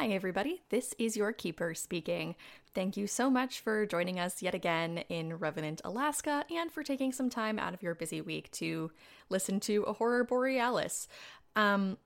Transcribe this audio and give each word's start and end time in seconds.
Hi, 0.00 0.06
everybody. 0.06 0.62
This 0.70 0.94
is 0.98 1.14
your 1.14 1.30
keeper 1.30 1.74
speaking. 1.74 2.34
Thank 2.74 2.96
you 2.96 3.06
so 3.06 3.28
much 3.28 3.60
for 3.60 3.84
joining 3.84 4.18
us 4.18 4.40
yet 4.40 4.54
again 4.54 5.04
in 5.10 5.36
Revenant, 5.36 5.82
Alaska, 5.84 6.46
and 6.50 6.72
for 6.72 6.82
taking 6.82 7.12
some 7.12 7.28
time 7.28 7.58
out 7.58 7.74
of 7.74 7.82
your 7.82 7.94
busy 7.94 8.22
week 8.22 8.50
to 8.52 8.90
listen 9.28 9.60
to 9.60 9.82
a 9.82 9.92
horror 9.92 10.24
borealis. 10.24 11.06
Um, 11.54 11.98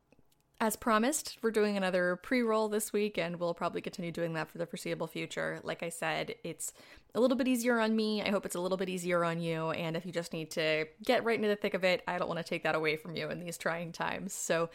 as 0.60 0.74
promised, 0.74 1.38
we're 1.40 1.52
doing 1.52 1.76
another 1.76 2.16
pre 2.16 2.42
roll 2.42 2.68
this 2.68 2.92
week, 2.92 3.16
and 3.16 3.38
we'll 3.38 3.54
probably 3.54 3.80
continue 3.80 4.10
doing 4.10 4.32
that 4.32 4.50
for 4.50 4.58
the 4.58 4.66
foreseeable 4.66 5.06
future. 5.06 5.60
Like 5.62 5.84
I 5.84 5.88
said, 5.88 6.34
it's 6.42 6.72
a 7.14 7.20
little 7.20 7.36
bit 7.36 7.46
easier 7.46 7.78
on 7.78 7.94
me. 7.94 8.22
I 8.22 8.30
hope 8.30 8.44
it's 8.44 8.56
a 8.56 8.60
little 8.60 8.76
bit 8.76 8.88
easier 8.88 9.24
on 9.24 9.40
you. 9.40 9.70
And 9.70 9.96
if 9.96 10.04
you 10.04 10.10
just 10.10 10.32
need 10.32 10.50
to 10.52 10.86
get 11.04 11.24
right 11.24 11.36
into 11.36 11.48
the 11.48 11.56
thick 11.56 11.74
of 11.74 11.84
it, 11.84 12.02
I 12.08 12.18
don't 12.18 12.28
want 12.28 12.38
to 12.38 12.44
take 12.44 12.64
that 12.64 12.74
away 12.74 12.96
from 12.96 13.14
you 13.14 13.30
in 13.30 13.38
these 13.38 13.56
trying 13.56 13.92
times. 13.92 14.32
So 14.32 14.68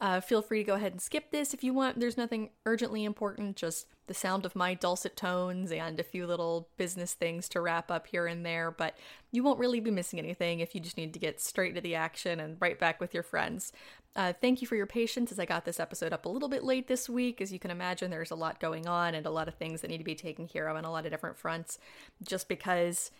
uh, 0.00 0.20
feel 0.20 0.42
free 0.42 0.58
to 0.58 0.66
go 0.66 0.74
ahead 0.74 0.92
and 0.92 1.00
skip 1.00 1.30
this 1.30 1.54
if 1.54 1.64
you 1.64 1.72
want. 1.72 1.98
There's 1.98 2.18
nothing 2.18 2.50
urgently 2.66 3.04
important, 3.04 3.56
just 3.56 3.86
the 4.08 4.14
sound 4.14 4.44
of 4.44 4.54
my 4.54 4.74
dulcet 4.74 5.16
tones 5.16 5.72
and 5.72 5.98
a 5.98 6.04
few 6.04 6.26
little 6.26 6.68
business 6.76 7.14
things 7.14 7.48
to 7.48 7.62
wrap 7.62 7.90
up 7.90 8.06
here 8.06 8.26
and 8.26 8.44
there. 8.44 8.70
But 8.70 8.96
you 9.32 9.42
won't 9.42 9.58
really 9.58 9.80
be 9.80 9.90
missing 9.90 10.18
anything 10.18 10.60
if 10.60 10.74
you 10.74 10.80
just 10.82 10.98
need 10.98 11.14
to 11.14 11.18
get 11.18 11.40
straight 11.40 11.74
to 11.76 11.80
the 11.80 11.94
action 11.94 12.40
and 12.40 12.58
right 12.60 12.78
back 12.78 13.00
with 13.00 13.14
your 13.14 13.22
friends. 13.22 13.72
Uh, 14.14 14.32
thank 14.40 14.62
you 14.62 14.66
for 14.66 14.76
your 14.76 14.86
patience 14.86 15.30
as 15.30 15.38
I 15.38 15.44
got 15.44 15.66
this 15.66 15.78
episode 15.78 16.14
up 16.14 16.24
a 16.24 16.28
little 16.30 16.48
bit 16.48 16.64
late 16.64 16.88
this 16.88 17.06
week. 17.06 17.42
As 17.42 17.52
you 17.52 17.58
can 17.58 17.70
imagine, 17.70 18.10
there's 18.10 18.30
a 18.30 18.36
lot 18.36 18.60
going 18.60 18.86
on 18.86 19.14
and 19.14 19.26
a 19.26 19.30
lot 19.30 19.46
of 19.46 19.54
things 19.54 19.82
that 19.82 19.88
need 19.88 19.98
to 19.98 20.04
be 20.04 20.14
taken 20.14 20.48
care 20.48 20.68
of 20.68 20.76
on 20.76 20.86
a 20.86 20.90
lot 20.90 21.04
of 21.04 21.10
different 21.10 21.36
fronts. 21.36 21.78
Just 22.22 22.48
because 22.48 23.10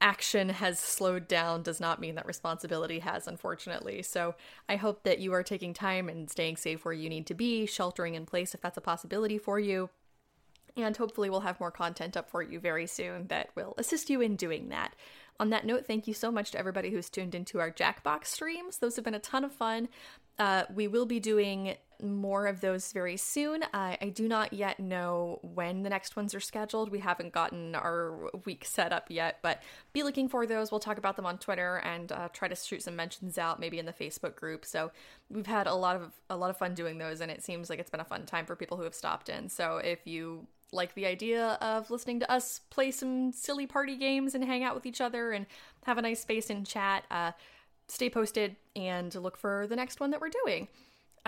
action 0.00 0.48
has 0.48 0.78
slowed 0.78 1.26
down 1.26 1.62
does 1.62 1.80
not 1.80 2.00
mean 2.00 2.14
that 2.14 2.26
responsibility 2.26 3.00
has, 3.00 3.26
unfortunately. 3.26 4.02
So 4.02 4.34
I 4.68 4.76
hope 4.76 5.02
that 5.02 5.18
you 5.18 5.32
are 5.32 5.42
taking 5.42 5.74
time 5.74 6.08
and 6.08 6.30
staying 6.30 6.56
safe 6.56 6.84
where 6.84 6.94
you 6.94 7.08
need 7.08 7.26
to 7.26 7.34
be, 7.34 7.66
sheltering 7.66 8.14
in 8.14 8.26
place 8.26 8.54
if 8.54 8.60
that's 8.60 8.76
a 8.76 8.82
possibility 8.82 9.38
for 9.38 9.58
you. 9.58 9.90
And 10.76 10.96
hopefully, 10.96 11.28
we'll 11.28 11.40
have 11.40 11.58
more 11.58 11.72
content 11.72 12.16
up 12.16 12.30
for 12.30 12.40
you 12.40 12.60
very 12.60 12.86
soon 12.86 13.26
that 13.28 13.50
will 13.56 13.74
assist 13.78 14.08
you 14.10 14.20
in 14.20 14.36
doing 14.36 14.68
that. 14.68 14.94
On 15.40 15.50
that 15.50 15.66
note, 15.66 15.86
thank 15.86 16.06
you 16.06 16.14
so 16.14 16.30
much 16.30 16.52
to 16.52 16.58
everybody 16.58 16.90
who's 16.90 17.10
tuned 17.10 17.34
into 17.34 17.58
our 17.58 17.70
Jackbox 17.70 18.26
streams. 18.26 18.78
Those 18.78 18.96
have 18.96 19.04
been 19.04 19.14
a 19.14 19.20
ton 19.20 19.44
of 19.44 19.52
fun. 19.52 19.88
Uh, 20.38 20.64
we 20.72 20.86
will 20.86 21.06
be 21.06 21.18
doing 21.18 21.76
more 22.02 22.46
of 22.46 22.60
those 22.60 22.92
very 22.92 23.16
soon. 23.16 23.64
I 23.74 24.12
do 24.14 24.28
not 24.28 24.52
yet 24.52 24.78
know 24.78 25.40
when 25.42 25.82
the 25.82 25.90
next 25.90 26.16
ones 26.16 26.34
are 26.34 26.40
scheduled. 26.40 26.90
We 26.90 27.00
haven't 27.00 27.32
gotten 27.32 27.74
our 27.74 28.30
week 28.44 28.64
set 28.64 28.92
up 28.92 29.06
yet, 29.08 29.38
but 29.42 29.62
be 29.92 30.02
looking 30.02 30.28
for 30.28 30.46
those. 30.46 30.70
We'll 30.70 30.80
talk 30.80 30.98
about 30.98 31.16
them 31.16 31.26
on 31.26 31.38
Twitter 31.38 31.76
and 31.78 32.12
uh, 32.12 32.28
try 32.32 32.48
to 32.48 32.54
shoot 32.54 32.82
some 32.82 32.96
mentions 32.96 33.38
out, 33.38 33.58
maybe 33.60 33.78
in 33.78 33.86
the 33.86 33.92
Facebook 33.92 34.36
group. 34.36 34.64
So 34.64 34.90
we've 35.28 35.46
had 35.46 35.66
a 35.66 35.74
lot 35.74 35.96
of 35.96 36.12
a 36.30 36.36
lot 36.36 36.50
of 36.50 36.56
fun 36.56 36.74
doing 36.74 36.98
those, 36.98 37.20
and 37.20 37.30
it 37.30 37.42
seems 37.42 37.68
like 37.70 37.78
it's 37.78 37.90
been 37.90 38.00
a 38.00 38.04
fun 38.04 38.26
time 38.26 38.46
for 38.46 38.54
people 38.54 38.76
who 38.76 38.84
have 38.84 38.94
stopped 38.94 39.28
in. 39.28 39.48
So 39.48 39.78
if 39.78 40.06
you 40.06 40.46
like 40.70 40.94
the 40.94 41.06
idea 41.06 41.58
of 41.60 41.90
listening 41.90 42.20
to 42.20 42.30
us 42.30 42.60
play 42.70 42.90
some 42.90 43.32
silly 43.32 43.66
party 43.66 43.96
games 43.96 44.34
and 44.34 44.44
hang 44.44 44.62
out 44.62 44.74
with 44.74 44.84
each 44.86 45.00
other 45.00 45.32
and 45.32 45.46
have 45.84 45.98
a 45.98 46.02
nice 46.02 46.20
space 46.20 46.50
and 46.50 46.66
chat, 46.66 47.04
uh, 47.10 47.32
stay 47.88 48.10
posted 48.10 48.56
and 48.76 49.14
look 49.14 49.36
for 49.36 49.66
the 49.66 49.76
next 49.76 49.98
one 49.98 50.10
that 50.10 50.20
we're 50.20 50.28
doing. 50.44 50.68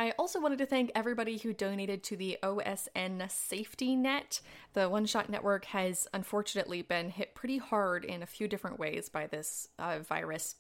I 0.00 0.12
also 0.12 0.40
wanted 0.40 0.56
to 0.60 0.66
thank 0.66 0.90
everybody 0.94 1.36
who 1.36 1.52
donated 1.52 2.02
to 2.04 2.16
the 2.16 2.38
OSN 2.42 3.30
safety 3.30 3.94
net. 3.94 4.40
The 4.72 4.88
One 4.88 5.04
Shot 5.04 5.28
Network 5.28 5.66
has 5.66 6.08
unfortunately 6.14 6.80
been 6.80 7.10
hit 7.10 7.34
pretty 7.34 7.58
hard 7.58 8.06
in 8.06 8.22
a 8.22 8.26
few 8.26 8.48
different 8.48 8.78
ways 8.78 9.10
by 9.10 9.26
this 9.26 9.68
uh, 9.78 9.98
virus. 9.98 10.54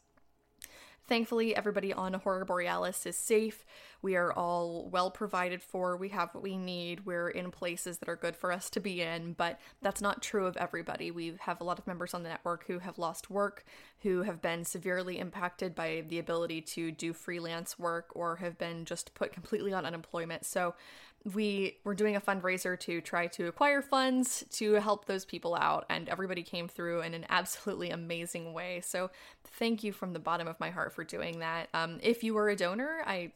Thankfully, 1.06 1.56
everybody 1.56 1.92
on 1.92 2.14
Horror 2.14 2.44
Borealis 2.44 3.04
is 3.04 3.16
safe. 3.16 3.64
We 4.00 4.14
are 4.14 4.32
all 4.32 4.88
well 4.90 5.10
provided 5.10 5.60
for. 5.60 5.96
We 5.96 6.10
have 6.10 6.32
what 6.32 6.42
we 6.42 6.56
need. 6.56 7.04
We're 7.04 7.28
in 7.28 7.50
places 7.50 7.98
that 7.98 8.08
are 8.08 8.16
good 8.16 8.36
for 8.36 8.52
us 8.52 8.70
to 8.70 8.80
be 8.80 9.02
in, 9.02 9.32
but 9.32 9.58
that's 9.82 10.00
not 10.00 10.22
true 10.22 10.46
of 10.46 10.56
everybody. 10.56 11.10
We 11.10 11.34
have 11.40 11.60
a 11.60 11.64
lot 11.64 11.78
of 11.80 11.86
members 11.86 12.14
on 12.14 12.22
the 12.22 12.28
network 12.28 12.66
who 12.66 12.78
have 12.78 12.96
lost 12.96 13.28
work, 13.28 13.64
who 14.02 14.22
have 14.22 14.40
been 14.40 14.64
severely 14.64 15.18
impacted 15.18 15.74
by 15.74 16.04
the 16.08 16.20
ability 16.20 16.60
to 16.62 16.92
do 16.92 17.12
freelance 17.12 17.78
work, 17.78 18.10
or 18.14 18.36
have 18.36 18.56
been 18.56 18.84
just 18.84 19.12
put 19.14 19.32
completely 19.32 19.72
on 19.72 19.84
unemployment. 19.84 20.46
So, 20.46 20.74
we 21.34 21.78
were 21.84 21.94
doing 21.94 22.16
a 22.16 22.20
fundraiser 22.20 22.78
to 22.80 23.00
try 23.00 23.26
to 23.28 23.46
acquire 23.46 23.82
funds 23.82 24.44
to 24.52 24.74
help 24.74 25.04
those 25.04 25.24
people 25.24 25.54
out, 25.54 25.84
and 25.90 26.08
everybody 26.08 26.42
came 26.42 26.68
through 26.68 27.02
in 27.02 27.14
an 27.14 27.26
absolutely 27.28 27.90
amazing 27.90 28.52
way. 28.52 28.80
So, 28.80 29.10
thank 29.44 29.84
you 29.84 29.92
from 29.92 30.12
the 30.12 30.18
bottom 30.18 30.48
of 30.48 30.58
my 30.60 30.70
heart 30.70 30.94
for 30.94 31.04
doing 31.04 31.40
that. 31.40 31.68
Um, 31.74 31.98
if 32.02 32.24
you 32.24 32.34
were 32.34 32.48
a 32.48 32.56
donor, 32.56 33.02
I 33.06 33.32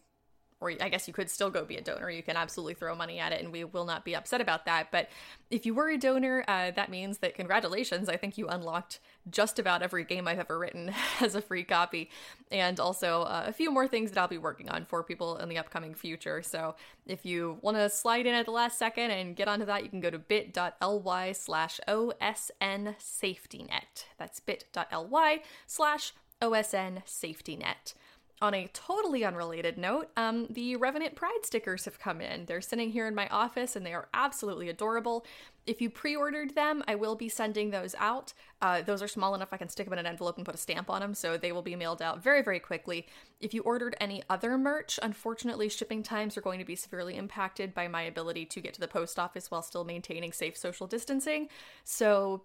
or 0.64 0.72
I 0.80 0.88
guess 0.88 1.06
you 1.06 1.12
could 1.12 1.28
still 1.28 1.50
go 1.50 1.64
be 1.64 1.76
a 1.76 1.82
donor. 1.82 2.10
You 2.10 2.22
can 2.22 2.36
absolutely 2.36 2.74
throw 2.74 2.94
money 2.94 3.18
at 3.18 3.32
it, 3.32 3.42
and 3.42 3.52
we 3.52 3.64
will 3.64 3.84
not 3.84 4.04
be 4.04 4.16
upset 4.16 4.40
about 4.40 4.64
that. 4.64 4.90
But 4.90 5.10
if 5.50 5.66
you 5.66 5.74
were 5.74 5.90
a 5.90 5.98
donor, 5.98 6.42
uh, 6.48 6.70
that 6.70 6.90
means 6.90 7.18
that 7.18 7.34
congratulations. 7.34 8.08
I 8.08 8.16
think 8.16 8.38
you 8.38 8.48
unlocked 8.48 9.00
just 9.30 9.58
about 9.58 9.82
every 9.82 10.04
game 10.04 10.26
I've 10.26 10.38
ever 10.38 10.58
written 10.58 10.92
as 11.20 11.34
a 11.34 11.42
free 11.42 11.64
copy, 11.64 12.10
and 12.50 12.80
also 12.80 13.22
uh, 13.22 13.44
a 13.46 13.52
few 13.52 13.70
more 13.70 13.86
things 13.86 14.10
that 14.10 14.20
I'll 14.20 14.28
be 14.28 14.38
working 14.38 14.70
on 14.70 14.86
for 14.86 15.02
people 15.02 15.36
in 15.36 15.48
the 15.48 15.58
upcoming 15.58 15.94
future. 15.94 16.42
So 16.42 16.76
if 17.06 17.26
you 17.26 17.58
want 17.60 17.76
to 17.76 17.90
slide 17.90 18.26
in 18.26 18.34
at 18.34 18.46
the 18.46 18.52
last 18.52 18.78
second 18.78 19.10
and 19.10 19.36
get 19.36 19.48
onto 19.48 19.66
that, 19.66 19.84
you 19.84 19.90
can 19.90 20.00
go 20.00 20.10
to 20.10 20.18
bit.ly 20.18 21.32
slash 21.32 21.80
OSN 21.86 22.94
safety 22.98 23.64
net. 23.64 24.06
That's 24.18 24.40
bit.ly 24.40 25.42
slash 25.66 26.12
OSN 26.40 27.02
safety 27.06 27.56
net. 27.56 27.94
On 28.42 28.52
a 28.52 28.68
totally 28.72 29.24
unrelated 29.24 29.78
note, 29.78 30.10
um, 30.16 30.48
the 30.50 30.74
Revenant 30.76 31.14
Pride 31.14 31.40
stickers 31.44 31.84
have 31.84 32.00
come 32.00 32.20
in. 32.20 32.46
They're 32.46 32.60
sitting 32.60 32.90
here 32.90 33.06
in 33.06 33.14
my 33.14 33.28
office 33.28 33.76
and 33.76 33.86
they 33.86 33.94
are 33.94 34.08
absolutely 34.12 34.68
adorable. 34.68 35.24
If 35.66 35.80
you 35.80 35.88
pre 35.88 36.16
ordered 36.16 36.54
them, 36.54 36.82
I 36.88 36.96
will 36.96 37.14
be 37.14 37.28
sending 37.28 37.70
those 37.70 37.94
out. 37.96 38.34
Uh, 38.60 38.82
those 38.82 39.02
are 39.02 39.08
small 39.08 39.34
enough 39.34 39.52
I 39.52 39.56
can 39.56 39.68
stick 39.68 39.86
them 39.86 39.92
in 39.92 40.00
an 40.00 40.06
envelope 40.06 40.36
and 40.36 40.44
put 40.44 40.56
a 40.56 40.58
stamp 40.58 40.90
on 40.90 41.00
them, 41.00 41.14
so 41.14 41.36
they 41.36 41.52
will 41.52 41.62
be 41.62 41.76
mailed 41.76 42.02
out 42.02 42.22
very, 42.22 42.42
very 42.42 42.58
quickly. 42.58 43.06
If 43.40 43.54
you 43.54 43.62
ordered 43.62 43.96
any 44.00 44.22
other 44.28 44.58
merch, 44.58 44.98
unfortunately, 45.00 45.68
shipping 45.68 46.02
times 46.02 46.36
are 46.36 46.42
going 46.42 46.58
to 46.58 46.64
be 46.64 46.76
severely 46.76 47.16
impacted 47.16 47.72
by 47.72 47.86
my 47.86 48.02
ability 48.02 48.46
to 48.46 48.60
get 48.60 48.74
to 48.74 48.80
the 48.80 48.88
post 48.88 49.18
office 49.18 49.50
while 49.50 49.62
still 49.62 49.84
maintaining 49.84 50.32
safe 50.32 50.56
social 50.56 50.88
distancing. 50.88 51.48
So 51.84 52.42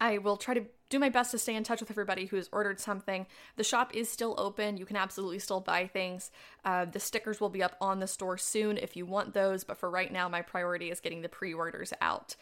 I 0.00 0.18
will 0.18 0.36
try 0.36 0.54
to 0.54 0.64
do 0.88 0.98
my 0.98 1.08
best 1.08 1.30
to 1.32 1.38
stay 1.38 1.54
in 1.54 1.64
touch 1.64 1.80
with 1.80 1.90
everybody 1.90 2.26
who's 2.26 2.48
ordered 2.52 2.80
something. 2.80 3.26
The 3.56 3.64
shop 3.64 3.94
is 3.94 4.08
still 4.08 4.34
open. 4.38 4.76
You 4.76 4.86
can 4.86 4.96
absolutely 4.96 5.38
still 5.38 5.60
buy 5.60 5.86
things. 5.86 6.30
Uh, 6.64 6.84
the 6.84 7.00
stickers 7.00 7.40
will 7.40 7.48
be 7.48 7.62
up 7.62 7.76
on 7.80 8.00
the 8.00 8.06
store 8.06 8.38
soon 8.38 8.78
if 8.78 8.96
you 8.96 9.06
want 9.06 9.34
those, 9.34 9.64
but 9.64 9.78
for 9.78 9.90
right 9.90 10.12
now, 10.12 10.28
my 10.28 10.42
priority 10.42 10.90
is 10.90 11.00
getting 11.00 11.22
the 11.22 11.28
pre 11.28 11.52
orders 11.52 11.92
out. 12.00 12.36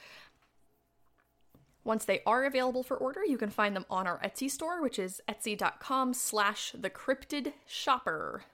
Once 1.84 2.06
they 2.06 2.20
are 2.24 2.44
available 2.44 2.82
for 2.82 2.96
order, 2.96 3.24
you 3.24 3.36
can 3.36 3.50
find 3.50 3.76
them 3.76 3.84
on 3.90 4.06
our 4.06 4.18
Etsy 4.20 4.50
store, 4.50 4.80
which 4.80 4.98
is 4.98 5.20
etsy.com 5.28 6.14
slash 6.14 6.72
the 6.78 6.88
cryptid 6.88 7.52
shopper. 7.66 8.44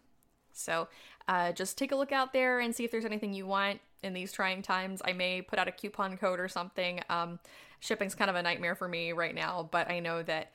So 0.53 0.89
uh, 1.28 1.53
just 1.53 1.78
take 1.78 1.93
a 1.93 1.97
look 1.97 2.11
out 2.11 2.33
there 2.33 2.59
and 2.59 2.75
see 2.75 2.84
if 2.84 2.91
there's 2.91 3.05
anything 3.05 3.33
you 3.33 3.47
want 3.47 3.81
in 4.03 4.15
these 4.15 4.33
trying 4.33 4.62
times. 4.62 5.01
I 5.05 5.12
may 5.12 5.43
put 5.43 5.59
out 5.59 5.69
a 5.69 5.72
coupon 5.72 6.17
code 6.17 6.41
or 6.41 6.49
something. 6.49 7.01
Um, 7.09 7.39
shipping's 7.80 8.14
kind 8.14 8.30
of 8.30 8.36
a 8.36 8.42
nightmare 8.42 8.74
for 8.74 8.88
me 8.88 9.12
right 9.12 9.34
now, 9.34 9.68
but 9.70 9.91
I 9.91 10.00
know 10.00 10.22
that 10.22 10.52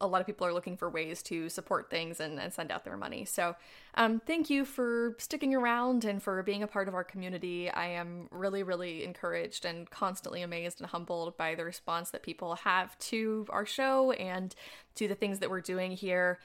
a 0.00 0.06
lot 0.06 0.20
of 0.20 0.26
people 0.26 0.46
are 0.46 0.52
looking 0.52 0.76
for 0.76 0.88
ways 0.88 1.22
to 1.22 1.48
support 1.48 1.90
things 1.90 2.20
and, 2.20 2.38
and 2.40 2.52
send 2.52 2.70
out 2.70 2.84
their 2.84 2.96
money. 2.96 3.24
So, 3.24 3.54
um, 3.94 4.20
thank 4.26 4.48
you 4.48 4.64
for 4.64 5.14
sticking 5.18 5.54
around 5.54 6.04
and 6.04 6.22
for 6.22 6.42
being 6.42 6.62
a 6.62 6.66
part 6.66 6.88
of 6.88 6.94
our 6.94 7.04
community. 7.04 7.70
I 7.70 7.86
am 7.88 8.28
really, 8.30 8.62
really 8.62 9.04
encouraged 9.04 9.64
and 9.64 9.90
constantly 9.90 10.42
amazed 10.42 10.80
and 10.80 10.88
humbled 10.88 11.36
by 11.36 11.54
the 11.54 11.64
response 11.64 12.10
that 12.10 12.22
people 12.22 12.54
have 12.56 12.98
to 12.98 13.46
our 13.50 13.66
show 13.66 14.12
and 14.12 14.54
to 14.94 15.06
the 15.06 15.14
things 15.14 15.38
that 15.40 15.50
we're 15.50 15.60
doing 15.60 15.92
here. 15.92 16.38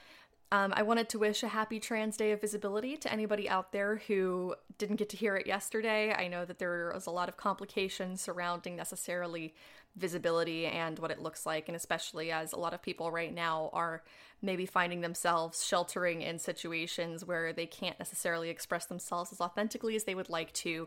Um, 0.52 0.72
I 0.76 0.82
wanted 0.82 1.08
to 1.08 1.18
wish 1.18 1.42
a 1.42 1.48
happy 1.48 1.80
Trans 1.80 2.16
Day 2.16 2.30
of 2.30 2.40
Visibility 2.40 2.96
to 2.98 3.12
anybody 3.12 3.48
out 3.48 3.72
there 3.72 4.02
who 4.06 4.54
didn't 4.78 4.96
get 4.96 5.08
to 5.08 5.16
hear 5.16 5.34
it 5.36 5.46
yesterday. 5.46 6.14
I 6.14 6.28
know 6.28 6.44
that 6.44 6.58
there 6.58 6.92
was 6.94 7.06
a 7.06 7.10
lot 7.10 7.28
of 7.28 7.36
complications 7.36 8.20
surrounding 8.20 8.76
necessarily 8.76 9.54
visibility 9.96 10.66
and 10.66 10.98
what 10.98 11.10
it 11.10 11.20
looks 11.20 11.46
like, 11.46 11.68
and 11.68 11.76
especially 11.76 12.30
as 12.30 12.52
a 12.52 12.58
lot 12.58 12.74
of 12.74 12.82
people 12.82 13.10
right 13.10 13.34
now 13.34 13.70
are 13.72 14.02
maybe 14.42 14.66
finding 14.66 15.00
themselves 15.00 15.64
sheltering 15.64 16.22
in 16.22 16.38
situations 16.38 17.24
where 17.24 17.52
they 17.52 17.66
can't 17.66 17.98
necessarily 17.98 18.50
express 18.50 18.86
themselves 18.86 19.32
as 19.32 19.40
authentically 19.40 19.96
as 19.96 20.04
they 20.04 20.14
would 20.14 20.28
like 20.28 20.52
to. 20.52 20.86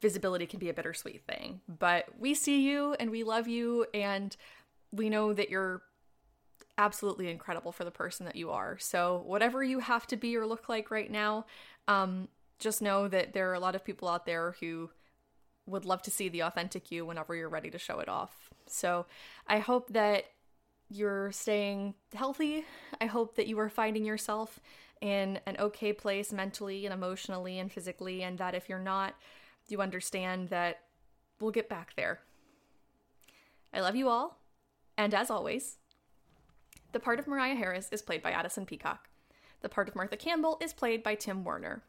Visibility 0.00 0.46
can 0.46 0.58
be 0.58 0.68
a 0.68 0.74
bittersweet 0.74 1.22
thing, 1.26 1.60
but 1.68 2.06
we 2.18 2.34
see 2.34 2.68
you 2.68 2.94
and 2.98 3.10
we 3.10 3.22
love 3.22 3.46
you, 3.46 3.86
and 3.94 4.36
we 4.92 5.08
know 5.08 5.32
that 5.32 5.50
you're 5.50 5.82
absolutely 6.78 7.28
incredible 7.28 7.70
for 7.70 7.84
the 7.84 7.90
person 7.90 8.24
that 8.24 8.36
you 8.36 8.50
are. 8.50 8.78
So, 8.78 9.22
whatever 9.26 9.62
you 9.62 9.80
have 9.80 10.06
to 10.08 10.16
be 10.16 10.36
or 10.36 10.46
look 10.46 10.68
like 10.68 10.90
right 10.90 11.10
now, 11.10 11.44
um, 11.86 12.28
just 12.58 12.80
know 12.82 13.06
that 13.08 13.34
there 13.34 13.50
are 13.50 13.54
a 13.54 13.60
lot 13.60 13.74
of 13.74 13.84
people 13.84 14.08
out 14.08 14.26
there 14.26 14.56
who 14.60 14.90
would 15.70 15.84
love 15.84 16.02
to 16.02 16.10
see 16.10 16.28
the 16.28 16.42
authentic 16.42 16.90
you 16.90 17.06
whenever 17.06 17.34
you're 17.34 17.48
ready 17.48 17.70
to 17.70 17.78
show 17.78 18.00
it 18.00 18.08
off. 18.08 18.50
So, 18.66 19.06
I 19.46 19.58
hope 19.58 19.92
that 19.92 20.24
you're 20.88 21.30
staying 21.32 21.94
healthy. 22.14 22.64
I 23.00 23.06
hope 23.06 23.36
that 23.36 23.46
you 23.46 23.58
are 23.60 23.68
finding 23.68 24.04
yourself 24.04 24.60
in 25.00 25.40
an 25.46 25.56
okay 25.58 25.92
place 25.92 26.32
mentally 26.32 26.84
and 26.84 26.92
emotionally 26.92 27.58
and 27.58 27.72
physically, 27.72 28.22
and 28.22 28.38
that 28.38 28.54
if 28.54 28.68
you're 28.68 28.78
not, 28.78 29.14
you 29.68 29.80
understand 29.80 30.48
that 30.50 30.80
we'll 31.40 31.50
get 31.50 31.68
back 31.68 31.94
there. 31.96 32.20
I 33.72 33.80
love 33.80 33.96
you 33.96 34.08
all, 34.08 34.38
and 34.98 35.14
as 35.14 35.30
always, 35.30 35.78
the 36.92 37.00
part 37.00 37.18
of 37.18 37.26
Moriah 37.26 37.54
Harris 37.54 37.88
is 37.92 38.02
played 38.02 38.22
by 38.22 38.32
Addison 38.32 38.66
Peacock. 38.66 39.08
The 39.62 39.68
part 39.68 39.88
of 39.88 39.94
Martha 39.94 40.16
Campbell 40.16 40.58
is 40.60 40.72
played 40.72 41.02
by 41.02 41.14
Tim 41.14 41.44
Woerner. 41.44 41.82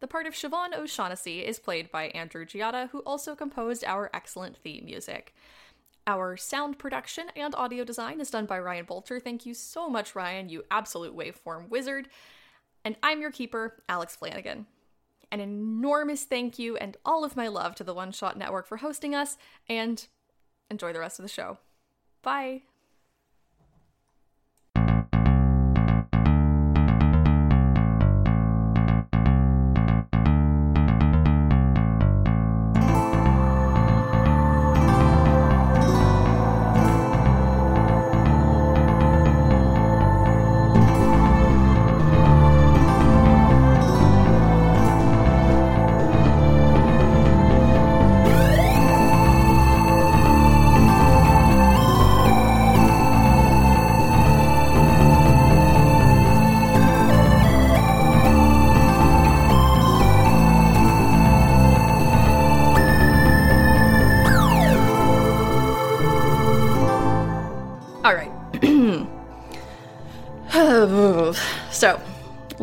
The 0.00 0.06
part 0.06 0.26
of 0.26 0.34
Siobhan 0.34 0.76
O'Shaughnessy 0.76 1.44
is 1.44 1.58
played 1.58 1.90
by 1.90 2.04
Andrew 2.08 2.44
Giotta, 2.44 2.90
who 2.90 3.00
also 3.00 3.34
composed 3.34 3.84
our 3.84 4.10
excellent 4.14 4.56
theme 4.56 4.84
music. 4.84 5.34
Our 6.06 6.36
sound 6.36 6.78
production 6.78 7.26
and 7.36 7.54
audio 7.54 7.84
design 7.84 8.20
is 8.20 8.30
done 8.30 8.46
by 8.46 8.60
Ryan 8.60 8.86
Boelter. 8.86 9.20
Thank 9.22 9.44
you 9.44 9.54
so 9.54 9.88
much, 9.88 10.14
Ryan, 10.14 10.48
you 10.48 10.64
absolute 10.70 11.16
waveform 11.16 11.68
wizard. 11.68 12.08
And 12.84 12.96
I'm 13.02 13.20
your 13.20 13.32
keeper, 13.32 13.82
Alex 13.88 14.16
Flanigan. 14.20 14.66
An 15.30 15.40
enormous 15.40 16.24
thank 16.24 16.58
you 16.58 16.76
and 16.76 16.96
all 17.04 17.24
of 17.24 17.36
my 17.36 17.48
love 17.48 17.74
to 17.74 17.84
the 17.84 17.92
One 17.92 18.12
Shot 18.12 18.38
Network 18.38 18.66
for 18.66 18.78
hosting 18.78 19.14
us, 19.14 19.36
and 19.68 20.06
enjoy 20.70 20.92
the 20.92 21.00
rest 21.00 21.18
of 21.18 21.24
the 21.24 21.28
show. 21.28 21.58
Bye. 22.22 22.62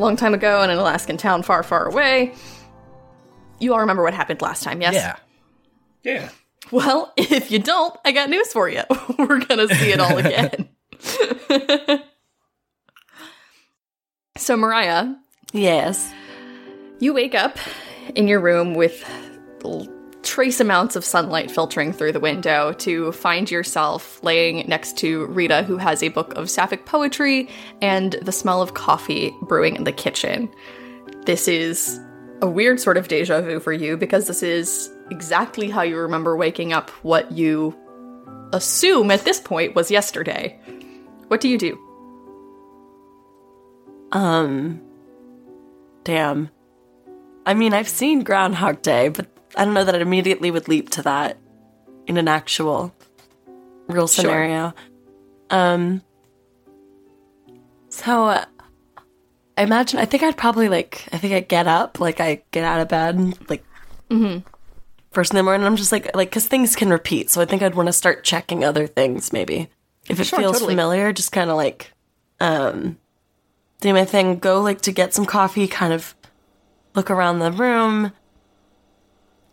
Long 0.06 0.16
time 0.18 0.36
ago 0.36 0.62
in 0.62 0.69
an 0.69 0.78
Alaskan 0.78 1.18
town 1.18 1.42
far, 1.42 1.63
far 1.63 1.88
away, 1.88 2.31
you 3.57 3.74
all 3.74 3.80
remember 3.80 4.04
what 4.04 4.13
happened 4.13 4.40
last 4.40 4.62
time, 4.62 4.80
yes? 4.80 4.94
Yeah. 4.94 5.16
Yeah. 6.04 6.30
Well, 6.69 7.12
if 7.18 7.50
you 7.50 7.57
don't, 7.57 7.98
I 8.06 8.12
got 8.12 8.30
news 8.30 8.54
for 8.54 8.69
you. 8.69 8.84
We're 9.18 9.40
going 9.44 9.68
to 9.68 9.74
see 9.74 9.92
it 9.92 10.00
all 10.00 10.16
again. 10.16 10.69
so, 14.38 14.56
Moriah, 14.56 15.18
Yes. 15.54 16.13
you 17.00 17.12
wake 17.12 17.34
up 17.34 17.57
in 18.13 18.28
your 18.28 18.42
room 18.42 18.75
with 18.75 19.04
l- 19.63 19.88
trace 20.25 20.60
amounts 20.60 20.95
of 20.95 21.06
sunlight 21.06 21.50
filtering 21.50 21.94
through 21.94 22.12
the 22.12 22.19
window 22.19 22.74
to 22.74 23.12
find 23.13 23.50
yourself 23.50 24.22
laying 24.24 24.68
next 24.68 24.98
to 24.98 25.27
Rita, 25.27 25.63
who 25.63 25.77
has 25.77 26.04
a 26.04 26.10
book 26.10 26.33
of 26.33 26.50
sapphic 26.50 26.86
poetry 26.86 27.48
and 27.81 28.13
the 28.22 28.31
smell 28.31 28.62
of 28.62 28.74
coffee 28.74 29.31
brewing 29.44 29.75
in 29.75 29.83
the 29.83 29.92
kitchen. 29.92 30.50
This 31.25 31.48
is 31.48 32.00
a 32.42 32.48
weird 32.48 32.80
sort 32.80 32.98
of 32.98 33.07
deja 33.07 33.42
vu 33.42 33.60
for 33.60 33.72
you 33.72 33.95
because 33.95 34.27
this 34.27 34.44
is 34.44 34.92
exactly 35.12 35.69
how 35.69 35.83
you 35.83 35.98
remember 35.98 36.36
waking 36.36 36.74
up 36.74 36.89
what 37.04 37.31
you 37.31 37.75
assume 38.51 39.12
at 39.12 39.24
this 39.24 39.39
point 39.39 39.75
was 39.75 39.92
yesterday. 39.92 40.60
What 41.28 41.39
do 41.39 41.48
you 41.48 41.57
do? 41.57 41.80
Um. 44.12 44.81
Damn. 46.04 46.50
I 47.45 47.54
mean, 47.54 47.74
I've 47.74 47.89
seen 47.89 48.24
Groundhog 48.24 48.81
Day, 48.81 49.10
but 49.10 49.28
I 49.56 49.66
don't 49.66 49.74
know 49.74 49.84
that 49.84 49.96
I 49.96 50.00
immediately 50.00 50.52
would 50.52 50.68
leap 50.68 50.90
to 50.92 51.02
that 51.04 51.38
in 52.07 52.18
an 52.18 52.28
actual 52.28 52.94
real 53.88 54.07
Sure. 54.07 54.24
scenario. 54.24 54.74
Um. 55.50 56.02
So, 57.90 58.25
uh, 58.25 58.46
I 59.57 59.63
imagine. 59.63 60.00
I 60.00 60.06
think 60.06 60.24
I'd 60.24 60.38
probably 60.38 60.68
like. 60.69 61.07
I 61.13 61.18
think 61.18 61.34
I'd 61.34 61.48
get 61.48 61.68
up, 61.68 62.00
like 62.00 62.19
I 62.19 62.42
get 62.52 62.63
out 62.63 62.81
of 62.81 62.88
bed, 62.90 63.50
like 63.50 63.63
first 65.12 65.31
in 65.31 65.38
the 65.38 65.44
morning. 65.44 65.66
I'm 65.66 65.78
just 65.78 65.92
like, 65.94 66.13
like, 66.16 66.30
because 66.30 66.48
things 66.48 66.75
can 66.75 66.90
repeat. 66.90 67.30
So 67.30 67.42
I 67.42 67.46
think 67.46 67.62
I'd 67.62 67.75
want 67.75 67.88
to 67.88 67.94
start 67.94 68.24
checking 68.24 68.63
other 68.66 68.86
things, 68.86 69.31
maybe 69.31 69.69
if 70.10 70.19
it 70.19 70.25
Sure, 70.25 70.40
feels 70.40 70.54
totally. 70.57 70.74
familiar. 70.74 71.13
Just 71.13 71.31
kind 71.31 71.50
of 71.50 71.56
like, 71.56 71.94
um, 72.42 72.98
do 73.80 73.94
my 73.94 74.04
thing. 74.04 74.40
Go 74.40 74.62
like 74.62 74.81
to 74.81 74.92
get 74.92 75.13
some 75.13 75.25
coffee. 75.25 75.68
Kind 75.68 75.94
of 75.94 76.16
look 76.96 77.10
around 77.10 77.40
the 77.40 77.52
room. 77.52 78.12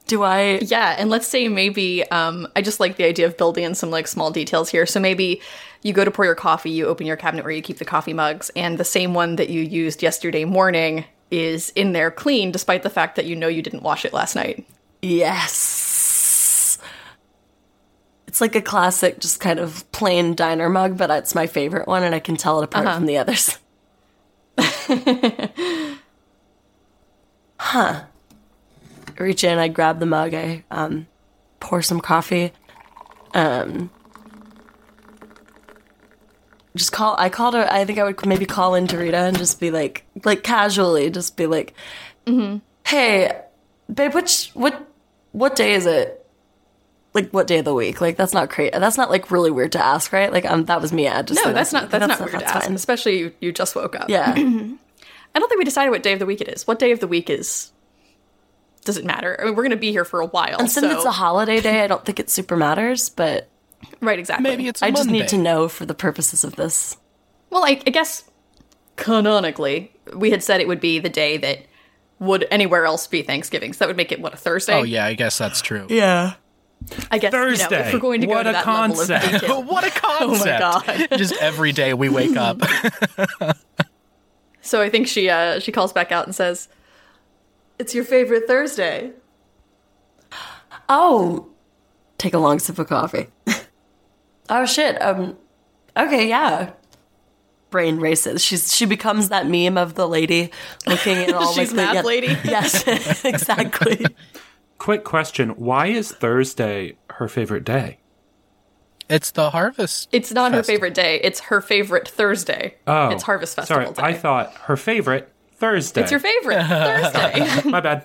Do 0.06 0.22
I? 0.22 0.58
Yeah, 0.62 0.96
and 0.98 1.10
let's 1.10 1.26
say 1.26 1.48
maybe 1.48 2.08
um, 2.10 2.48
I 2.56 2.62
just 2.62 2.80
like 2.80 2.96
the 2.96 3.04
idea 3.04 3.26
of 3.26 3.36
building 3.36 3.64
in 3.64 3.74
some 3.74 3.90
like 3.90 4.06
small 4.06 4.30
details 4.30 4.68
here. 4.68 4.84
So 4.84 5.00
maybe 5.00 5.40
you 5.82 5.92
go 5.92 6.04
to 6.04 6.10
pour 6.10 6.24
your 6.24 6.34
coffee, 6.34 6.70
you 6.70 6.86
open 6.86 7.06
your 7.06 7.16
cabinet 7.16 7.44
where 7.44 7.52
you 7.52 7.62
keep 7.62 7.78
the 7.78 7.84
coffee 7.84 8.12
mugs, 8.12 8.50
and 8.56 8.78
the 8.78 8.84
same 8.84 9.14
one 9.14 9.36
that 9.36 9.48
you 9.48 9.62
used 9.62 10.02
yesterday 10.02 10.44
morning 10.44 11.04
is 11.30 11.70
in 11.70 11.92
there 11.92 12.10
clean, 12.10 12.52
despite 12.52 12.82
the 12.82 12.90
fact 12.90 13.16
that 13.16 13.24
you 13.24 13.34
know 13.34 13.48
you 13.48 13.62
didn't 13.62 13.82
wash 13.82 14.04
it 14.04 14.12
last 14.12 14.36
night. 14.36 14.66
Yes. 15.00 16.78
It's 18.26 18.40
like 18.40 18.54
a 18.54 18.62
classic, 18.62 19.18
just 19.18 19.40
kind 19.40 19.58
of 19.58 19.90
plain 19.92 20.34
diner 20.34 20.68
mug, 20.68 20.96
but 20.96 21.10
it's 21.10 21.34
my 21.34 21.46
favorite 21.46 21.88
one, 21.88 22.02
and 22.02 22.14
I 22.14 22.20
can 22.20 22.36
tell 22.36 22.60
it 22.60 22.64
apart 22.64 22.86
from 22.94 23.06
the 23.06 23.18
others. 23.18 23.58
huh. 27.58 28.04
Reach 29.22 29.44
in, 29.44 29.58
I 29.58 29.68
grab 29.68 30.00
the 30.00 30.06
mug, 30.06 30.34
I 30.34 30.64
um, 30.70 31.06
pour 31.60 31.80
some 31.82 32.00
coffee. 32.00 32.52
Um, 33.34 33.90
just 36.76 36.92
call. 36.92 37.14
I 37.18 37.28
called 37.28 37.54
her. 37.54 37.66
I 37.70 37.84
think 37.84 37.98
I 37.98 38.04
would 38.04 38.24
maybe 38.26 38.46
call 38.46 38.74
in 38.74 38.86
to 38.88 38.98
Rita 38.98 39.16
and 39.16 39.36
just 39.36 39.60
be 39.60 39.70
like, 39.70 40.04
like 40.24 40.42
casually, 40.42 41.10
just 41.10 41.36
be 41.36 41.46
like, 41.46 41.74
"Hey, 42.86 43.40
babe, 43.92 44.14
which 44.14 44.50
what 44.54 44.88
what 45.32 45.56
day 45.56 45.74
is 45.74 45.86
it? 45.86 46.18
Like 47.14 47.30
what 47.30 47.46
day 47.46 47.58
of 47.58 47.66
the 47.66 47.74
week? 47.74 48.00
Like 48.00 48.16
that's 48.16 48.32
not 48.32 48.48
crazy. 48.48 48.70
That's 48.72 48.96
not 48.96 49.10
like 49.10 49.30
really 49.30 49.50
weird 49.50 49.72
to 49.72 49.84
ask, 49.84 50.12
right? 50.12 50.32
Like 50.32 50.46
um, 50.46 50.64
that 50.66 50.80
was 50.80 50.92
me. 50.92 51.08
I 51.08 51.20
just 51.22 51.44
No, 51.44 51.52
that's 51.52 51.72
not 51.72 51.90
that's, 51.90 52.06
not 52.06 52.20
weird 52.20 52.38
to 52.38 52.44
ask, 52.46 52.66
fine. 52.66 52.74
especially 52.74 53.18
you, 53.18 53.32
you 53.40 53.52
just 53.52 53.76
woke 53.76 53.94
up. 53.94 54.08
Yeah, 54.08 54.32
I 54.36 55.38
don't 55.38 55.48
think 55.48 55.58
we 55.58 55.64
decided 55.64 55.90
what 55.90 56.02
day 56.02 56.14
of 56.14 56.18
the 56.20 56.26
week 56.26 56.40
it 56.40 56.48
is. 56.48 56.66
What 56.66 56.78
day 56.78 56.90
of 56.92 57.00
the 57.00 57.08
week 57.08 57.28
is? 57.28 57.71
Does 58.84 58.96
it 58.96 59.04
matter? 59.04 59.36
I 59.40 59.44
mean, 59.46 59.54
we're 59.54 59.62
gonna 59.62 59.76
be 59.76 59.90
here 59.92 60.04
for 60.04 60.20
a 60.20 60.26
while. 60.26 60.58
and 60.58 60.70
since 60.70 60.86
so- 60.86 60.92
it's 60.96 61.04
a 61.04 61.12
holiday 61.12 61.60
day, 61.60 61.82
I 61.82 61.86
don't 61.86 62.04
think 62.04 62.18
it 62.20 62.30
super 62.30 62.56
matters. 62.56 63.08
But 63.08 63.48
right, 64.00 64.18
exactly. 64.18 64.50
Maybe 64.50 64.68
it's 64.68 64.82
a 64.82 64.86
I 64.86 64.90
just 64.90 65.08
need 65.08 65.28
to 65.28 65.38
know 65.38 65.68
for 65.68 65.86
the 65.86 65.94
purposes 65.94 66.44
of 66.44 66.56
this. 66.56 66.96
Well, 67.50 67.64
I, 67.64 67.80
I 67.86 67.90
guess 67.90 68.24
canonically, 68.96 69.92
we 70.14 70.30
had 70.30 70.42
said 70.42 70.60
it 70.60 70.68
would 70.68 70.80
be 70.80 70.98
the 70.98 71.08
day 71.08 71.36
that 71.38 71.66
would 72.18 72.46
anywhere 72.50 72.84
else 72.86 73.06
be 73.06 73.22
Thanksgiving. 73.22 73.72
So 73.72 73.80
that 73.80 73.88
would 73.88 73.96
make 73.96 74.12
it 74.12 74.20
what 74.20 74.34
a 74.34 74.36
Thursday. 74.36 74.74
Oh 74.74 74.82
yeah, 74.82 75.04
I 75.04 75.14
guess 75.14 75.38
that's 75.38 75.60
true. 75.60 75.86
Yeah, 75.88 76.34
I 77.10 77.18
guess 77.18 77.32
you 77.32 77.38
know, 77.38 77.44
Thursday. 77.44 77.86
if 77.88 77.92
we're 77.92 77.98
going 78.00 78.20
to 78.22 78.26
go 78.26 78.42
to 78.42 78.50
a 78.50 78.52
that 78.52 78.66
level 78.66 79.00
of 79.00 79.08
concept. 79.08 79.32
detail. 79.32 79.62
what 79.64 79.84
a 79.84 79.90
concept! 80.00 80.60
God. 80.60 81.08
Just 81.18 81.34
every 81.40 81.72
day 81.72 81.94
we 81.94 82.08
wake 82.08 82.36
up. 82.36 82.60
So 84.64 84.80
I 84.80 84.88
think 84.88 85.08
she 85.08 85.28
uh, 85.28 85.58
she 85.58 85.72
calls 85.72 85.92
back 85.92 86.12
out 86.12 86.24
and 86.26 86.34
says, 86.34 86.68
"It's 87.82 87.96
your 87.96 88.04
favorite 88.04 88.46
Thursday." 88.46 89.10
Oh, 90.88 91.48
take 92.16 92.32
a 92.32 92.38
long 92.38 92.60
sip 92.60 92.78
of 92.78 92.86
coffee. 92.86 93.26
oh 94.48 94.64
shit. 94.66 95.02
Um. 95.02 95.36
Okay. 95.96 96.28
Yeah. 96.28 96.74
Brain 97.70 97.98
races. 97.98 98.40
She's 98.44 98.72
she 98.72 98.86
becomes 98.86 99.30
that 99.30 99.48
meme 99.48 99.76
of 99.76 99.94
the 99.94 100.06
lady 100.06 100.52
looking 100.86 101.18
at 101.18 101.34
all 101.34 101.52
She's 101.54 101.72
like 101.72 101.76
math 101.76 101.90
the, 101.90 101.96
yeah, 101.96 102.02
lady. 102.02 102.26
Yes, 102.44 103.24
exactly. 103.24 104.06
Quick 104.78 105.02
question. 105.02 105.50
Why 105.50 105.88
is 105.88 106.12
Thursday 106.12 106.96
her 107.10 107.26
favorite 107.26 107.64
day? 107.64 107.98
it's 109.08 109.32
the 109.32 109.50
harvest. 109.50 110.08
It's 110.12 110.32
not 110.32 110.52
her 110.52 110.62
favorite 110.62 110.94
day. 110.94 111.20
It's 111.22 111.40
her 111.40 111.60
favorite 111.60 112.06
Thursday. 112.08 112.76
Oh. 112.86 113.08
it's 113.08 113.24
Harvest 113.24 113.56
Festival 113.56 113.94
Sorry, 113.94 114.12
day. 114.12 114.16
I 114.16 114.18
thought 114.18 114.54
her 114.54 114.76
favorite 114.76 115.31
Thursday. 115.62 116.00
it's 116.02 116.10
your 116.10 116.18
favorite 116.20 116.62
Thursday. 116.66 117.70
My 117.70 117.80
bad. 117.80 118.04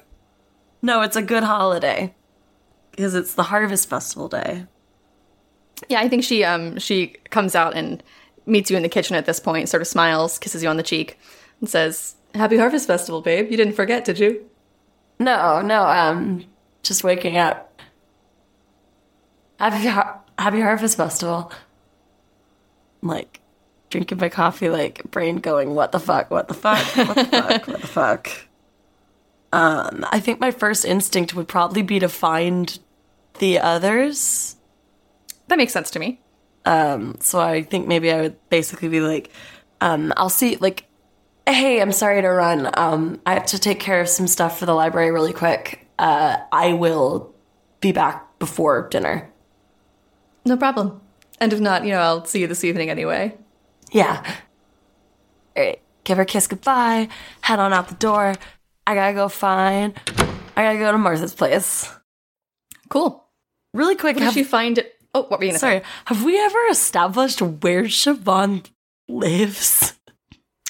No, 0.83 1.01
it's 1.01 1.15
a 1.15 1.21
good 1.23 1.41
holiday 1.43 2.13
because 2.91 3.15
it's 3.15 3.33
the 3.33 3.43
harvest 3.43 3.89
festival 3.89 4.27
day. 4.29 4.65
yeah, 5.89 5.99
I 5.99 6.07
think 6.07 6.23
she 6.23 6.43
um 6.43 6.77
she 6.79 7.15
comes 7.31 7.55
out 7.55 7.75
and 7.75 8.03
meets 8.45 8.69
you 8.69 8.77
in 8.77 8.83
the 8.83 8.89
kitchen 8.89 9.15
at 9.15 9.25
this 9.25 9.39
point. 9.39 9.69
Sort 9.69 9.81
of 9.81 9.87
smiles, 9.87 10.37
kisses 10.39 10.61
you 10.61 10.69
on 10.69 10.77
the 10.77 10.83
cheek, 10.83 11.17
and 11.59 11.67
says, 11.69 12.15
"Happy 12.35 12.57
Harvest 12.57 12.85
Festival, 12.87 13.21
babe. 13.21 13.49
You 13.51 13.57
didn't 13.57 13.73
forget, 13.73 14.05
did 14.05 14.19
you?" 14.19 14.45
No, 15.19 15.61
no. 15.61 15.81
Um, 15.83 16.45
just 16.83 17.03
waking 17.03 17.37
up. 17.37 17.81
Happy 19.59 19.87
Har- 19.87 20.21
Happy 20.37 20.61
Harvest 20.61 20.95
Festival. 20.97 21.51
Like 23.01 23.41
drinking 23.89 24.19
my 24.19 24.29
coffee, 24.29 24.69
like 24.69 25.03
brain 25.11 25.37
going, 25.37 25.75
"What 25.75 25.91
the 25.91 25.99
fuck? 25.99 26.31
What 26.31 26.47
the 26.47 26.53
fuck? 26.53 26.83
What 26.95 27.15
the 27.15 27.25
fuck? 27.25 27.67
What 27.67 27.81
the 27.81 27.87
fuck?" 27.87 28.29
Um, 29.53 30.05
I 30.11 30.19
think 30.19 30.39
my 30.39 30.51
first 30.51 30.85
instinct 30.85 31.33
would 31.35 31.47
probably 31.47 31.81
be 31.81 31.99
to 31.99 32.09
find 32.09 32.77
the 33.39 33.59
others. 33.59 34.57
That 35.47 35.57
makes 35.57 35.73
sense 35.73 35.89
to 35.91 35.99
me. 35.99 36.19
So 37.19 37.39
I 37.39 37.63
think 37.63 37.87
maybe 37.87 38.11
I 38.11 38.21
would 38.21 38.49
basically 38.49 38.89
be 38.89 38.99
like, 39.01 39.31
um, 39.81 40.13
I'll 40.17 40.29
see, 40.29 40.57
like, 40.57 40.85
hey, 41.47 41.81
I'm 41.81 41.91
sorry 41.91 42.21
to 42.21 42.27
run. 42.29 42.69
Um, 42.75 43.21
I 43.25 43.33
have 43.35 43.45
to 43.47 43.59
take 43.59 43.79
care 43.79 44.01
of 44.01 44.09
some 44.09 44.27
stuff 44.27 44.59
for 44.59 44.65
the 44.65 44.73
library 44.73 45.11
really 45.11 45.33
quick. 45.33 45.87
Uh, 45.99 46.37
I 46.51 46.73
will 46.73 47.33
be 47.79 47.91
back 47.91 48.39
before 48.39 48.87
dinner. 48.89 49.29
No 50.45 50.57
problem. 50.57 51.01
And 51.39 51.53
if 51.53 51.59
not, 51.59 51.83
you 51.85 51.91
know, 51.91 51.99
I'll 51.99 52.25
see 52.25 52.41
you 52.41 52.47
this 52.47 52.63
evening 52.63 52.89
anyway. 52.89 53.37
Yeah. 53.91 54.23
All 55.55 55.63
right. 55.63 55.81
Give 56.03 56.17
her 56.17 56.23
a 56.23 56.25
kiss 56.25 56.47
goodbye. 56.47 57.09
Head 57.41 57.59
on 57.59 57.73
out 57.73 57.89
the 57.89 57.95
door. 57.95 58.35
I 58.85 58.95
gotta 58.95 59.13
go 59.13 59.27
find. 59.29 59.93
I 60.55 60.63
gotta 60.63 60.79
go 60.79 60.91
to 60.91 60.97
Martha's 60.97 61.33
place. 61.33 61.89
Cool. 62.89 63.23
Really 63.73 63.95
quick. 63.95 64.15
What 64.15 64.19
did 64.21 64.25
have- 64.25 64.33
she 64.33 64.43
find? 64.43 64.77
It? 64.77 64.93
Oh, 65.13 65.23
what 65.23 65.39
were 65.39 65.45
you 65.45 65.51
gonna 65.51 65.59
sorry. 65.59 65.79
say? 65.79 65.85
Have 66.05 66.23
we 66.23 66.39
ever 66.39 66.59
established 66.69 67.41
where 67.41 67.83
Siobhan 67.83 68.65
lives? 69.07 69.93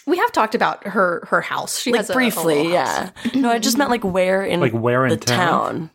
We 0.06 0.18
have 0.18 0.32
talked 0.32 0.56
about 0.56 0.88
her 0.88 1.26
her 1.30 1.42
house. 1.42 1.80
She 1.80 1.92
like 1.92 2.00
has 2.00 2.10
a, 2.10 2.14
a 2.14 2.16
briefly, 2.16 2.70
house. 2.72 3.12
yeah. 3.26 3.32
No, 3.36 3.50
I 3.52 3.60
just 3.60 3.78
meant 3.78 3.90
like 3.90 4.04
where 4.06 4.44
in 4.44 4.60
Like 4.62 4.72
where 4.72 5.06
in 5.06 5.10
the 5.12 5.18
town? 5.18 5.90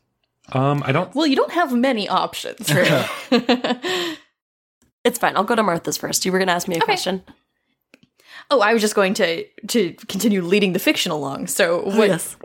town. 0.52 0.64
Um, 0.71 0.83
I 0.85 0.93
don't. 0.93 1.14
Well, 1.14 1.26
you 1.26 1.35
don't 1.37 1.52
have 1.52 1.73
many 1.73 2.09
options. 2.09 2.69
It's 5.04 5.18
fine. 5.18 5.37
I'll 5.37 5.44
go 5.44 5.54
to 5.54 5.62
Martha's 5.62 5.97
first. 5.97 6.25
You 6.25 6.32
were 6.32 6.38
gonna 6.38 6.52
ask 6.52 6.68
me 6.68 6.76
a 6.76 6.80
question. 6.80 7.23
oh, 8.50 8.61
I 8.61 8.73
was 8.73 8.82
just 8.82 8.94
going 8.94 9.14
to 9.14 9.44
to 9.68 9.92
continue 10.09 10.42
leading 10.42 10.73
the 10.73 10.78
fiction 10.78 11.11
along. 11.12 11.47
So, 11.49 11.82
what 11.85 12.09
yes. 12.09 12.37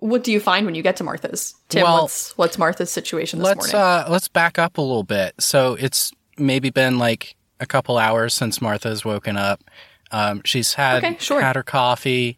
what 0.00 0.24
do 0.24 0.32
you 0.32 0.40
find 0.40 0.66
when 0.66 0.74
you 0.74 0.82
get 0.82 0.96
to 0.96 1.04
Martha's? 1.04 1.54
Tim, 1.68 1.82
Well, 1.84 2.02
what's 2.02 2.36
what's 2.38 2.58
Martha's 2.58 2.90
situation 2.90 3.38
this 3.38 3.46
Let's 3.46 3.72
morning? 3.72 3.76
uh 3.76 4.06
let's 4.10 4.28
back 4.28 4.58
up 4.58 4.78
a 4.78 4.80
little 4.82 5.04
bit. 5.04 5.34
So 5.38 5.74
it's 5.78 6.12
maybe 6.38 6.70
been 6.70 6.98
like 6.98 7.36
a 7.60 7.66
couple 7.66 7.98
hours 7.98 8.34
since 8.34 8.60
Martha's 8.62 9.04
woken 9.04 9.36
up. 9.36 9.62
Um, 10.10 10.40
she's 10.44 10.74
had 10.74 11.04
Okay, 11.04 11.16
sure. 11.20 11.40
had 11.40 11.54
her 11.54 11.62
coffee, 11.62 12.36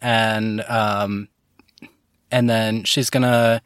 and 0.00 0.62
um, 0.62 1.28
and 2.30 2.48
then 2.48 2.84
she's 2.84 3.10
gonna 3.10 3.60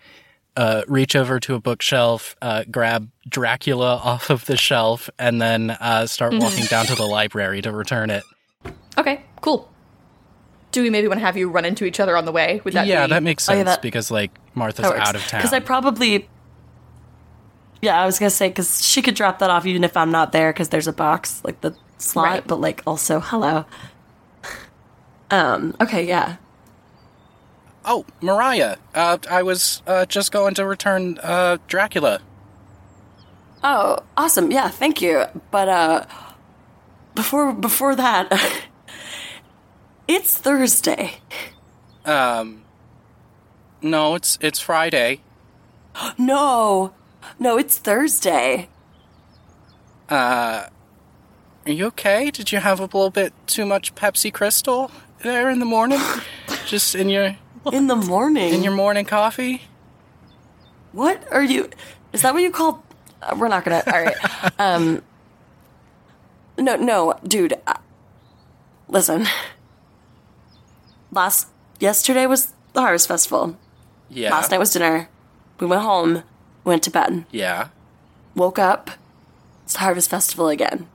uh, 0.57 0.83
reach 0.89 1.17
over 1.17 1.41
to 1.41 1.55
a 1.55 1.61
bookshelf, 1.61 2.37
uh, 2.43 2.65
grab 2.71 3.09
Dracula 3.29 3.97
off 4.05 4.31
of 4.31 4.45
the 4.47 4.57
shelf, 4.57 5.11
and 5.19 5.41
then 5.43 5.71
uh, 5.71 6.07
start 6.07 6.33
Mm-hmm. 6.33 6.43
walking 6.43 6.65
down 6.67 6.87
to 6.87 6.95
the 6.95 7.05
library 7.07 7.61
to 7.63 7.73
return 7.73 8.11
it. 8.11 8.23
okay, 8.99 9.23
cool. 9.41 9.71
Do 10.73 10.83
we 10.83 10.91
maybe 10.91 11.07
want 11.09 11.21
to 11.21 11.25
have 11.27 11.37
you 11.37 11.49
run 11.51 11.65
into 11.65 11.85
each 11.85 12.01
other 12.01 12.17
on 12.17 12.25
the 12.25 12.33
way? 12.33 12.61
Would 12.65 12.75
that 12.75 12.87
yeah, 12.87 13.07
be- 13.07 13.11
that 13.11 13.23
makes 13.23 13.49
Oh, 13.49 13.53
sense 13.53 13.59
yeah, 13.59 13.65
that- 13.65 13.83
because 13.83 14.11
like 14.11 14.33
Martha's 14.55 14.85
out 14.87 15.15
of 15.15 15.23
town. 15.27 15.41
Because 15.41 15.53
I 15.53 15.61
probably. 15.61 16.29
Yeah, 17.83 18.01
I 18.01 18.07
was 18.07 18.19
gonna 18.19 18.31
say 18.31 18.49
because 18.49 18.83
she 18.85 19.03
could 19.03 19.15
drop 19.15 19.39
that 19.41 19.51
off 19.51 19.67
even 19.67 19.85
if 19.85 19.97
I'm 19.97 20.11
not 20.11 20.33
there 20.33 20.53
because 20.53 20.71
there's 20.71 20.89
a 20.89 20.93
box 20.93 21.43
like 21.45 21.61
the 21.61 21.77
slot, 21.99 22.25
Right. 22.27 22.47
but 22.47 22.61
like 22.61 22.83
also 22.87 23.21
hello. 23.21 23.67
Um. 25.31 25.75
Okay. 25.81 26.07
Yeah. 26.07 26.37
Oh, 27.85 28.05
Moriah, 28.23 28.79
uh, 28.95 29.19
I 29.31 29.43
was 29.43 29.83
uh, 29.87 30.07
just 30.07 30.33
going 30.33 30.55
to 30.55 30.65
return 30.65 31.19
uh, 31.23 31.59
Dracula. 31.67 32.21
Oh, 33.63 33.99
awesome. 34.17 34.51
Yeah, 34.51 34.69
thank 34.69 35.01
you. 35.01 35.25
But 35.51 35.69
uh 35.71 36.05
before 37.15 37.53
before 37.55 37.97
that 37.97 38.31
it's 40.09 40.37
Thursday. 40.37 41.15
Um, 42.05 42.63
no, 43.81 44.15
it's 44.17 44.39
it's 44.43 44.61
Friday. 44.61 45.21
No. 46.19 46.93
No, 47.39 47.57
it's 47.57 47.79
Thursday. 47.79 48.69
Uh, 50.11 50.67
Are 51.65 51.73
you 51.73 51.87
okay? 51.87 52.31
Did 52.31 52.53
you 52.53 52.59
have 52.59 52.79
a 52.81 52.83
little 52.83 53.09
bit 53.09 53.33
too 53.47 53.65
much 53.65 53.95
Pepsi 53.95 54.31
Crystal 54.31 54.91
there 55.23 55.49
in 55.49 55.59
the 55.59 55.65
morning? 55.65 56.01
Just 56.67 56.95
in 56.95 57.09
your 57.09 57.37
In 57.73 57.87
the 57.87 57.97
morning. 57.97 58.53
in 58.53 58.63
your 58.63 58.75
morning 58.75 59.05
coffee? 59.05 59.63
what 60.93 61.25
are 61.33 61.43
you 61.43 61.69
Is 62.13 62.23
that 62.23 62.35
what 62.35 62.43
you 62.43 62.51
call 62.51 62.85
uh, 63.23 63.35
We're 63.39 63.49
not 63.49 63.65
going 63.65 63.83
to 63.83 63.93
All 63.95 64.05
right. 64.05 64.53
um 64.59 65.03
No, 66.59 66.77
no, 66.77 67.19
dude. 67.27 67.55
Uh, 67.67 67.75
listen. 68.89 69.27
Last 71.11 71.49
yesterday 71.81 72.27
was 72.27 72.53
the 72.75 72.81
Harvest 72.81 73.09
Festival. 73.09 73.57
Yeah. 74.09 74.31
Last 74.31 74.51
night 74.51 74.59
was 74.59 74.73
dinner. 74.73 75.09
We 75.59 75.67
went 75.67 75.83
home, 75.83 76.23
went 76.65 76.83
to 76.85 76.91
bed. 76.91 77.25
Yeah. 77.33 77.69
Woke 78.37 78.59
up. 78.59 78.91
It's 79.65 79.73
the 79.73 79.81
Harvest 79.81 80.11
Festival 80.11 80.49
again. 80.49 80.87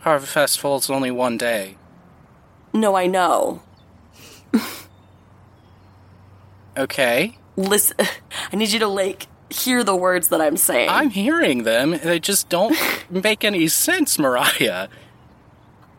Harvest 0.00 0.32
Festival's 0.32 0.90
only 0.90 1.10
one 1.10 1.36
day. 1.38 1.76
No, 2.72 2.94
I 2.96 3.06
know. 3.06 3.62
Okay. 6.80 7.36
Listen, 7.56 7.96
I 8.52 8.56
need 8.56 8.70
you 8.70 8.78
to 8.80 8.88
like 8.88 9.26
hear 9.50 9.84
the 9.84 9.96
words 9.96 10.28
that 10.28 10.40
I'm 10.40 10.56
saying. 10.56 10.88
I'm 10.88 11.10
hearing 11.10 11.64
them. 11.64 11.98
They 12.02 12.18
just 12.20 12.48
don't 12.48 12.76
make 13.10 13.44
any 13.44 13.68
sense, 13.68 14.18
Moriah. 14.18 14.88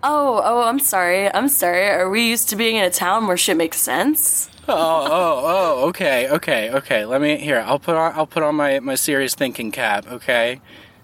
oh, 0.03 0.41
oh, 0.43 0.63
I'm 0.63 0.79
sorry. 0.79 1.31
I'm 1.33 1.47
sorry. 1.49 1.87
Are 1.89 2.09
we 2.09 2.27
used 2.27 2.49
to 2.49 2.55
being 2.55 2.77
in 2.77 2.83
a 2.83 2.89
town 2.89 3.27
where 3.27 3.37
shit 3.37 3.57
makes 3.57 3.77
sense? 3.77 4.49
Oh, 4.67 4.73
oh, 4.75 5.41
oh, 5.43 5.87
okay, 5.89 6.29
okay, 6.29 6.71
okay. 6.71 7.05
Let 7.05 7.19
me 7.21 7.37
here. 7.37 7.63
I'll 7.65 7.79
put 7.79 7.95
on 7.95 8.13
I'll 8.15 8.27
put 8.27 8.43
on 8.43 8.55
my 8.55 8.79
my 8.79 8.95
serious 8.95 9.35
thinking 9.35 9.71
cap, 9.71 10.07
okay? 10.09 10.61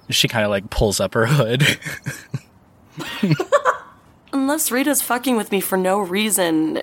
She 0.09 0.27
kind 0.27 0.45
of 0.45 0.51
like 0.51 0.69
pulls 0.69 0.99
up 0.99 1.13
her 1.15 1.25
hood. 1.25 1.63
Unless 4.33 4.71
Rita's 4.71 5.01
fucking 5.01 5.35
with 5.35 5.51
me 5.51 5.59
for 5.59 5.77
no 5.77 5.99
reason, 5.99 6.81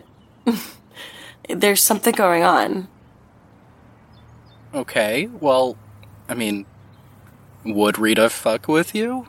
there's 1.49 1.83
something 1.83 2.15
going 2.15 2.43
on. 2.43 2.89
Okay, 4.75 5.29
well, 5.41 5.77
I 6.29 6.35
mean, 6.35 6.67
would 7.65 7.99
Rita 7.99 8.29
fuck 8.29 8.67
with 8.69 8.95
you? 8.95 9.29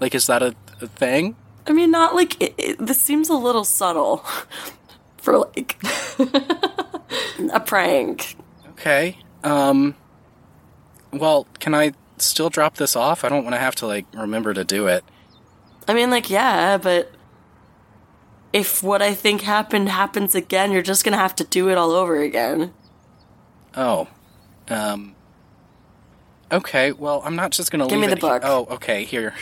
Like, 0.00 0.14
is 0.14 0.26
that 0.26 0.42
a, 0.42 0.54
a 0.80 0.86
thing? 0.86 1.36
I 1.66 1.72
mean, 1.72 1.90
not 1.90 2.14
like 2.14 2.40
it, 2.42 2.54
it, 2.58 2.78
this 2.78 3.00
seems 3.00 3.28
a 3.28 3.34
little 3.34 3.64
subtle 3.64 4.24
for 5.18 5.38
like 5.38 5.80
a 7.52 7.60
prank. 7.60 8.36
Okay. 8.70 9.18
Um. 9.44 9.94
Well, 11.12 11.46
can 11.58 11.74
I 11.74 11.92
still 12.18 12.50
drop 12.50 12.76
this 12.76 12.96
off? 12.96 13.24
I 13.24 13.28
don't 13.28 13.44
want 13.44 13.54
to 13.54 13.60
have 13.60 13.74
to 13.76 13.86
like 13.86 14.06
remember 14.14 14.54
to 14.54 14.64
do 14.64 14.86
it. 14.86 15.04
I 15.86 15.94
mean, 15.94 16.10
like, 16.10 16.30
yeah, 16.30 16.78
but 16.78 17.10
if 18.52 18.82
what 18.82 19.00
I 19.02 19.14
think 19.14 19.42
happened 19.42 19.88
happens 19.88 20.34
again, 20.34 20.72
you're 20.72 20.82
just 20.82 21.04
gonna 21.04 21.16
have 21.16 21.34
to 21.36 21.44
do 21.44 21.68
it 21.68 21.76
all 21.78 21.92
over 21.92 22.16
again. 22.20 22.72
Oh. 23.76 24.08
Um. 24.68 25.14
Okay. 26.52 26.92
Well, 26.92 27.22
I'm 27.24 27.36
not 27.36 27.52
just 27.52 27.70
gonna 27.70 27.86
Give 27.86 28.00
me 28.00 28.06
the 28.08 28.14
he- 28.16 28.20
book. 28.20 28.42
oh, 28.44 28.66
okay. 28.72 29.04
Here. 29.04 29.34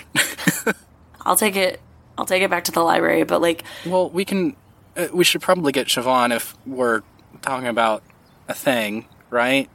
I'll 1.23 1.37
take 1.37 1.57
it. 1.57 1.81
I'll 2.17 2.27
take 2.27 2.43
it 2.43 2.51
back 2.51 2.65
to 2.65 2.73
the 2.73 2.81
library. 2.83 3.25
But 3.25 3.41
like, 3.41 3.65
well, 3.87 4.11
we 4.11 4.25
can. 4.25 4.57
Uh, 4.97 5.09
we 5.13 5.25
should 5.25 5.41
probably 5.41 5.73
get 5.73 5.87
Siobhan 5.87 6.35
if 6.35 6.57
we're 6.67 7.03
talking 7.41 7.69
about 7.69 8.03
a 8.49 8.55
thing, 8.55 9.07
right? 9.31 9.69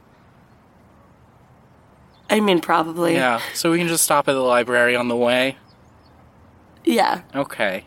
I 2.30 2.40
mean, 2.40 2.60
probably. 2.60 3.14
Yeah. 3.14 3.40
So 3.54 3.70
we 3.70 3.78
can 3.78 3.88
just 3.88 4.04
stop 4.04 4.28
at 4.28 4.32
the 4.32 4.40
library 4.40 4.96
on 4.96 5.08
the 5.08 5.16
way. 5.16 5.56
Yeah, 6.84 7.22
Okay. 7.34 7.84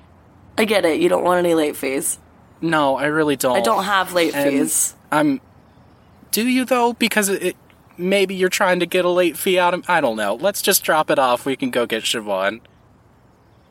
I 0.57 0.65
get 0.65 0.85
it. 0.85 0.99
You 0.99 1.09
don't 1.09 1.23
want 1.23 1.39
any 1.39 1.53
late 1.53 1.75
fees. 1.75 2.19
No, 2.61 2.97
I 2.97 3.05
really 3.05 3.35
don't. 3.35 3.57
I 3.57 3.61
don't 3.61 3.83
have 3.83 4.13
late 4.13 4.33
And 4.33 4.49
fees. 4.49 4.95
I'm. 5.11 5.39
Do 6.31 6.47
you 6.47 6.65
though? 6.65 6.93
Because 6.93 7.29
it, 7.29 7.43
it 7.43 7.55
maybe 7.97 8.35
you're 8.35 8.49
trying 8.49 8.79
to 8.79 8.85
get 8.85 9.05
a 9.05 9.09
late 9.09 9.37
fee 9.37 9.59
out 9.59 9.73
of. 9.73 9.87
I 9.89 10.01
don't 10.01 10.17
know. 10.17 10.35
Let's 10.35 10.61
just 10.61 10.83
drop 10.83 11.09
it 11.09 11.19
off. 11.19 11.45
We 11.45 11.55
can 11.55 11.69
go 11.69 11.85
get 11.85 12.03
Siobhan. 12.03 12.61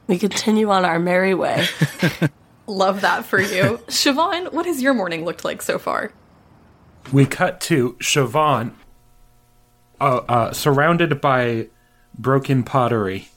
We 0.06 0.18
continue 0.18 0.70
on 0.70 0.84
our 0.84 0.98
merry 1.00 1.34
way. 1.34 1.66
Love 2.66 3.00
that 3.00 3.24
for 3.24 3.40
you. 3.40 3.80
Siobhan, 3.88 4.52
what 4.52 4.66
has 4.66 4.80
your 4.80 4.94
morning 4.94 5.24
looked 5.24 5.44
like 5.44 5.62
so 5.62 5.78
far? 5.78 6.12
We 7.12 7.26
cut 7.26 7.60
to 7.62 7.94
Siobhan, 7.94 8.72
uh, 10.00 10.20
uh, 10.28 10.52
surrounded 10.52 11.20
by 11.20 11.68
broken 12.16 12.62
pottery, 12.62 13.28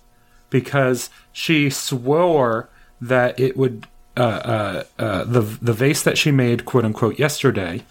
because 0.50 1.10
she 1.32 1.70
swore 1.70 2.69
that 3.02 3.40
it 3.40 3.58
would 3.58 3.88
uh, 4.18 4.22
uh, 4.22 4.84
uh, 5.02 5.24
the 5.24 5.42
the 5.42 5.74
vase 5.74 6.04
that 6.04 6.18
she 6.18 6.32
made, 6.32 6.66
quote 6.66 6.86
unquote, 6.86 7.18
yesterday. 7.18 7.84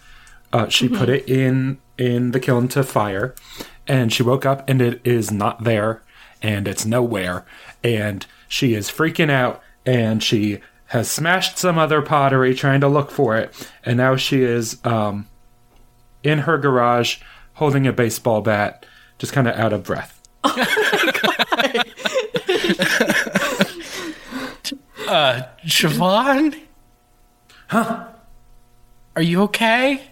Uh, 0.52 0.68
she 0.68 0.88
put 0.88 1.08
it 1.08 1.28
in 1.28 1.78
in 1.96 2.32
the 2.32 2.40
kiln 2.40 2.68
to 2.68 2.82
fire, 2.82 3.34
and 3.86 4.12
she 4.12 4.22
woke 4.22 4.44
up 4.44 4.68
and 4.68 4.80
it 4.82 5.00
is 5.04 5.30
not 5.30 5.64
there, 5.64 6.02
and 6.42 6.68
it's 6.68 6.84
nowhere, 6.84 7.44
and 7.82 8.26
she 8.46 8.74
is 8.74 8.90
freaking 8.90 9.30
out, 9.30 9.62
and 9.86 10.22
she 10.22 10.60
has 10.86 11.10
smashed 11.10 11.58
some 11.58 11.78
other 11.78 12.00
pottery 12.00 12.54
trying 12.54 12.80
to 12.80 12.88
look 12.88 13.10
for 13.10 13.36
it, 13.36 13.70
and 13.84 13.96
now 13.96 14.16
she 14.16 14.42
is 14.42 14.78
um, 14.84 15.26
in 16.22 16.40
her 16.40 16.58
garage 16.58 17.20
holding 17.54 17.86
a 17.86 17.92
baseball 17.92 18.40
bat, 18.40 18.86
just 19.18 19.32
kind 19.32 19.48
of 19.48 19.54
out 19.56 19.72
of 19.72 19.82
breath. 19.82 20.20
Siobhan? 25.78 26.58
Huh? 27.68 28.08
Are 29.14 29.22
you 29.22 29.42
okay? 29.42 30.10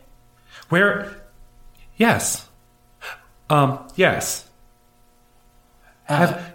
Where? 0.68 1.16
Yes. 1.96 2.48
Um, 3.50 3.78
yes. 3.96 4.48
have 6.04 6.52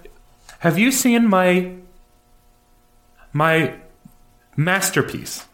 Have 0.59 0.79
you 0.79 0.91
seen 0.91 1.27
my 1.27 1.75
my 3.33 3.75
masterpiece? 4.55 5.45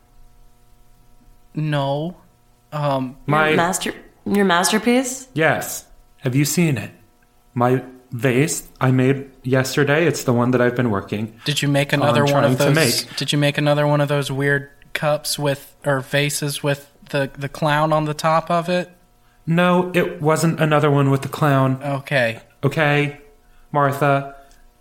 No. 1.55 2.15
Um, 2.71 3.15
My 3.25 3.55
Master, 3.55 3.93
your 4.25 4.45
masterpiece. 4.45 5.29
yes. 5.33 5.85
Have 6.19 6.35
you 6.35 6.45
seen 6.45 6.77
it? 6.77 6.91
My 7.53 7.81
vase 8.11 8.67
I 8.79 8.91
made 8.91 9.29
yesterday. 9.43 10.05
It's 10.05 10.23
the 10.23 10.33
one 10.33 10.51
that 10.51 10.61
I've 10.61 10.75
been 10.75 10.89
working. 10.89 11.39
did 11.45 11.61
you 11.61 11.67
make 11.67 11.93
another 11.93 12.25
one 12.25 12.43
of 12.43 12.57
those? 12.57 13.03
Did 13.17 13.31
you 13.31 13.37
make 13.37 13.57
another 13.57 13.85
one 13.87 14.01
of 14.01 14.07
those 14.07 14.31
weird 14.31 14.69
cups 14.93 15.37
with 15.37 15.75
or 15.85 15.99
vases 15.99 16.63
with 16.63 16.91
the 17.09 17.29
the 17.37 17.49
clown 17.49 17.93
on 17.93 18.05
the 18.05 18.13
top 18.13 18.49
of 18.49 18.69
it? 18.69 18.91
No, 19.45 19.91
it 19.95 20.21
wasn't 20.21 20.59
another 20.59 20.91
one 20.91 21.09
with 21.09 21.21
the 21.21 21.29
clown. 21.29 21.81
Okay. 21.81 22.41
Okay, 22.63 23.21
Martha. 23.71 24.35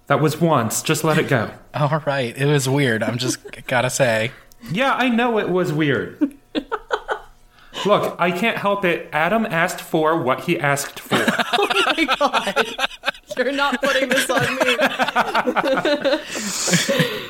That 0.09 0.21
was 0.21 0.41
once. 0.41 0.83
Just 0.83 1.03
let 1.05 1.19
it 1.19 1.29
go. 1.29 1.51
All 1.75 2.03
right. 2.07 2.37
It 2.37 2.47
was 2.47 2.69
weird. 2.69 3.03
I'm 3.03 3.19
just 3.19 3.39
gotta 3.67 3.91
say. 3.91 4.31
Yeah, 4.71 4.95
I 4.95 5.09
know 5.09 5.39
it 5.39 5.49
was 5.49 5.73
weird. 5.73 6.37
Look, 7.85 8.17
I 8.19 8.31
can't 8.31 8.57
help 8.57 8.85
it. 8.85 9.09
Adam 9.13 9.47
asked 9.47 9.81
for 9.81 10.21
what 10.21 10.41
he 10.41 10.59
asked 10.59 10.99
for. 10.99 11.17
You're 13.37 13.53
not 13.53 13.81
putting 13.83 14.09
this 14.09 14.31
on 14.31 14.55
me. 14.57 14.77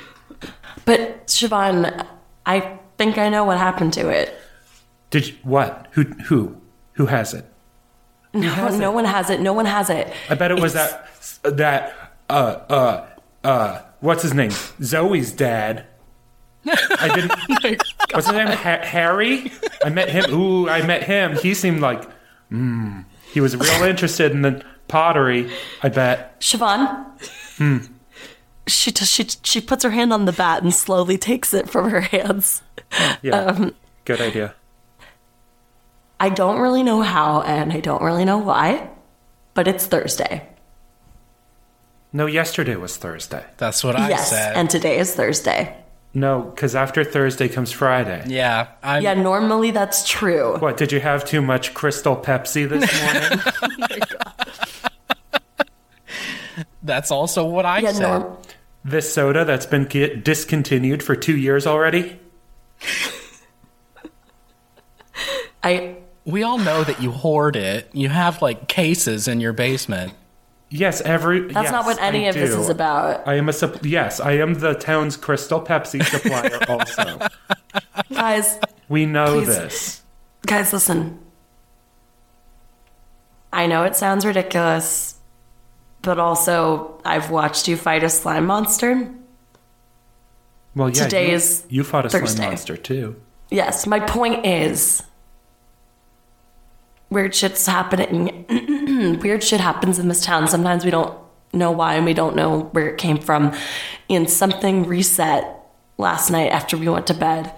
But 0.86 1.26
Siobhan, 1.26 2.06
I 2.46 2.78
think 2.96 3.18
I 3.18 3.28
know 3.28 3.44
what 3.44 3.58
happened 3.58 3.92
to 3.94 4.08
it. 4.08 4.38
Did 5.10 5.26
you, 5.28 5.34
what? 5.42 5.88
Who 5.92 6.02
who 6.02 6.56
who 6.92 7.06
has 7.06 7.34
it? 7.34 7.44
No, 8.32 8.68
no 8.68 8.92
one 8.92 9.04
has 9.04 9.28
it. 9.28 9.40
No 9.40 9.52
one 9.52 9.66
has 9.66 9.90
it. 9.90 10.12
I 10.30 10.36
bet 10.36 10.52
it 10.52 10.60
was 10.60 10.74
that 10.74 11.10
that 11.42 11.92
uh 12.30 12.32
uh 12.70 13.06
uh 13.42 13.80
what's 14.00 14.22
his 14.22 14.32
name? 14.32 14.52
Zoe's 14.80 15.32
dad. 15.32 15.86
I 16.66 17.10
didn't. 17.14 17.82
what's 18.12 18.26
his 18.28 18.36
name? 18.36 18.46
Ha- 18.48 18.82
Harry. 18.82 19.50
I 19.84 19.88
met 19.90 20.08
him. 20.08 20.32
Ooh, 20.32 20.68
I 20.68 20.86
met 20.86 21.02
him. 21.02 21.36
He 21.36 21.54
seemed 21.54 21.80
like, 21.80 22.08
mm, 22.50 23.04
he 23.36 23.40
was 23.42 23.54
real 23.54 23.82
interested 23.82 24.32
in 24.32 24.40
the 24.40 24.64
pottery. 24.88 25.50
I 25.82 25.90
bet. 25.90 26.40
Siobhan. 26.40 27.04
Hmm. 27.58 27.78
She, 28.66 28.90
t- 28.90 29.04
she 29.04 29.26
she 29.42 29.60
puts 29.60 29.84
her 29.84 29.90
hand 29.90 30.10
on 30.10 30.24
the 30.24 30.32
bat 30.32 30.62
and 30.62 30.72
slowly 30.72 31.18
takes 31.18 31.52
it 31.52 31.68
from 31.68 31.90
her 31.90 32.00
hands. 32.00 32.62
Yeah. 33.20 33.36
Um, 33.36 33.74
Good 34.06 34.22
idea. 34.22 34.54
I 36.18 36.30
don't 36.30 36.62
really 36.62 36.82
know 36.82 37.02
how 37.02 37.42
and 37.42 37.74
I 37.74 37.80
don't 37.80 38.00
really 38.00 38.24
know 38.24 38.38
why, 38.38 38.88
but 39.52 39.68
it's 39.68 39.84
Thursday. 39.84 40.48
No, 42.14 42.24
yesterday 42.24 42.76
was 42.76 42.96
Thursday. 42.96 43.44
That's 43.58 43.84
what 43.84 43.96
I 43.96 44.08
yes, 44.08 44.30
said. 44.30 44.56
and 44.56 44.70
today 44.70 44.96
is 44.98 45.14
Thursday. 45.14 45.76
No, 46.16 46.40
because 46.40 46.74
after 46.74 47.04
Thursday 47.04 47.46
comes 47.46 47.70
Friday. 47.72 48.24
yeah. 48.26 48.68
I'm, 48.82 49.02
Yeah, 49.02 49.12
normally 49.12 49.70
that's 49.70 50.08
true. 50.08 50.56
What, 50.60 50.78
did 50.78 50.90
you 50.90 50.98
have 51.00 51.26
too 51.26 51.42
much 51.42 51.74
Crystal 51.74 52.16
Pepsi 52.16 52.66
this 52.66 52.90
morning? 53.02 53.38
That's 56.82 57.10
also 57.10 57.44
what 57.44 57.66
I 57.66 57.80
Yeah, 57.80 57.92
said. 57.92 58.18
norm- 58.20 58.36
this 58.84 59.12
soda 59.12 59.44
that's 59.44 59.66
been 59.66 59.84
get 59.84 60.24
discontinued 60.24 61.02
for 61.02 61.14
two 61.16 61.36
years 61.36 61.66
already? 61.66 62.18
I 65.62 65.96
We 66.24 66.42
all 66.44 66.56
know 66.58 66.82
that 66.84 67.02
you 67.02 67.10
hoard 67.10 67.56
it. 67.56 67.90
You 67.92 68.08
have 68.08 68.40
like 68.40 68.68
cases 68.68 69.28
in 69.28 69.40
your 69.40 69.52
basement. 69.52 70.14
Yes, 70.68 71.00
every. 71.00 71.52
that's 71.52 71.70
not 71.70 71.84
what 71.84 72.00
any 72.00 72.26
of 72.26 72.34
this 72.34 72.50
is 72.50 72.68
about. 72.68 73.26
I 73.26 73.34
am 73.34 73.48
a 73.48 73.52
sup- 73.52 73.84
yes. 73.84 74.18
I 74.18 74.32
am 74.32 74.54
the 74.54 74.74
town's 74.74 75.16
Crystal 75.16 75.60
Pepsi 75.60 76.04
supplier. 76.04 76.58
also, 76.68 77.28
Guys, 78.12 78.58
we 78.88 79.06
know 79.06 79.38
Please. 79.42 79.46
this. 79.46 80.02
guys 80.46 80.72
listen. 80.72 81.20
I 83.52 83.66
know 83.66 83.84
it 83.84 83.94
sounds 83.96 84.26
ridiculous, 84.26 85.14
but 86.02 86.18
also 86.18 87.00
I've 87.04 87.30
watched 87.30 87.68
you 87.68 87.76
fight 87.76 88.02
a 88.02 88.08
slime 88.08 88.46
monster. 88.46 89.08
Well, 90.74 90.90
yeah. 90.90 91.04
Today 91.04 91.28
you, 91.30 91.36
is 91.36 91.64
you 91.68 91.84
fought 91.84 92.06
a 92.06 92.08
Thursday. 92.10 92.36
slime 92.36 92.48
monster 92.50 92.76
too. 92.76 93.16
Yes, 93.50 93.86
my 93.86 94.00
point 94.00 94.44
is 94.44 95.02
weird 97.10 97.34
shit's 97.34 97.66
happening. 97.66 98.44
weird 99.22 99.42
shit 99.44 99.60
happens 99.60 99.98
in 99.98 100.08
this 100.08 100.24
town. 100.24 100.48
Sometimes 100.48 100.84
we 100.84 100.90
don't 100.90 101.16
know 101.52 101.70
why 101.70 101.94
and 101.94 102.04
we 102.04 102.14
don't 102.14 102.36
know 102.36 102.62
where 102.72 102.88
it 102.88 102.98
came 102.98 103.18
from. 103.18 103.54
And 104.10 104.28
something 104.28 104.84
reset 104.86 105.60
last 105.98 106.30
night 106.30 106.50
after 106.52 106.76
we 106.76 106.88
went 106.88 107.06
to 107.08 107.14
bed. 107.14 107.52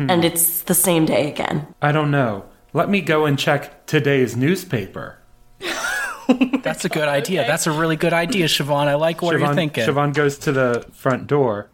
And 0.00 0.24
it's 0.24 0.62
the 0.62 0.74
same 0.74 1.06
day 1.06 1.28
again. 1.28 1.66
I 1.82 1.90
don't 1.90 2.12
know. 2.12 2.44
Let 2.72 2.88
me 2.88 3.00
go 3.00 3.24
and 3.26 3.36
check 3.36 3.84
today's 3.86 4.36
newspaper. 4.36 5.18
That's 6.62 6.84
a 6.84 6.88
good 6.88 7.08
idea. 7.08 7.44
That's 7.46 7.66
a 7.66 7.72
really 7.72 7.96
good 7.96 8.12
idea, 8.12 8.46
Siobhan. 8.46 8.86
I 8.86 8.94
like 8.94 9.22
what 9.22 9.32
you're 9.32 9.40
Siobhan, 9.48 9.54
thinking. 9.56 9.84
Siobhan 9.84 10.14
goes 10.14 10.38
to 10.38 10.52
the 10.52 10.86
front 10.92 11.26
door 11.26 11.68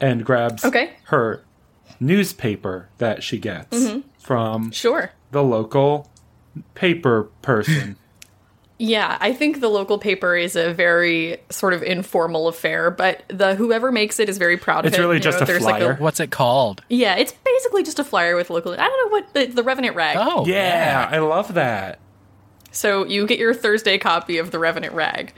and 0.00 0.24
grabs 0.24 0.64
Okay. 0.64 0.92
her 1.04 1.42
newspaper 2.00 2.88
that 2.98 3.22
she 3.22 3.38
gets 3.38 3.76
Mm-hmm. 3.76 4.00
from 4.18 4.70
Sure. 4.70 5.10
the 5.32 5.42
local 5.42 6.10
paper 6.74 7.24
person. 7.42 7.96
Yeah, 8.78 9.16
I 9.22 9.32
think 9.32 9.60
the 9.60 9.70
local 9.70 9.96
paper 9.98 10.36
is 10.36 10.54
a 10.54 10.74
very 10.74 11.38
sort 11.48 11.72
of 11.72 11.82
informal 11.82 12.46
affair, 12.46 12.90
but 12.90 13.22
the 13.28 13.54
whoever 13.54 13.90
makes 13.90 14.20
it 14.20 14.28
is 14.28 14.36
very 14.36 14.58
proud 14.58 14.80
of 14.84 14.90
It's 14.90 14.98
it. 14.98 15.00
really 15.00 15.16
You 15.16 15.22
just 15.22 15.38
know, 15.38 15.44
a 15.44 15.46
there's 15.46 15.64
like 15.64 15.78
flyer. 15.78 15.94
What's 15.94 16.20
it 16.20 16.30
called? 16.30 16.82
yeah, 16.90 17.16
it's 17.16 17.32
basically 17.32 17.84
just 17.84 17.98
a 17.98 18.04
flyer 18.04 18.36
with 18.36 18.50
local. 18.50 18.72
I 18.74 18.76
don't 18.76 19.06
know 19.06 19.16
what 19.16 19.32
the, 19.32 19.46
the 19.46 19.62
Revenant 19.62 19.96
rag. 19.96 20.18
Oh, 20.20 20.44
yeah, 20.44 21.08
I 21.10 21.20
love 21.20 21.54
that. 21.54 22.00
So 22.70 23.06
you 23.06 23.26
get 23.26 23.38
your 23.38 23.54
Thursday 23.54 23.96
copy 23.96 24.36
of 24.36 24.50
the 24.50 24.58
Revenant 24.58 24.92
rag. 24.92 25.32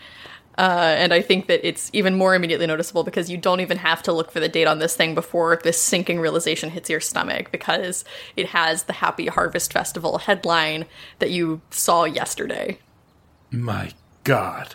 Uh, 0.58 0.96
and 0.98 1.14
I 1.14 1.22
think 1.22 1.46
that 1.46 1.66
it's 1.66 1.88
even 1.92 2.16
more 2.16 2.34
immediately 2.34 2.66
noticeable 2.66 3.04
because 3.04 3.30
you 3.30 3.36
don't 3.36 3.60
even 3.60 3.78
have 3.78 4.02
to 4.02 4.12
look 4.12 4.32
for 4.32 4.40
the 4.40 4.48
date 4.48 4.66
on 4.66 4.80
this 4.80 4.96
thing 4.96 5.14
before 5.14 5.60
this 5.62 5.80
sinking 5.80 6.18
realization 6.18 6.70
hits 6.70 6.90
your 6.90 6.98
stomach 6.98 7.52
because 7.52 8.04
it 8.36 8.46
has 8.46 8.82
the 8.82 8.92
Happy 8.94 9.28
Harvest 9.28 9.72
Festival 9.72 10.18
headline 10.18 10.86
that 11.20 11.30
you 11.30 11.60
saw 11.70 12.04
yesterday. 12.04 12.80
My 13.52 13.92
God. 14.24 14.74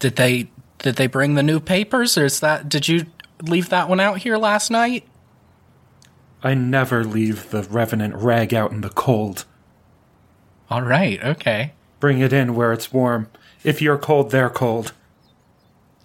Did 0.00 0.16
they 0.16 0.50
did 0.78 0.96
they 0.96 1.06
bring 1.06 1.34
the 1.34 1.42
new 1.44 1.60
papers, 1.60 2.18
or 2.18 2.24
is 2.24 2.40
that 2.40 2.68
did 2.68 2.88
you 2.88 3.06
leave 3.42 3.68
that 3.68 3.88
one 3.88 4.00
out 4.00 4.18
here 4.18 4.36
last 4.36 4.68
night? 4.68 5.06
I 6.42 6.54
never 6.54 7.04
leave 7.04 7.50
the 7.50 7.62
Revenant 7.62 8.16
rag 8.16 8.52
out 8.52 8.72
in 8.72 8.80
the 8.80 8.90
cold. 8.90 9.44
All 10.68 10.82
right. 10.82 11.22
Okay. 11.22 11.74
Bring 12.00 12.18
it 12.18 12.32
in 12.32 12.56
where 12.56 12.72
it's 12.72 12.92
warm. 12.92 13.28
If 13.64 13.82
you're 13.82 13.98
cold, 13.98 14.30
they're 14.30 14.50
cold. 14.50 14.92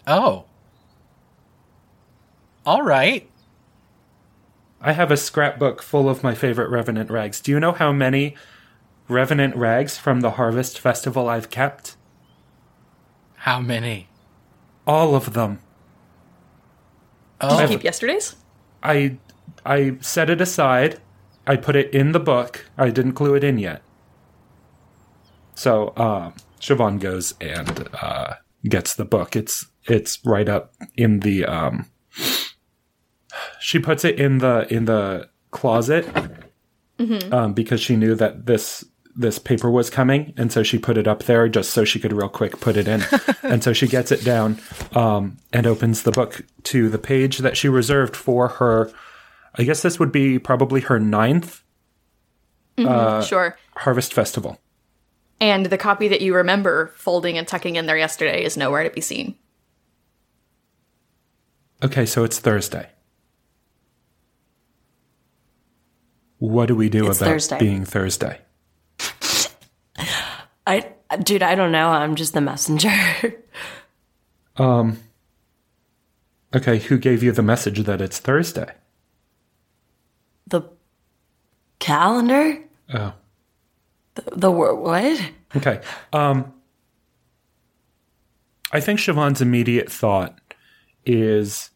Oh. 0.07 0.45
All 2.65 2.81
right. 2.81 3.29
I 4.81 4.91
have 4.91 5.09
a 5.11 5.17
scrapbook 5.17 5.81
full 5.81 6.09
of 6.09 6.23
my 6.23 6.35
favorite 6.35 6.69
Revenant 6.69 7.09
rags. 7.09 7.39
Do 7.41 7.51
you 7.51 7.59
know 7.59 7.71
how 7.71 7.91
many 7.91 8.35
Revenant 9.07 9.55
rags 9.55 9.97
from 9.97 10.21
the 10.21 10.31
Harvest 10.31 10.79
Festival 10.79 11.29
I've 11.29 11.49
kept? 11.49 11.95
How 13.37 13.59
many? 13.59 14.07
All 14.87 15.15
of 15.15 15.33
them. 15.33 15.59
Did 17.41 17.51
you 17.51 17.57
I've- 17.57 17.73
keep 17.73 17.83
yesterday's? 17.83 18.35
I 18.83 19.17
I 19.65 19.97
set 20.01 20.29
it 20.29 20.41
aside. 20.41 20.99
I 21.47 21.55
put 21.55 21.75
it 21.75 21.91
in 21.93 22.11
the 22.11 22.19
book. 22.19 22.65
I 22.77 22.89
didn't 22.89 23.13
glue 23.13 23.33
it 23.35 23.43
in 23.43 23.57
yet. 23.57 23.81
So 25.55 25.93
um, 25.97 26.33
Siobhan 26.65 26.99
goes 26.99 27.33
and 27.39 27.87
uh, 28.01 28.35
gets 28.67 28.95
the 28.95 29.05
book. 29.05 29.35
It's 29.35 29.67
it's 29.83 30.19
right 30.25 30.49
up 30.49 30.73
in 30.95 31.19
the. 31.19 31.45
Um, 31.45 31.91
she 33.59 33.79
puts 33.79 34.03
it 34.03 34.19
in 34.19 34.39
the 34.39 34.65
in 34.73 34.85
the 34.85 35.29
closet 35.51 36.07
um, 37.31 37.53
because 37.53 37.81
she 37.81 37.95
knew 37.95 38.15
that 38.15 38.47
this 38.47 38.83
this 39.15 39.37
paper 39.37 39.69
was 39.69 39.89
coming, 39.89 40.33
and 40.37 40.51
so 40.51 40.63
she 40.63 40.79
put 40.79 40.97
it 40.97 41.07
up 41.07 41.23
there 41.23 41.47
just 41.47 41.69
so 41.69 41.85
she 41.85 41.99
could 41.99 42.11
real 42.11 42.29
quick 42.29 42.59
put 42.59 42.77
it 42.77 42.87
in. 42.87 43.03
and 43.43 43.63
so 43.63 43.71
she 43.71 43.87
gets 43.87 44.11
it 44.11 44.25
down 44.25 44.59
um, 44.93 45.37
and 45.53 45.67
opens 45.67 46.03
the 46.03 46.11
book 46.11 46.41
to 46.63 46.89
the 46.89 46.97
page 46.97 47.37
that 47.39 47.55
she 47.55 47.69
reserved 47.69 48.15
for 48.15 48.47
her. 48.47 48.91
I 49.53 49.63
guess 49.63 49.81
this 49.83 49.99
would 49.99 50.11
be 50.11 50.39
probably 50.39 50.81
her 50.81 50.99
ninth 50.99 51.63
sure. 53.21 53.57
Harvest 53.77 54.13
Festival. 54.13 54.59
And 55.41 55.65
the 55.65 55.77
copy 55.77 56.07
that 56.07 56.21
you 56.21 56.33
remember 56.35 56.93
folding 56.95 57.37
and 57.37 57.47
tucking 57.47 57.75
in 57.75 57.85
there 57.85 57.97
yesterday 57.97 58.43
is 58.43 58.55
nowhere 58.57 58.83
to 58.83 58.89
be 58.89 59.01
seen. 59.01 59.35
Okay, 61.83 62.05
so 62.05 62.23
it's 62.23 62.39
Thursday. 62.39 62.89
What 66.39 66.67
do 66.67 66.75
we 66.75 66.89
do 66.89 67.07
It's 67.09 67.17
about 67.19 67.27
Thursday. 67.31 67.59
being 67.59 67.85
Thursday? 67.85 68.41
I, 70.67 70.91
dude, 71.21 71.43
I 71.43 71.55
don't 71.55 71.71
know. 71.71 71.89
I'm 71.89 72.15
just 72.15 72.33
the 72.33 72.41
messenger. 72.41 72.89
um 74.57 74.99
Okay, 76.55 76.79
who 76.79 76.97
gave 76.97 77.21
you 77.21 77.33
the 77.33 77.41
message 77.43 77.79
that 77.83 78.01
it's 78.01 78.19
Thursday? 78.19 78.73
the 80.47 80.61
calendar? 81.79 82.63
Oh. 82.93 83.13
The, 84.15 84.23
the 84.35 84.51
word, 84.51 84.75
what? 84.75 85.31
Okay. 85.55 85.81
Um 86.13 86.51
I 88.71 88.79
think 88.81 88.99
Siobhan's 88.99 89.41
immediate 89.41 89.91
thought 89.91 90.37
is 91.05 91.69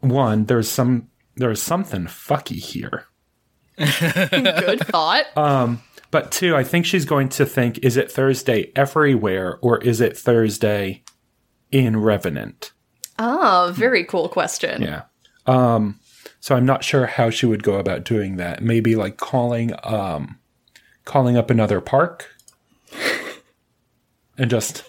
one, 0.00 0.44
there's 0.46 0.68
some 0.68 1.08
there's 1.36 1.62
something 1.62 2.04
fucky 2.04 2.56
here. 2.58 3.06
Good 3.76 4.86
thought. 4.86 5.24
Um, 5.36 5.82
But 6.12 6.30
two, 6.30 6.54
I 6.54 6.62
think 6.62 6.86
she's 6.86 7.04
going 7.04 7.28
to 7.30 7.44
think, 7.44 7.78
is 7.78 7.96
it 7.96 8.10
Thursday 8.12 8.70
everywhere 8.76 9.58
or 9.62 9.78
is 9.82 10.00
it 10.00 10.16
Thursday 10.16 11.02
in 11.72 11.96
Revenant? 12.00 12.72
oh, 13.18 13.72
very 13.74 14.04
cool 14.04 14.28
question. 14.28 14.82
Yeah. 14.82 15.02
Um 15.46 16.00
so 16.40 16.54
I'm 16.54 16.66
not 16.66 16.84
sure 16.84 17.06
how 17.06 17.30
she 17.30 17.46
would 17.46 17.62
go 17.62 17.74
about 17.76 18.04
doing 18.04 18.36
that. 18.36 18.62
Maybe 18.62 18.94
like 18.96 19.16
calling 19.16 19.72
um 19.84 20.38
calling 21.04 21.36
up 21.36 21.50
another 21.50 21.80
park 21.80 22.30
and 24.38 24.50
just 24.50 24.84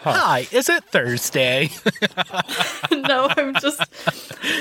Hi, 0.00 0.46
is 0.52 0.68
it 0.68 0.84
Thursday? 0.84 1.70
no, 2.92 3.28
I'm 3.30 3.54
just 3.54 3.82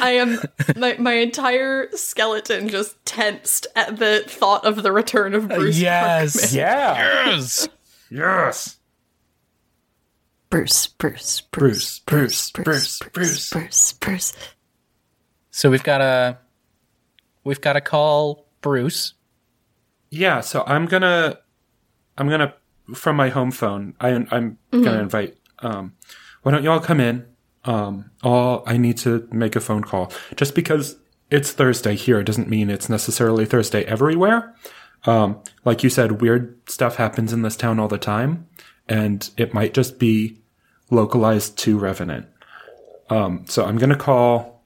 I 0.02 0.12
am 0.12 0.40
my 0.76 0.96
my 0.98 1.14
entire 1.14 1.90
skeleton 1.92 2.70
just 2.70 3.04
tensed 3.06 3.68
at 3.76 3.98
the 3.98 4.24
thought 4.26 4.66
of 4.66 4.84
the 4.84 4.92
return 4.92 5.36
of 5.36 5.50
Bruce. 5.50 5.80
yes. 5.80 6.54
yeah. 6.54 7.26
Yes. 7.28 7.68
Yes. 8.10 8.78
Bruce, 10.50 10.86
Bruce, 10.88 11.42
Bruce, 11.42 12.00
Bruce, 12.00 12.52
Bruce, 12.52 13.00
Bruce, 13.00 13.00
Bruce. 13.12 13.50
Bruce, 13.50 13.94
Bruce. 13.94 14.34
So 15.50 15.70
we've 15.72 15.84
got 15.84 16.00
a 16.02 16.38
we've 17.44 17.62
got 17.62 17.74
to 17.74 17.82
call 17.82 18.46
Bruce. 18.62 19.14
Yeah, 20.14 20.42
so 20.42 20.64
I'm 20.68 20.86
gonna, 20.86 21.40
I'm 22.20 22.30
gonna 22.30 22.54
from 22.94 23.16
my 23.16 23.30
home 23.30 23.50
phone. 23.50 23.96
I, 24.00 24.10
I'm 24.10 24.60
gonna 24.70 25.00
invite. 25.00 25.36
Um, 25.60 25.94
why 26.44 26.52
don't 26.52 26.64
y'all 26.64 26.80
come 26.80 27.00
in? 27.00 27.26
Um, 27.66 28.12
all 28.22 28.62
I 28.68 28.78
need 28.78 28.98
to 28.98 29.28
make 29.32 29.56
a 29.56 29.60
phone 29.60 29.84
call. 29.84 30.12
Just 30.36 30.54
because 30.54 30.98
it's 31.32 31.52
Thursday 31.52 31.96
here 31.96 32.22
doesn't 32.22 32.48
mean 32.48 32.70
it's 32.70 32.90
necessarily 32.90 33.48
Thursday 33.48 33.86
everywhere. 33.86 34.56
Um, 35.06 35.42
like 35.66 35.84
you 35.84 35.90
said, 35.90 36.22
weird 36.22 36.60
stuff 36.70 36.98
happens 36.98 37.34
in 37.34 37.42
this 37.42 37.58
town 37.58 37.80
all 37.80 37.88
the 37.88 37.98
time, 37.98 38.48
and 38.88 39.28
it 39.36 39.52
might 39.52 39.74
just 39.74 39.98
be 39.98 40.38
localized 40.92 41.58
to 41.60 41.80
Revenant. 41.80 42.28
Um, 43.10 43.46
so 43.48 43.66
I'm 43.66 43.80
gonna 43.80 43.96
call 43.96 44.64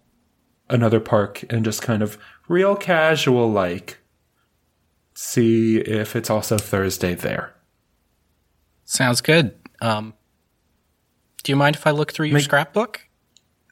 another 0.70 1.00
park 1.00 1.46
and 1.50 1.64
just 1.64 1.82
kind 1.82 2.04
of 2.04 2.18
real 2.50 2.76
casual 2.76 3.50
like 3.50 4.00
see 5.18 5.78
if 5.78 6.16
it's 6.16 6.30
also 6.30 6.60
Thursday 6.60 7.16
there. 7.16 7.56
Sounds 8.86 9.20
good. 9.20 9.58
Um, 9.82 10.14
do 11.42 11.52
you 11.52 11.56
mind 11.56 11.76
if 11.76 11.88
I 11.88 11.92
look 11.92 12.14
through 12.14 12.28
your 12.28 12.40
scrapbook? 12.40 13.02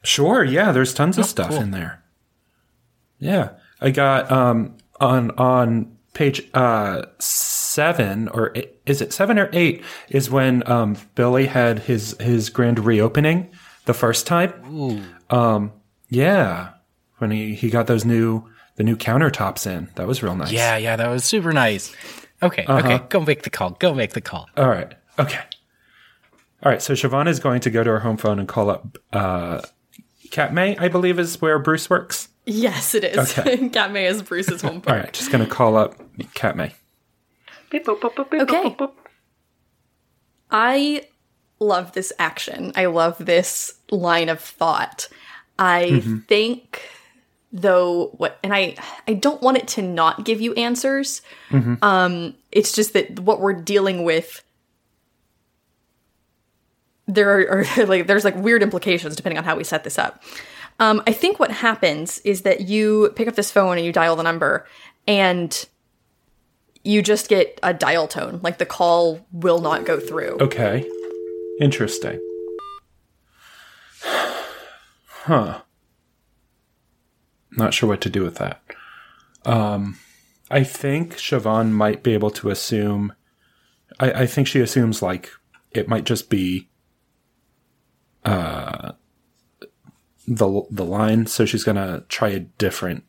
Sure, 0.02 0.42
yeah, 0.42 0.72
there's 0.72 0.92
tons 0.92 1.18
of 1.18 1.24
stuff 1.24 1.50
cool. 1.50 1.60
in 1.60 1.70
there. 1.70 2.02
Yeah. 3.20 3.50
I 3.80 3.90
got 3.90 4.30
um 4.32 4.76
on 4.98 5.30
on 5.32 5.96
page 6.14 6.42
uh 6.52 7.02
7 7.20 8.28
or 8.28 8.50
eight, 8.56 8.80
is 8.86 9.00
it 9.00 9.12
7 9.12 9.38
or 9.38 9.48
8 9.52 9.84
is 10.08 10.28
when 10.28 10.68
um 10.68 10.96
Billy 11.14 11.46
had 11.46 11.80
his 11.80 12.16
his 12.18 12.50
grand 12.50 12.84
reopening 12.84 13.50
the 13.84 13.94
first 13.94 14.26
time. 14.26 14.52
Um 15.30 15.72
yeah, 16.08 16.70
when 17.18 17.30
he 17.30 17.54
he 17.54 17.70
got 17.70 17.86
those 17.86 18.04
new 18.04 18.44
the 18.76 18.84
new 18.84 18.96
countertops 18.96 19.66
in. 19.66 19.88
That 19.96 20.06
was 20.06 20.22
real 20.22 20.34
nice. 20.36 20.52
Yeah, 20.52 20.76
yeah, 20.76 20.96
that 20.96 21.08
was 21.08 21.24
super 21.24 21.52
nice. 21.52 21.94
Okay, 22.42 22.64
okay, 22.68 23.00
go 23.08 23.20
make 23.20 23.42
the 23.42 23.50
call. 23.50 23.70
Go 23.70 23.94
make 23.94 24.12
the 24.12 24.20
call. 24.20 24.48
All 24.56 24.68
right. 24.68 24.94
Okay. 25.18 25.40
All 26.62 26.70
right. 26.70 26.82
So 26.82 26.92
Siobhan 26.92 27.28
is 27.28 27.40
going 27.40 27.60
to 27.60 27.70
go 27.70 27.82
to 27.82 27.90
her 27.90 28.00
home 28.00 28.16
phone 28.18 28.38
and 28.38 28.46
call 28.46 28.68
up 28.70 28.98
uh, 29.12 29.62
Katmai, 30.30 30.76
I 30.78 30.88
believe 30.88 31.18
is 31.18 31.40
where 31.40 31.58
Bruce 31.58 31.88
works. 31.88 32.28
Yes, 32.44 32.94
it 32.94 33.04
is. 33.04 33.38
Okay. 33.38 33.68
Katmai 33.72 34.00
is 34.06 34.22
Bruce's 34.22 34.62
home 34.62 34.76
All 34.76 34.80
park. 34.80 35.04
right. 35.04 35.12
Just 35.12 35.32
going 35.32 35.44
to 35.44 35.50
call 35.50 35.76
up 35.76 35.96
Katmai. 36.34 36.70
Okay. 37.74 38.76
I 40.50 41.02
love 41.58 41.92
this 41.92 42.12
action. 42.18 42.72
I 42.76 42.86
love 42.86 43.16
this 43.18 43.74
line 43.90 44.28
of 44.28 44.40
thought. 44.40 45.08
I 45.58 46.00
think 46.28 46.82
though 47.60 48.08
what 48.16 48.38
and 48.42 48.54
I 48.54 48.76
I 49.08 49.14
don't 49.14 49.42
want 49.42 49.56
it 49.56 49.68
to 49.68 49.82
not 49.82 50.24
give 50.24 50.40
you 50.40 50.54
answers. 50.54 51.22
Um 51.82 52.34
it's 52.52 52.72
just 52.72 52.92
that 52.92 53.20
what 53.20 53.40
we're 53.40 53.54
dealing 53.54 54.04
with 54.04 54.42
there 57.06 57.40
are, 57.40 57.64
are 57.78 57.86
like 57.86 58.06
there's 58.06 58.24
like 58.24 58.36
weird 58.36 58.62
implications 58.62 59.16
depending 59.16 59.38
on 59.38 59.44
how 59.44 59.56
we 59.56 59.64
set 59.64 59.84
this 59.84 59.98
up. 59.98 60.22
Um, 60.78 61.02
I 61.06 61.12
think 61.12 61.38
what 61.38 61.50
happens 61.50 62.18
is 62.18 62.42
that 62.42 62.62
you 62.62 63.10
pick 63.16 63.28
up 63.28 63.34
this 63.34 63.50
phone 63.50 63.78
and 63.78 63.86
you 63.86 63.92
dial 63.92 64.16
the 64.16 64.22
number, 64.22 64.66
and 65.06 65.66
you 66.84 67.02
just 67.02 67.28
get 67.28 67.58
a 67.62 67.72
dial 67.72 68.06
tone. 68.06 68.40
Like 68.42 68.58
the 68.58 68.66
call 68.66 69.26
will 69.32 69.60
not 69.60 69.84
go 69.84 69.98
through. 69.98 70.38
Okay. 70.40 70.88
Interesting. 71.60 72.20
Huh. 75.26 75.62
Not 77.56 77.74
sure 77.74 77.88
what 77.88 78.00
to 78.02 78.10
do 78.10 78.22
with 78.22 78.36
that. 78.36 78.62
Um, 79.44 79.98
I 80.50 80.62
think 80.62 81.16
Siobhan 81.16 81.70
might 81.70 82.02
be 82.02 82.12
able 82.14 82.30
to 82.32 82.50
assume. 82.50 83.12
I, 83.98 84.12
I 84.12 84.26
think 84.26 84.46
she 84.46 84.60
assumes 84.60 85.02
like 85.02 85.30
it 85.70 85.88
might 85.88 86.04
just 86.04 86.28
be 86.28 86.68
uh 88.24 88.92
the 90.26 90.62
the 90.70 90.84
line, 90.84 91.26
so 91.26 91.44
she's 91.44 91.64
gonna 91.64 92.04
try 92.08 92.28
a 92.28 92.40
different 92.40 93.04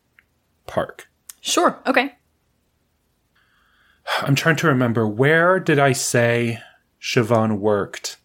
park. 0.67 1.09
Sure. 1.41 1.79
Okay. 1.85 2.13
I'm 4.21 4.35
trying 4.35 4.55
to 4.57 4.67
remember 4.67 5.07
where 5.07 5.59
did 5.59 5.79
I 5.79 5.91
say 5.91 6.59
Siobhan 7.01 7.59
worked 7.59 8.17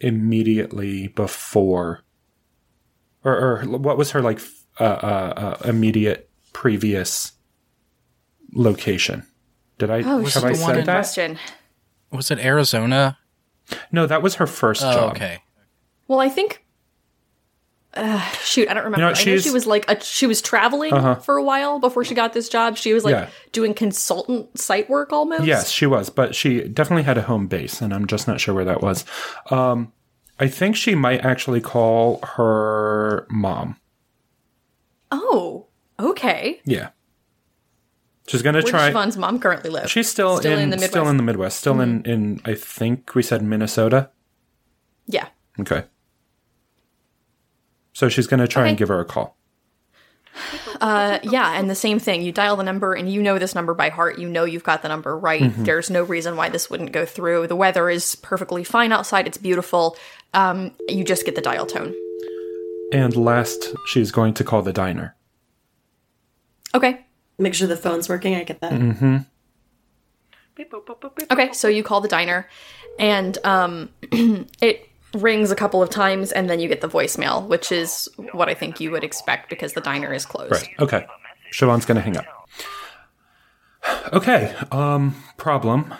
immediately 0.00 1.08
before, 1.08 2.02
or, 3.24 3.32
or 3.32 3.64
what 3.64 3.96
was 3.96 4.10
her 4.10 4.20
like 4.20 4.40
uh, 4.80 4.84
uh, 4.84 5.56
uh, 5.62 5.68
immediate 5.68 6.28
previous 6.52 7.32
location? 8.52 9.26
Did 9.78 9.90
I 9.90 9.98
Oh, 10.02 10.24
have 10.24 10.44
I 10.44 10.52
the 10.52 10.58
one 10.62 10.70
said 10.70 10.78
in- 10.78 10.86
that? 10.86 10.94
Question. 10.94 11.38
Was 12.10 12.30
it 12.30 12.38
Arizona? 12.38 13.18
No, 13.90 14.06
that 14.06 14.22
was 14.22 14.34
her 14.36 14.46
first 14.46 14.82
Oh, 14.82 14.92
job. 14.92 15.12
okay. 15.16 15.38
Well, 16.08 16.20
I 16.20 16.28
think. 16.28 16.64
Uh, 17.94 18.20
shoot, 18.42 18.68
I 18.70 18.74
don't 18.74 18.84
remember. 18.84 19.00
know, 19.02 19.06
I 19.08 19.24
know 19.24 19.38
she 19.38 19.50
was 19.50 19.66
like 19.66 19.84
a, 19.90 20.02
she 20.02 20.26
was 20.26 20.40
traveling 20.40 20.92
for 21.20 21.36
a 21.36 21.42
while 21.42 21.78
before 21.78 22.04
she 22.04 22.14
got 22.14 22.32
this 22.32 22.48
job. 22.48 22.78
She 22.78 22.94
was 22.94 23.04
like 23.04 23.12
Yeah. 23.12 23.28
doing 23.52 23.74
consultant 23.74 24.58
site 24.58 24.88
work 24.88 25.12
almost. 25.12 25.44
Yes, 25.44 25.70
she 25.70 25.84
was, 25.84 26.08
but 26.08 26.34
she 26.34 26.62
definitely 26.68 27.02
had 27.02 27.18
a 27.18 27.22
home 27.22 27.48
base, 27.48 27.82
and 27.82 27.92
I'm 27.92 28.06
just 28.06 28.26
not 28.26 28.40
sure 28.40 28.54
where 28.54 28.64
that 28.64 28.80
was. 28.80 29.04
Um, 29.50 29.92
I 30.40 30.48
think 30.48 30.74
she 30.74 30.94
might 30.94 31.22
actually 31.22 31.60
call 31.60 32.20
her 32.36 33.26
mom. 33.30 33.76
Oh, 35.14 35.66
okay. 36.00 36.60
Yeah, 36.64 36.88
she's 38.26 38.40
gonna 38.42 38.62
Where 38.62 38.70
try. 38.70 38.90
does 38.90 38.94
Siobhan's 38.96 39.16
mom 39.18 39.38
currently 39.38 39.68
live? 39.70 39.90
She's 39.90 40.08
still, 40.08 40.38
Still 40.38 40.54
in, 40.58 40.64
in 40.64 40.70
the 40.70 40.78
still 40.78 40.88
Midwest? 40.88 41.02
Mm-hmm. 41.04 41.10
in 41.10 41.16
the 41.18 41.22
Midwest, 41.22 41.58
still 41.58 41.80
in 41.80 42.02
in 42.04 42.40
I 42.44 42.54
think 42.54 43.14
we 43.14 43.22
said 43.22 43.42
Minnesota. 43.42 44.10
yeah. 45.06 45.28
Okay. 45.60 45.84
So 47.92 48.08
she's 48.08 48.26
going 48.26 48.40
to 48.40 48.48
try 48.48 48.68
and 48.68 48.78
give 48.78 48.88
her 48.88 49.00
a 49.00 49.04
call. 49.04 49.36
Uh, 50.80 51.18
yeah, 51.22 51.58
and 51.60 51.68
the 51.68 51.74
same 51.74 51.98
thing. 51.98 52.22
You 52.22 52.32
dial 52.32 52.56
the 52.56 52.62
number, 52.62 52.94
and 52.94 53.12
you 53.12 53.22
know 53.22 53.38
this 53.38 53.54
number 53.54 53.74
by 53.74 53.90
heart. 53.90 54.18
You 54.18 54.30
know 54.30 54.44
you've 54.46 54.64
got 54.64 54.80
the 54.80 54.88
number 54.88 55.16
right. 55.16 55.42
Mm-hmm. 55.42 55.64
There's 55.64 55.90
no 55.90 56.02
reason 56.02 56.34
why 56.36 56.48
this 56.48 56.70
wouldn't 56.70 56.92
go 56.92 57.04
through. 57.04 57.48
The 57.48 57.54
weather 57.54 57.90
is 57.90 58.14
perfectly 58.14 58.64
fine 58.64 58.92
outside. 58.92 59.26
It's 59.26 59.36
beautiful. 59.36 59.96
Um, 60.32 60.72
you 60.88 61.04
just 61.04 61.26
get 61.26 61.34
the 61.34 61.42
dial 61.42 61.66
tone. 61.66 61.94
And 62.92 63.16
last, 63.16 63.74
she's 63.86 64.12
going 64.12 64.34
to 64.34 64.44
call 64.44 64.62
the 64.62 64.72
diner. 64.72 65.16
Okay. 66.74 67.04
Make 67.38 67.54
sure 67.54 67.66
the 67.66 67.76
phone's 67.76 68.08
working. 68.08 68.34
I 68.34 68.44
get 68.44 68.60
that. 68.60 68.72
Mm-hmm. 68.72 69.16
Okay, 71.30 71.52
so 71.52 71.68
you 71.68 71.82
call 71.82 72.00
the 72.00 72.08
diner, 72.08 72.46
and 72.98 73.38
um, 73.44 73.88
it 74.12 74.88
rings 75.14 75.50
a 75.50 75.56
couple 75.56 75.82
of 75.82 75.90
times, 75.90 76.32
and 76.32 76.48
then 76.48 76.60
you 76.60 76.68
get 76.68 76.80
the 76.80 76.88
voicemail, 76.88 77.46
which 77.46 77.72
is 77.72 78.08
what 78.32 78.48
I 78.48 78.54
think 78.54 78.80
you 78.80 78.90
would 78.90 79.04
expect 79.04 79.50
because 79.50 79.72
the 79.72 79.80
diner 79.80 80.12
is 80.12 80.26
closed. 80.26 80.52
Right. 80.52 80.68
Okay. 80.78 81.06
Siobhan's 81.52 81.84
going 81.84 81.96
to 81.96 82.02
hang 82.02 82.16
up. 82.16 82.26
Okay. 84.12 84.54
Um, 84.70 85.14
problem. 85.36 85.94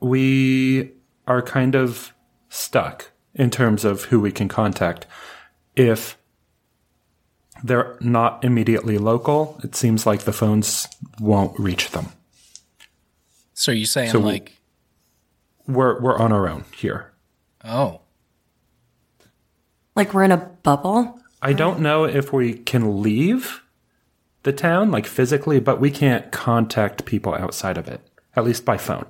We 0.00 0.92
are 1.26 1.42
kind 1.42 1.74
of 1.74 2.12
stuck 2.48 3.12
in 3.34 3.50
terms 3.50 3.84
of 3.84 4.04
who 4.04 4.20
we 4.20 4.32
can 4.32 4.48
contact. 4.48 5.06
If 5.78 6.18
they're 7.62 7.96
not 8.00 8.44
immediately 8.44 8.98
local, 8.98 9.58
it 9.62 9.74
seems 9.74 10.06
like 10.06 10.20
the 10.22 10.32
phones 10.32 10.88
won't 11.20 11.58
reach 11.58 11.90
them. 11.90 12.06
So 13.54 13.72
you're 13.72 13.86
saying 13.86 14.10
So- 14.10 14.20
like, 14.20 14.56
We're 15.66 16.00
we're 16.00 16.18
on 16.18 16.32
our 16.32 16.48
own 16.48 16.64
here. 16.76 17.12
oh, 17.64 18.00
Like 19.94 20.14
we're 20.14 20.24
in 20.24 20.32
a 20.32 20.36
bubble. 20.62 21.20
I 21.42 21.52
don't 21.52 21.80
know 21.80 22.04
if 22.04 22.32
we 22.32 22.54
can 22.54 23.02
leave 23.02 23.62
the 24.44 24.52
town, 24.52 24.90
like 24.90 25.06
physically, 25.06 25.60
but 25.60 25.80
we 25.80 25.90
can't 25.90 26.32
contact 26.32 27.04
people 27.04 27.34
outside 27.34 27.76
of 27.78 27.86
it, 27.88 28.00
at 28.34 28.44
least 28.44 28.64
by 28.64 28.76
phone. 28.78 29.06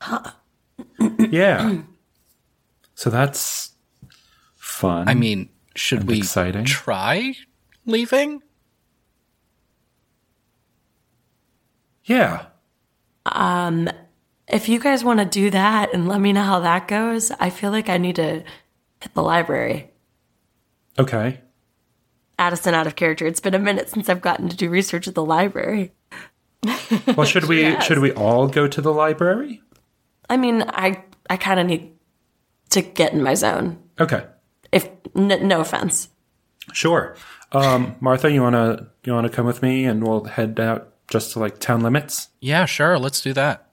Huh. 0.00 0.32
yeah. 1.18 1.78
So 2.94 3.10
that's 3.10 3.67
fun. 4.78 5.08
I 5.08 5.14
mean, 5.14 5.48
should 5.74 6.04
we 6.08 6.18
exciting. 6.18 6.64
try 6.64 7.34
leaving? 7.86 8.42
yeah. 12.04 12.46
Um, 13.26 13.88
If 14.48 14.68
you 14.68 14.78
guys 14.80 15.04
want 15.04 15.18
to 15.20 15.26
do 15.26 15.50
that 15.50 15.92
and 15.92 16.08
let 16.08 16.20
me 16.20 16.32
know 16.32 16.42
how 16.42 16.60
that 16.60 16.88
goes, 16.88 17.30
I 17.38 17.50
feel 17.50 17.70
like 17.70 17.88
I 17.90 17.98
need 17.98 18.16
to 18.16 18.42
hit 19.02 19.14
the 19.14 19.22
library. 19.22 19.90
Okay. 20.98 21.40
Addison 22.38 22.72
out 22.72 22.86
of 22.86 22.96
character. 22.96 23.26
It's 23.26 23.40
been 23.40 23.54
a 23.54 23.58
minute 23.58 23.90
since 23.90 24.08
I've 24.08 24.22
gotten 24.22 24.48
to 24.48 24.56
do 24.56 24.70
research 24.70 25.06
at 25.08 25.14
the 25.14 25.24
library. 25.24 25.92
Well, 27.16 27.26
should 27.26 27.44
we 27.44 27.78
should 27.82 27.98
we 27.98 28.12
all 28.12 28.48
go 28.48 28.66
to 28.66 28.80
the 28.80 28.92
library? 28.92 29.60
I 30.30 30.36
mean, 30.38 30.64
I 30.68 31.04
I 31.30 31.36
kind 31.36 31.60
of 31.60 31.66
need 31.66 31.92
to 32.70 32.80
get 32.82 33.12
in 33.12 33.22
my 33.22 33.34
zone. 33.34 33.78
Okay. 34.00 34.24
If 34.72 34.88
n- 35.16 35.48
no 35.48 35.60
offense. 35.60 36.08
Sure. 36.72 37.16
Um, 37.52 37.96
Martha, 38.00 38.30
you 38.30 38.42
wanna 38.42 38.88
you 39.04 39.12
wanna 39.12 39.30
come 39.30 39.46
with 39.46 39.62
me 39.62 39.84
and 39.84 40.02
we'll 40.04 40.24
head 40.24 40.60
out 40.60 40.92
just 41.08 41.32
to 41.32 41.38
like 41.38 41.58
town 41.58 41.80
limits? 41.80 42.28
Yeah, 42.40 42.66
sure. 42.66 42.98
Let's 42.98 43.20
do 43.20 43.32
that. 43.32 43.70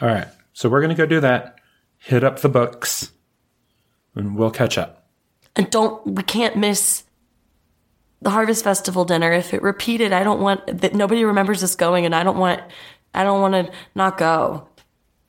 All 0.00 0.08
right. 0.08 0.28
So 0.52 0.68
we're 0.68 0.80
going 0.80 0.94
to 0.94 0.96
go 0.96 1.06
do 1.06 1.20
that. 1.20 1.58
Hit 1.98 2.24
up 2.24 2.40
the 2.40 2.48
books 2.48 3.12
and 4.14 4.36
we'll 4.36 4.50
catch 4.50 4.78
up. 4.78 5.08
And 5.54 5.70
don't 5.70 6.04
we 6.06 6.22
can't 6.22 6.56
miss 6.56 7.04
the 8.22 8.30
Harvest 8.30 8.64
Festival 8.64 9.04
dinner. 9.04 9.32
If 9.32 9.54
it 9.54 9.62
repeated, 9.62 10.12
I 10.12 10.24
don't 10.24 10.40
want 10.40 10.80
that 10.80 10.94
nobody 10.94 11.24
remembers 11.24 11.62
us 11.62 11.74
going 11.74 12.04
and 12.04 12.14
I 12.14 12.22
don't 12.22 12.38
want 12.38 12.60
I 13.14 13.24
don't 13.24 13.40
want 13.40 13.54
to 13.54 13.72
not 13.94 14.18
go. 14.18 14.68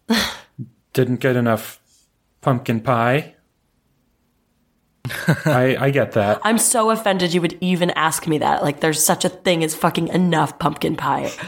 Didn't 0.93 1.17
get 1.17 1.35
enough 1.35 1.79
pumpkin 2.41 2.81
pie. 2.81 3.35
I 5.45 5.77
I 5.79 5.89
get 5.91 6.13
that. 6.13 6.41
I'm 6.43 6.57
so 6.57 6.91
offended 6.91 7.33
you 7.33 7.41
would 7.41 7.57
even 7.61 7.91
ask 7.91 8.27
me 8.27 8.37
that. 8.39 8.63
Like 8.63 8.79
there's 8.79 9.03
such 9.03 9.25
a 9.25 9.29
thing 9.29 9.63
as 9.63 9.75
fucking 9.75 10.07
enough 10.09 10.59
pumpkin 10.59 10.95
pie. 10.95 11.31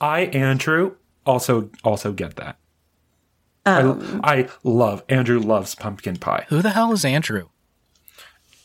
I 0.00 0.20
Andrew 0.26 0.96
also 1.26 1.70
also 1.84 2.12
get 2.12 2.36
that. 2.36 2.56
I, 3.64 3.82
um, 3.82 4.20
I 4.24 4.48
love 4.64 5.04
Andrew 5.08 5.38
loves 5.38 5.74
pumpkin 5.74 6.16
pie. 6.16 6.46
Who 6.48 6.62
the 6.62 6.70
hell 6.70 6.92
is 6.92 7.04
Andrew? 7.04 7.48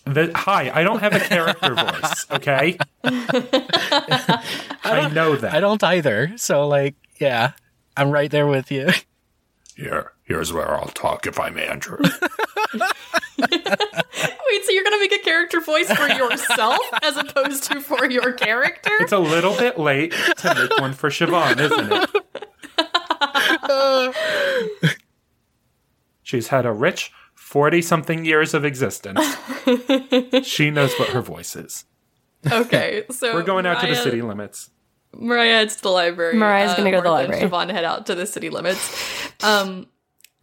The, 0.05 0.31
hi, 0.33 0.71
I 0.73 0.83
don't 0.83 0.99
have 0.99 1.13
a 1.13 1.19
character 1.19 1.75
voice, 1.75 2.25
okay? 2.31 2.77
I 3.03 5.09
know 5.13 5.35
that. 5.35 5.53
I 5.53 5.59
don't 5.59 5.83
either. 5.83 6.31
So, 6.37 6.65
like, 6.65 6.95
yeah, 7.19 7.51
I'm 7.97 8.11
right 8.11 8.31
there 8.31 8.47
with 8.47 8.71
you. 8.71 8.87
Here, 9.75 10.13
here's 10.23 10.53
where 10.53 10.73
I'll 10.73 10.87
talk 10.87 11.27
if 11.27 11.37
I'm 11.39 11.57
Andrew. 11.57 11.99
Wait, 13.51 14.63
so 14.65 14.71
you're 14.71 14.83
gonna 14.83 14.99
make 14.99 15.13
a 15.13 15.19
character 15.19 15.61
voice 15.61 15.91
for 15.91 16.07
yourself 16.07 16.79
as 17.03 17.17
opposed 17.17 17.63
to 17.63 17.81
for 17.81 18.09
your 18.09 18.33
character? 18.33 18.91
It's 18.99 19.11
a 19.11 19.19
little 19.19 19.55
bit 19.57 19.77
late 19.77 20.11
to 20.37 20.55
make 20.55 20.79
one 20.79 20.93
for 20.93 21.09
Siobhan, 21.09 21.59
isn't 21.59 21.91
it? 21.93 22.09
She's 26.23 26.47
had 26.49 26.65
a 26.65 26.73
rich 26.73 27.11
40 27.35 27.81
something 27.81 28.25
years 28.25 28.53
of 28.53 28.65
existence. 28.65 29.19
she 30.43 30.69
knows 30.71 30.93
what 30.99 31.09
her 31.09 31.21
voice 31.21 31.55
is. 31.55 31.85
Okay, 32.51 33.05
so 33.11 33.33
We're 33.33 33.43
going 33.43 33.65
out 33.65 33.81
to 33.81 33.87
the 33.87 33.95
city 33.95 34.21
limits. 34.21 34.69
Moriah 35.15 35.53
heads 35.53 35.77
to 35.77 35.83
the 35.83 35.89
library. 35.89 36.35
Moriah's 36.35 36.73
gonna 36.75 36.91
go 36.91 36.97
to 36.97 37.03
the 37.03 37.09
Martha 37.09 37.23
and 37.23 37.51
library. 37.51 37.69
Siobhan 37.69 37.71
head 37.73 37.85
out 37.85 38.05
to 38.07 38.15
the 38.15 38.25
city 38.25 38.49
limits. 38.49 38.93
Um, 39.43 39.87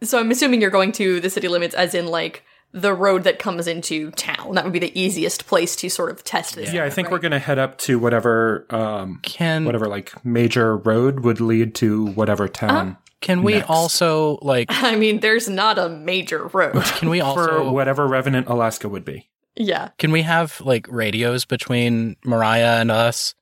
so 0.01 0.19
I'm 0.19 0.31
assuming 0.31 0.61
you're 0.61 0.71
going 0.71 0.91
to 0.93 1.19
the 1.19 1.29
city 1.29 1.47
limits, 1.47 1.75
as 1.75 1.93
in 1.93 2.07
like 2.07 2.43
the 2.75 2.93
road 2.93 3.23
that 3.23 3.39
comes 3.39 3.67
into 3.67 4.11
town. 4.11 4.55
That 4.55 4.65
would 4.65 4.73
be 4.73 4.79
the 4.79 4.99
easiest 4.99 5.47
place 5.47 5.77
to 5.77 5.89
sort 5.89 6.11
of 6.11 6.23
test 6.25 6.55
this. 6.55 6.73
Yeah, 6.73 6.83
I 6.83 6.89
think 6.89 7.07
right? 7.07 7.13
we're 7.13 7.19
going 7.19 7.31
to 7.31 7.39
head 7.39 7.57
up 7.57 7.77
to 7.79 7.97
whatever 7.97 8.65
um 8.69 9.19
Can 9.23 9.65
whatever 9.65 9.87
like 9.87 10.23
major 10.25 10.77
road 10.77 11.21
would 11.21 11.39
lead 11.39 11.73
to 11.75 12.07
whatever 12.07 12.47
town 12.47 12.97
can 13.21 13.43
we 13.43 13.53
next. 13.53 13.69
also 13.69 14.37
like 14.41 14.67
I 14.69 14.97
mean, 14.97 15.21
there's 15.21 15.47
not 15.47 15.79
a 15.79 15.87
major 15.89 16.47
road. 16.47 16.83
can 16.83 17.09
we 17.09 17.21
also 17.21 17.47
for 17.47 17.71
whatever 17.71 18.05
Revenant 18.05 18.47
Alaska 18.47 18.89
would 18.89 19.05
be. 19.05 19.29
yeah. 19.55 19.89
can 19.97 20.11
we 20.11 20.21
have 20.23 20.59
like 20.61 20.85
radios 20.89 21.45
between 21.45 22.17
Moriah 22.25 22.81
and 22.81 22.91
us? 22.91 23.33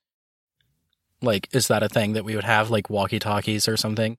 Like, 1.24 1.48
is 1.54 1.69
that 1.69 1.84
a 1.84 1.89
thing 1.89 2.13
that 2.13 2.26
we 2.26 2.36
would 2.36 2.43
have 2.43 2.69
like 2.69 2.89
walkie 2.89 3.19
talkies 3.19 3.67
or 3.67 3.78
something? 3.78 4.17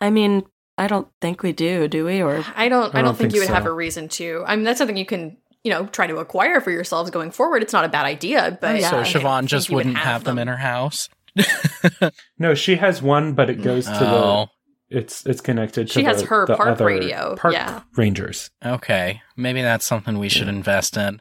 I 0.00 0.10
mean, 0.10 0.44
I 0.78 0.86
don't 0.86 1.08
think 1.20 1.42
we 1.42 1.52
do, 1.52 1.88
do 1.88 2.04
we? 2.06 2.22
Or 2.22 2.44
I 2.54 2.68
don't. 2.68 2.94
I, 2.94 3.02
don't, 3.02 3.16
think, 3.16 3.32
think 3.32 3.34
you 3.34 3.40
would 3.40 3.50
have 3.54 3.66
a 3.66 3.72
reason 3.72 4.08
to. 4.10 4.44
I 4.46 4.56
mean, 4.56 4.64
that's 4.64 4.78
something 4.78 4.96
you 4.96 5.06
can. 5.06 5.36
You 5.64 5.72
know, 5.72 5.86
try 5.86 6.06
to 6.06 6.18
acquire 6.18 6.60
for 6.60 6.70
yourselves 6.70 7.10
going 7.10 7.32
forward. 7.32 7.62
It's 7.62 7.72
not 7.72 7.84
a 7.84 7.88
bad 7.88 8.06
idea, 8.06 8.50
oh, 8.52 8.58
but 8.60 8.80
yeah. 8.80 8.90
So 8.90 9.00
I 9.00 9.02
Siobhan 9.02 9.46
just 9.46 9.68
you 9.68 9.74
would 9.74 9.86
wouldn't 9.86 10.02
have 10.02 10.24
them 10.24 10.38
in 10.38 10.48
her 10.48 10.56
house. 10.56 11.08
No, 12.38 12.54
she 12.54 12.76
has 12.76 13.02
one, 13.02 13.32
but 13.34 13.50
it 13.50 13.60
goes 13.60 13.86
to 13.86 13.98
Oh, 14.00 14.48
the. 14.90 14.98
It's 14.98 15.26
it's 15.26 15.40
connected 15.40 15.88
to. 15.88 15.92
She 15.92 16.04
has 16.04 16.22
her 16.22 16.46
the 16.46 16.56
park 16.56 16.68
other 16.68 16.86
radio, 16.86 17.34
Park 17.36 17.52
yeah. 17.54 17.82
rangers, 17.96 18.50
okay. 18.64 19.20
Maybe 19.36 19.60
that's 19.60 19.84
something 19.84 20.18
we 20.18 20.28
should 20.28 20.48
invest 20.48 20.96
in. 20.96 21.20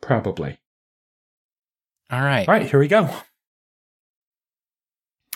probably. 0.00 0.58
All 2.10 2.20
right. 2.22 2.48
All 2.48 2.54
right, 2.54 2.68
here 2.68 2.80
we 2.80 2.88
go. 2.88 3.08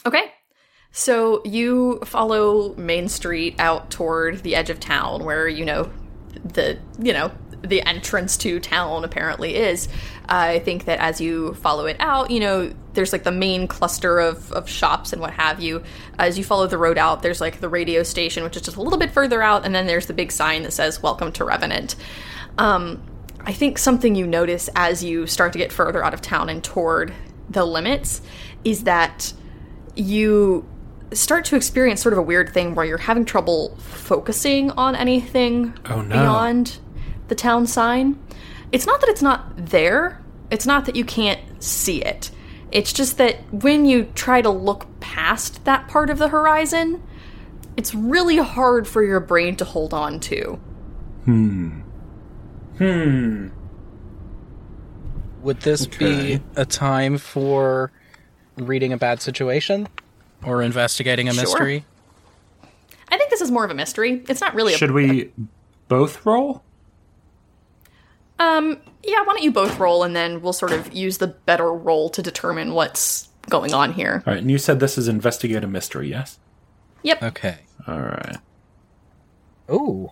Okay. 0.06 0.32
So 0.90 1.42
you 1.44 2.00
follow 2.04 2.74
Main 2.76 3.08
Street 3.08 3.56
out 3.58 3.90
toward 3.90 4.42
the 4.42 4.54
edge 4.54 4.70
of 4.70 4.80
town 4.80 5.24
where, 5.24 5.48
you 5.48 5.64
know, 5.64 5.90
the, 6.44 6.78
you 6.98 7.12
know, 7.12 7.30
the 7.62 7.82
entrance 7.82 8.36
to 8.38 8.60
town 8.60 9.04
apparently 9.04 9.56
is. 9.56 9.88
I 10.28 10.58
think 10.60 10.84
that 10.84 10.98
as 11.00 11.20
you 11.20 11.54
follow 11.54 11.86
it 11.86 11.96
out, 12.00 12.30
you 12.30 12.40
know, 12.40 12.72
there's 12.92 13.12
like 13.12 13.24
the 13.24 13.32
main 13.32 13.66
cluster 13.66 14.18
of, 14.18 14.52
of 14.52 14.68
shops 14.68 15.12
and 15.12 15.22
what 15.22 15.32
have 15.34 15.60
you. 15.60 15.82
As 16.18 16.36
you 16.36 16.44
follow 16.44 16.66
the 16.66 16.78
road 16.78 16.98
out, 16.98 17.22
there's 17.22 17.40
like 17.40 17.60
the 17.60 17.68
radio 17.68 18.02
station, 18.02 18.44
which 18.44 18.56
is 18.56 18.62
just 18.62 18.76
a 18.76 18.82
little 18.82 18.98
bit 18.98 19.10
further 19.10 19.42
out, 19.42 19.64
and 19.64 19.74
then 19.74 19.86
there's 19.86 20.06
the 20.06 20.12
big 20.12 20.30
sign 20.30 20.62
that 20.62 20.72
says, 20.72 21.02
Welcome 21.02 21.32
to 21.32 21.44
Revenant. 21.44 21.96
Um, 22.58 23.02
I 23.40 23.52
think 23.52 23.78
something 23.78 24.14
you 24.14 24.26
notice 24.26 24.68
as 24.74 25.02
you 25.02 25.26
start 25.26 25.52
to 25.54 25.58
get 25.58 25.72
further 25.72 26.04
out 26.04 26.12
of 26.12 26.20
town 26.20 26.48
and 26.48 26.62
toward 26.62 27.14
the 27.48 27.64
limits 27.64 28.20
is 28.64 28.84
that 28.84 29.32
you 29.94 30.68
start 31.12 31.44
to 31.46 31.56
experience 31.56 32.02
sort 32.02 32.12
of 32.12 32.18
a 32.18 32.22
weird 32.22 32.50
thing 32.52 32.74
where 32.74 32.84
you're 32.84 32.98
having 32.98 33.24
trouble 33.24 33.74
focusing 33.78 34.70
on 34.72 34.94
anything 34.94 35.74
Oh, 35.88 36.02
no. 36.02 36.08
beyond 36.14 36.78
the 37.28 37.34
town 37.34 37.66
sign. 37.66 38.18
It's 38.72 38.86
not 38.86 39.00
that 39.00 39.08
it's 39.08 39.22
not 39.22 39.44
there, 39.56 40.20
it's 40.50 40.66
not 40.66 40.84
that 40.86 40.96
you 40.96 41.04
can't 41.04 41.40
see 41.62 42.02
it. 42.02 42.30
It's 42.70 42.92
just 42.92 43.16
that 43.18 43.36
when 43.52 43.86
you 43.86 44.04
try 44.14 44.42
to 44.42 44.50
look 44.50 44.86
past 45.00 45.64
that 45.64 45.88
part 45.88 46.10
of 46.10 46.18
the 46.18 46.28
horizon, 46.28 47.02
it's 47.76 47.94
really 47.94 48.36
hard 48.36 48.86
for 48.86 49.02
your 49.02 49.20
brain 49.20 49.56
to 49.56 49.64
hold 49.64 49.94
on 49.94 50.20
to. 50.20 50.58
Hmm. 51.24 51.80
Hmm. 52.76 53.48
Would 55.42 55.60
this 55.60 55.86
Okay. 55.86 56.36
be 56.36 56.42
a 56.56 56.66
time 56.66 57.16
for 57.16 57.90
reading 58.56 58.92
a 58.92 58.96
bad 58.98 59.22
situation 59.22 59.88
or 60.44 60.62
investigating 60.62 61.28
a 61.28 61.32
Sure. 61.32 61.42
mystery? 61.42 61.84
I 63.10 63.16
think 63.16 63.30
this 63.30 63.40
is 63.40 63.50
more 63.50 63.64
of 63.64 63.70
a 63.70 63.74
mystery. 63.74 64.22
It's 64.28 64.40
not 64.40 64.54
really 64.54 64.74
a 64.74 64.76
Should 64.76 64.90
we 64.92 65.32
both 65.88 66.24
roll? 66.26 66.62
Um, 68.38 68.78
yeah, 69.02 69.18
why 69.20 69.32
don't 69.34 69.42
you 69.42 69.50
both 69.50 69.78
roll 69.78 70.04
and 70.04 70.14
then 70.14 70.40
we'll 70.42 70.52
sort 70.52 70.72
of 70.72 70.92
use 70.92 71.18
the 71.18 71.26
better 71.26 71.72
roll 71.72 72.08
to 72.10 72.22
determine 72.22 72.72
what's 72.74 73.28
going 73.48 73.74
on 73.74 73.94
here. 73.94 74.22
All 74.26 74.32
right, 74.34 74.40
and 74.42 74.50
you 74.50 74.58
said 74.58 74.78
this 74.78 74.96
is 74.98 75.08
investigate 75.08 75.64
a 75.64 75.66
mystery, 75.66 76.10
yes? 76.10 76.38
Yep. 77.02 77.22
Okay. 77.22 77.58
All 77.86 78.00
right. 78.00 78.36
Ooh. 79.70 80.10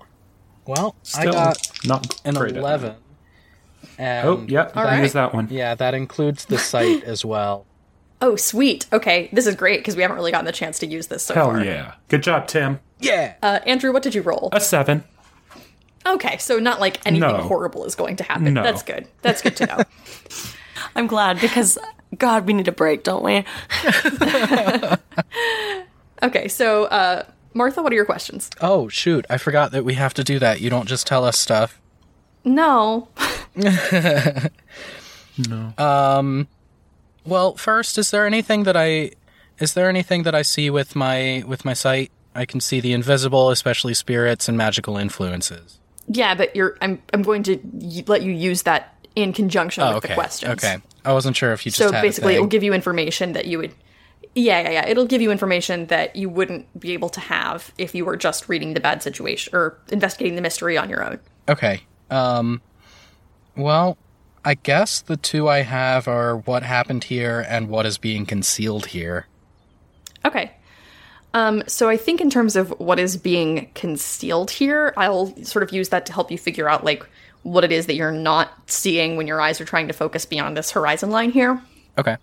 Well, 0.66 0.96
Still 1.02 1.30
I 1.30 1.32
got 1.52 1.70
not 1.84 2.20
an 2.24 2.34
great 2.34 2.48
at 2.50 2.54
that. 2.54 2.60
11. 2.60 2.94
And 3.98 4.28
Oh, 4.28 4.44
yep. 4.48 4.76
All 4.76 4.82
I 4.82 4.86
right. 4.96 5.02
use 5.02 5.12
that 5.12 5.32
one. 5.34 5.48
Yeah, 5.50 5.74
that 5.74 5.94
includes 5.94 6.46
the 6.46 6.58
site 6.58 7.04
as 7.04 7.24
well. 7.24 7.65
Oh, 8.22 8.34
sweet. 8.36 8.86
Okay, 8.92 9.28
this 9.32 9.46
is 9.46 9.54
great 9.54 9.80
because 9.80 9.94
we 9.96 10.02
haven't 10.02 10.16
really 10.16 10.32
gotten 10.32 10.46
the 10.46 10.52
chance 10.52 10.78
to 10.80 10.86
use 10.86 11.06
this 11.08 11.22
so 11.22 11.34
Hell 11.34 11.50
far. 11.50 11.62
yeah. 11.64 11.94
Good 12.08 12.22
job, 12.22 12.46
Tim. 12.48 12.80
Yeah. 12.98 13.34
Uh, 13.42 13.60
Andrew, 13.66 13.92
what 13.92 14.02
did 14.02 14.14
you 14.14 14.22
roll? 14.22 14.48
A 14.52 14.60
seven. 14.60 15.04
Okay, 16.06 16.38
so 16.38 16.58
not 16.58 16.80
like 16.80 17.04
anything 17.06 17.28
No. 17.28 17.36
horrible 17.42 17.84
is 17.84 17.94
going 17.94 18.16
to 18.16 18.24
happen. 18.24 18.54
No. 18.54 18.62
That's 18.62 18.82
good. 18.82 19.06
That's 19.22 19.42
good 19.42 19.56
to 19.56 19.66
know. 19.66 19.82
I'm 20.96 21.06
glad 21.08 21.40
because 21.40 21.78
God, 22.16 22.46
we 22.46 22.52
need 22.54 22.68
a 22.68 22.72
break, 22.72 23.02
don't 23.02 23.22
we? 23.24 23.44
okay, 26.22 26.48
so 26.48 26.84
uh, 26.84 27.24
Martha, 27.54 27.82
what 27.82 27.92
are 27.92 27.96
your 27.96 28.04
questions? 28.06 28.48
Oh, 28.60 28.88
shoot. 28.88 29.26
I 29.28 29.36
forgot 29.36 29.72
that 29.72 29.84
we 29.84 29.94
have 29.94 30.14
to 30.14 30.24
do 30.24 30.38
that. 30.38 30.60
You 30.60 30.70
don't 30.70 30.86
just 30.88 31.06
tell 31.06 31.24
us 31.24 31.36
stuff. 31.38 31.78
No. 32.44 33.08
Well, 37.26 37.56
first, 37.56 37.98
is 37.98 38.10
there 38.10 38.26
anything 38.26 38.64
that 38.64 38.76
I 38.76 39.12
is 39.58 39.74
there 39.74 39.88
anything 39.88 40.24
that 40.24 40.34
I 40.34 40.42
see 40.42 40.70
with 40.70 40.94
my 40.94 41.42
with 41.46 41.64
my 41.64 41.72
sight? 41.72 42.10
I 42.34 42.44
can 42.44 42.60
see 42.60 42.80
the 42.80 42.92
invisible, 42.92 43.50
especially 43.50 43.94
spirits 43.94 44.48
and 44.48 44.58
magical 44.58 44.96
influences. 44.98 45.80
Yeah, 46.08 46.34
but 46.34 46.54
you're. 46.54 46.76
I'm. 46.80 47.02
I'm 47.12 47.22
going 47.22 47.42
to 47.44 47.58
let 48.06 48.22
you 48.22 48.32
use 48.32 48.62
that 48.62 48.94
in 49.16 49.32
conjunction 49.32 49.82
Oh, 49.82 49.88
with 49.94 49.96
okay. 49.98 50.08
the 50.08 50.14
questions. 50.14 50.52
Okay. 50.52 50.76
I 51.04 51.12
wasn't 51.12 51.36
sure 51.36 51.52
if 51.52 51.64
you 51.64 51.72
just 51.72 51.78
So 51.78 51.90
basically, 51.90 52.34
it 52.36 52.40
will 52.40 52.46
give 52.46 52.62
you 52.62 52.74
information 52.74 53.32
that 53.32 53.46
you 53.46 53.58
would. 53.58 53.74
Yeah, 54.34 54.60
yeah, 54.60 54.70
yeah. 54.70 54.86
It'll 54.86 55.06
give 55.06 55.22
you 55.22 55.30
information 55.30 55.86
that 55.86 56.14
you 56.14 56.28
wouldn't 56.28 56.78
be 56.78 56.92
able 56.92 57.08
to 57.10 57.20
have 57.20 57.72
if 57.78 57.94
you 57.94 58.04
were 58.04 58.16
just 58.16 58.48
reading 58.48 58.74
the 58.74 58.80
bad 58.80 59.02
situation 59.02 59.56
or 59.56 59.78
investigating 59.90 60.36
the 60.36 60.42
mystery 60.42 60.76
on 60.76 60.90
your 60.90 61.02
own. 61.02 61.18
Okay. 61.48 61.80
Um 62.10 62.60
well, 63.56 63.96
I 64.46 64.54
guess 64.54 65.00
the 65.00 65.16
two 65.16 65.48
I 65.48 65.62
have 65.62 66.06
are 66.06 66.36
what 66.36 66.62
happened 66.62 67.02
here 67.02 67.44
and 67.48 67.68
what 67.68 67.84
is 67.84 67.98
being 67.98 68.24
concealed 68.24 68.86
here. 68.86 69.26
Okay. 70.24 70.52
Um, 71.34 71.64
so 71.66 71.88
I 71.88 71.96
think 71.96 72.20
in 72.20 72.30
terms 72.30 72.54
of 72.54 72.70
what 72.78 73.00
is 73.00 73.16
being 73.16 73.68
concealed 73.74 74.52
here, 74.52 74.94
I'll 74.96 75.34
sort 75.42 75.64
of 75.64 75.72
use 75.72 75.88
that 75.88 76.06
to 76.06 76.12
help 76.12 76.30
you 76.30 76.38
figure 76.38 76.68
out 76.68 76.84
like 76.84 77.04
what 77.42 77.64
it 77.64 77.72
is 77.72 77.86
that 77.86 77.96
you're 77.96 78.12
not 78.12 78.52
seeing 78.70 79.16
when 79.16 79.26
your 79.26 79.40
eyes 79.40 79.60
are 79.60 79.64
trying 79.64 79.88
to 79.88 79.92
focus 79.92 80.24
beyond 80.24 80.56
this 80.56 80.70
horizon 80.70 81.10
line 81.10 81.32
here. 81.32 81.60
Okay. 81.98 82.16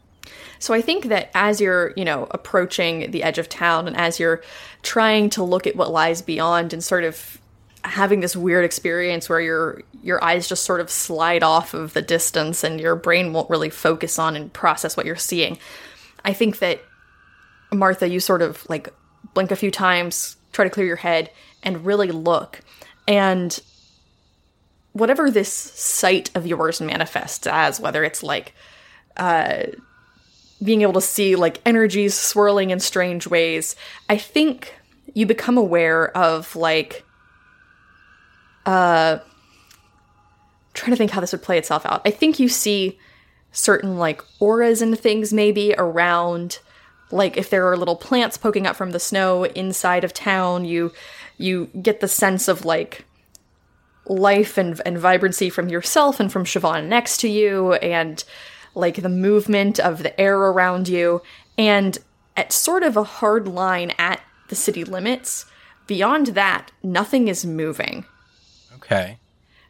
So 0.59 0.73
I 0.73 0.79
think 0.79 1.07
that 1.07 1.29
as 1.33 1.59
you're, 1.59 1.91
you 1.97 2.05
know, 2.05 2.27
approaching 2.31 3.11
the 3.11 3.21
edge 3.21 3.37
of 3.37 3.49
town 3.49 3.85
and 3.85 3.97
as 3.97 4.17
you're 4.17 4.41
trying 4.81 5.29
to 5.31 5.43
look 5.43 5.67
at 5.67 5.75
what 5.75 5.91
lies 5.91 6.21
beyond 6.21 6.71
and 6.71 6.81
sort 6.81 7.03
of 7.03 7.37
having 7.83 8.21
this 8.21 8.35
weird 8.35 8.63
experience 8.63 9.27
where 9.27 9.41
your 9.41 9.81
your 10.01 10.23
eyes 10.23 10.47
just 10.47 10.65
sort 10.65 10.81
of 10.81 10.89
slide 10.89 11.43
off 11.43 11.73
of 11.73 11.93
the 11.93 12.01
distance 12.01 12.63
and 12.63 12.79
your 12.79 12.95
brain 12.95 13.33
won't 13.33 13.49
really 13.49 13.69
focus 13.69 14.19
on 14.19 14.35
and 14.35 14.51
process 14.53 14.97
what 14.97 15.05
you're 15.05 15.15
seeing. 15.15 15.57
I 16.25 16.33
think 16.33 16.59
that 16.59 16.81
Martha, 17.71 18.07
you 18.07 18.19
sort 18.19 18.41
of 18.41 18.67
like 18.69 18.93
blink 19.33 19.51
a 19.51 19.55
few 19.55 19.71
times, 19.71 20.37
try 20.51 20.65
to 20.65 20.69
clear 20.69 20.85
your 20.85 20.95
head 20.95 21.29
and 21.63 21.85
really 21.85 22.11
look. 22.11 22.61
And 23.07 23.59
whatever 24.93 25.31
this 25.31 25.51
sight 25.51 26.29
of 26.35 26.45
yours 26.45 26.79
manifests 26.79 27.47
as, 27.47 27.79
whether 27.79 28.03
it's 28.03 28.23
like 28.23 28.53
uh, 29.17 29.63
being 30.63 30.81
able 30.81 30.93
to 30.93 31.01
see 31.01 31.35
like 31.35 31.61
energies 31.65 32.13
swirling 32.13 32.69
in 32.69 32.79
strange 32.79 33.27
ways, 33.27 33.75
I 34.09 34.17
think 34.17 34.73
you 35.13 35.25
become 35.25 35.57
aware 35.57 36.15
of 36.15 36.55
like 36.55 37.05
uh 38.65 39.19
trying 40.73 40.91
to 40.91 40.97
think 40.97 41.11
how 41.11 41.21
this 41.21 41.31
would 41.31 41.43
play 41.43 41.57
itself 41.57 41.85
out. 41.85 42.01
I 42.05 42.11
think 42.11 42.39
you 42.39 42.49
see 42.49 42.97
certain 43.51 43.97
like 43.97 44.21
auras 44.39 44.81
and 44.81 44.97
things 44.97 45.31
maybe 45.31 45.75
around 45.77 46.59
like 47.11 47.37
if 47.37 47.49
there 47.49 47.69
are 47.69 47.77
little 47.77 47.95
plants 47.95 48.37
poking 48.37 48.65
up 48.65 48.75
from 48.75 48.91
the 48.91 48.99
snow 48.99 49.43
inside 49.43 50.03
of 50.03 50.13
town, 50.13 50.65
you 50.65 50.91
you 51.37 51.69
get 51.81 51.99
the 51.99 52.07
sense 52.07 52.47
of 52.47 52.65
like 52.65 53.05
life 54.05 54.57
and, 54.57 54.81
and 54.85 54.97
vibrancy 54.97 55.49
from 55.49 55.69
yourself 55.69 56.19
and 56.19 56.31
from 56.31 56.43
Siobhan 56.43 56.87
next 56.87 57.17
to 57.21 57.29
you 57.29 57.73
and 57.73 58.23
like 58.75 59.01
the 59.01 59.09
movement 59.09 59.79
of 59.79 60.03
the 60.03 60.19
air 60.19 60.37
around 60.37 60.89
you 60.89 61.21
and 61.57 61.97
at 62.35 62.51
sort 62.51 62.83
of 62.83 62.97
a 62.97 63.03
hard 63.03 63.47
line 63.47 63.93
at 63.97 64.19
the 64.49 64.55
city 64.55 64.83
limits 64.83 65.45
beyond 65.87 66.27
that 66.27 66.71
nothing 66.81 67.27
is 67.27 67.45
moving 67.45 68.03
Okay. 68.83 69.17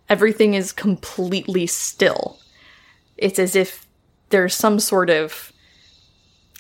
everything 0.10 0.54
is 0.54 0.72
completely 0.72 1.68
still 1.68 2.40
it's 3.18 3.40
as 3.40 3.56
if 3.56 3.86
there's 4.30 4.56
some 4.56 4.80
sort 4.80 5.10
of 5.10 5.52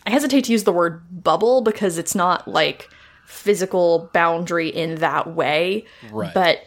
i 0.06 0.10
hesitate 0.12 0.46
to 0.46 0.52
use 0.52 0.63
the 0.63 0.72
word 0.72 1.02
bubble 1.24 1.62
because 1.62 1.98
it's 1.98 2.16
not 2.16 2.48
like 2.48 2.89
physical 3.26 4.10
boundary 4.13 4.70
in 4.70 4.96
that 4.96 5.34
way 5.34 5.86
Right. 6.12 6.34
but 6.34 6.60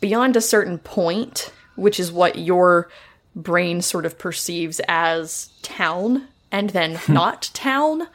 beyond 0.00 0.36
a 0.36 0.40
certain 0.42 0.78
point, 0.78 1.50
which 1.74 1.98
is 1.98 2.12
what 2.12 2.36
your 2.38 2.88
brain 3.34 3.80
sort 3.80 4.04
of 4.06 4.18
perceives 4.18 4.78
as 4.88 5.48
town 5.62 6.28
and 6.52 6.70
then 6.70 7.00
not 7.08 7.50
town, 7.54 8.06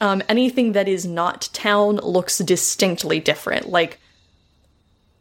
um, 0.00 0.22
anything 0.28 0.72
that 0.72 0.88
is 0.88 1.04
not 1.04 1.48
town 1.52 1.96
looks 1.96 2.38
distinctly 2.38 3.18
different. 3.18 3.68
Like 3.68 3.98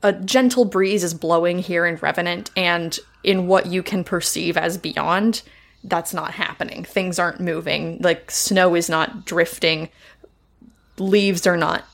a 0.04 0.14
gentle 0.14 0.66
breeze 0.66 1.04
is 1.04 1.14
blowing 1.14 1.60
here 1.60 1.86
in 1.86 1.96
Revenant, 1.96 2.52
and 2.56 2.98
in 3.24 3.48
what 3.48 3.66
you 3.68 3.82
can 3.82 4.04
perceive 4.04 4.58
as 4.58 4.78
beyond, 4.78 5.42
that's 5.84 6.14
not 6.14 6.32
happening. 6.34 6.84
Things 6.84 7.18
aren't 7.20 7.40
moving. 7.40 7.98
Like 8.02 8.30
snow 8.30 8.76
is 8.76 8.90
not 8.90 9.26
drifting, 9.26 9.90
leaves 10.98 11.48
are 11.48 11.58
not 11.58 11.86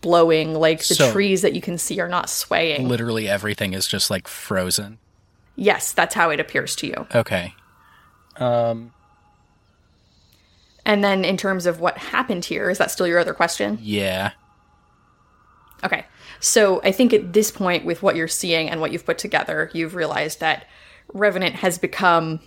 blowing. 0.00 0.54
Like 0.54 0.78
the 0.86 0.94
So- 0.94 1.12
trees 1.12 1.42
that 1.42 1.54
you 1.54 1.60
can 1.60 1.78
see 1.78 2.00
are 2.00 2.08
not 2.08 2.28
swaying. 2.30 2.88
Literally 2.88 3.28
everything 3.28 3.72
is 3.72 3.86
just 3.86 4.10
like 4.10 4.28
frozen. 4.28 4.98
Yes, 5.56 5.92
that's 5.92 6.14
how 6.14 6.30
it 6.30 6.40
appears 6.40 6.74
to 6.76 6.86
you. 6.86 7.06
Okay. 7.14 7.54
Um 8.36 8.92
And 10.84 11.04
then 11.04 11.24
in 11.24 11.36
terms 11.36 11.66
of 11.66 11.78
what 11.80 11.96
happened 11.98 12.44
here, 12.44 12.68
is 12.70 12.78
that 12.78 12.90
still 12.90 13.06
your 13.06 13.18
other 13.20 13.34
question? 13.34 13.78
yeah. 13.80 14.32
Okay. 15.84 16.06
So 16.40 16.80
I 16.82 16.92
think 16.92 17.12
at 17.12 17.32
this 17.32 17.50
point, 17.50 17.84
with 17.84 18.02
what 18.02 18.16
you're 18.16 18.28
seeing 18.28 18.68
and 18.68 18.80
what 18.80 18.92
you've 18.92 19.06
put 19.06 19.18
together, 19.18 19.70
you've 19.72 19.94
realized 19.94 20.40
that 20.40 20.66
Revenant 21.12 21.56
has 21.56 21.78
become, 21.78 22.40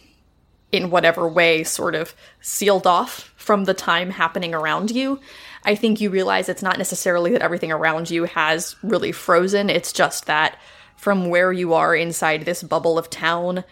in 0.72 0.90
whatever 0.90 1.28
way, 1.28 1.64
sort 1.64 1.96
of 1.96 2.16
sealed 2.42 2.88
off 2.88 3.34
from 3.36 3.66
the 3.66 3.74
time 3.74 4.10
happening 4.10 4.54
around 4.54 4.92
you. 4.92 5.20
I 5.64 5.76
think 5.76 6.00
you 6.00 6.10
realize 6.10 6.50
it's 6.50 6.64
not 6.64 6.78
necessarily 6.78 7.32
that 7.32 7.42
everything 7.42 7.72
around 7.72 8.10
you 8.10 8.26
has 8.26 8.76
really 8.84 9.12
frozen, 9.12 9.70
it's 9.70 9.94
just 9.94 10.26
that 10.26 10.60
from 10.98 11.30
where 11.30 11.52
you 11.52 11.74
are 11.74 11.96
inside 11.96 12.46
this 12.46 12.64
bubble 12.64 12.98
of 12.98 13.10
town, 13.10 13.64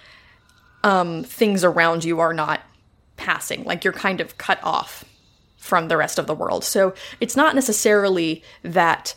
um, 0.84 1.24
things 1.24 1.64
around 1.64 2.04
you 2.04 2.20
are 2.20 2.34
not 2.34 2.62
passing. 3.18 3.64
Like 3.64 3.84
you're 3.84 3.94
kind 3.94 4.22
of 4.22 4.38
cut 4.38 4.60
off 4.64 5.06
from 5.58 5.88
the 5.88 5.98
rest 5.98 6.20
of 6.20 6.28
the 6.28 6.36
world. 6.36 6.64
So 6.64 6.94
it's 7.20 7.36
not 7.36 7.56
necessarily 7.56 8.44
that 8.64 9.16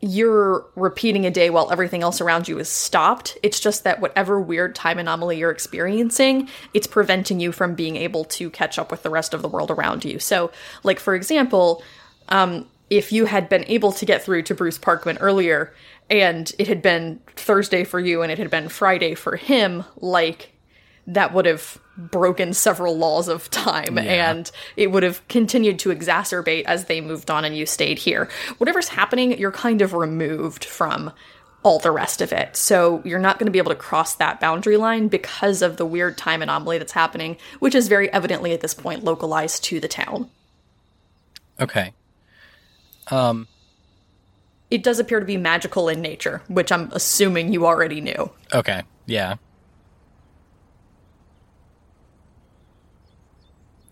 you're 0.00 0.64
repeating 0.76 1.26
a 1.26 1.30
day 1.30 1.50
while 1.50 1.70
everything 1.70 2.02
else 2.02 2.20
around 2.20 2.48
you 2.48 2.58
is 2.58 2.68
stopped. 2.68 3.36
It's 3.42 3.60
just 3.60 3.84
that 3.84 4.00
whatever 4.00 4.40
weird 4.40 4.74
time 4.74 4.98
anomaly 4.98 5.38
you're 5.38 5.50
experiencing, 5.50 6.48
it's 6.72 6.86
preventing 6.86 7.38
you 7.38 7.52
from 7.52 7.74
being 7.74 7.96
able 7.96 8.24
to 8.24 8.48
catch 8.50 8.78
up 8.78 8.90
with 8.90 9.02
the 9.02 9.10
rest 9.10 9.34
of 9.34 9.42
the 9.42 9.48
world 9.48 9.70
around 9.70 10.04
you. 10.04 10.18
So, 10.18 10.50
like 10.84 10.98
for 10.98 11.14
example, 11.14 11.82
um, 12.30 12.66
if 12.88 13.12
you 13.12 13.26
had 13.26 13.48
been 13.48 13.64
able 13.68 13.92
to 13.92 14.06
get 14.06 14.22
through 14.22 14.42
to 14.44 14.54
Bruce 14.54 14.78
Parkman 14.78 15.18
earlier 15.20 15.72
and 16.08 16.50
it 16.58 16.66
had 16.66 16.82
been 16.82 17.20
Thursday 17.36 17.84
for 17.84 18.00
you 18.00 18.22
and 18.22 18.32
it 18.32 18.38
had 18.38 18.50
been 18.50 18.68
Friday 18.68 19.14
for 19.14 19.36
him, 19.36 19.84
like 19.98 20.50
that 21.14 21.32
would 21.32 21.46
have 21.46 21.78
broken 21.96 22.54
several 22.54 22.96
laws 22.96 23.28
of 23.28 23.50
time 23.50 23.98
and 23.98 24.50
it 24.76 24.90
would 24.90 25.02
have 25.02 25.26
continued 25.28 25.78
to 25.78 25.90
exacerbate 25.90 26.64
as 26.64 26.86
they 26.86 27.00
moved 27.00 27.30
on 27.30 27.44
and 27.44 27.56
you 27.56 27.66
stayed 27.66 27.98
here. 27.98 28.28
Whatever's 28.58 28.88
happening, 28.88 29.38
you're 29.38 29.52
kind 29.52 29.82
of 29.82 29.92
removed 29.92 30.64
from 30.64 31.12
all 31.62 31.78
the 31.78 31.90
rest 31.90 32.22
of 32.22 32.32
it. 32.32 32.56
So 32.56 33.02
you're 33.04 33.18
not 33.18 33.38
going 33.38 33.46
to 33.46 33.52
be 33.52 33.58
able 33.58 33.72
to 33.72 33.76
cross 33.76 34.14
that 34.14 34.40
boundary 34.40 34.78
line 34.78 35.08
because 35.08 35.60
of 35.60 35.76
the 35.76 35.84
weird 35.84 36.16
time 36.16 36.40
anomaly 36.40 36.78
that's 36.78 36.92
happening, 36.92 37.36
which 37.58 37.74
is 37.74 37.88
very 37.88 38.10
evidently 38.12 38.52
at 38.52 38.62
this 38.62 38.72
point 38.72 39.04
localized 39.04 39.62
to 39.64 39.78
the 39.80 39.88
town. 39.88 40.30
Okay. 41.60 41.92
Um 43.08 43.46
It 44.70 44.82
does 44.82 44.98
appear 44.98 45.20
to 45.20 45.26
be 45.26 45.36
magical 45.36 45.88
in 45.88 46.00
nature, 46.00 46.40
which 46.48 46.72
I'm 46.72 46.88
assuming 46.92 47.52
you 47.52 47.66
already 47.66 48.00
knew. 48.00 48.30
Okay. 48.54 48.84
Yeah. 49.04 49.36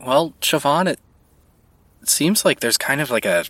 Well, 0.01 0.35
Siobhan, 0.41 0.89
it, 0.89 1.01
seems 2.05 2.45
like 2.45 2.61
there's 2.61 2.79
kind 2.79 3.01
of 3.01 3.11
like 3.11 3.27
a 3.27 3.45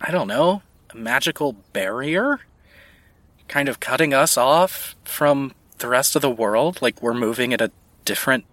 I 0.00 0.10
don't 0.10 0.28
know, 0.28 0.62
a 0.90 0.96
magical 0.96 1.52
barrier 1.72 2.40
kind 3.48 3.68
of 3.68 3.80
cutting 3.80 4.14
us 4.14 4.38
off 4.38 4.96
from 5.04 5.52
the 5.78 5.88
rest 5.88 6.16
of 6.16 6.22
the 6.22 6.30
world, 6.30 6.80
like 6.80 7.02
we're 7.02 7.12
moving 7.12 7.52
at 7.52 7.60
a 7.60 7.70
different 8.04 8.44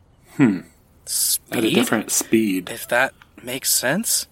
speed. 1.05 1.57
At 1.57 1.63
a 1.63 1.69
different 1.69 2.11
speed. 2.11 2.69
if 2.69 2.87
that 2.89 3.13
makes 3.41 3.71
sense. 3.71 4.27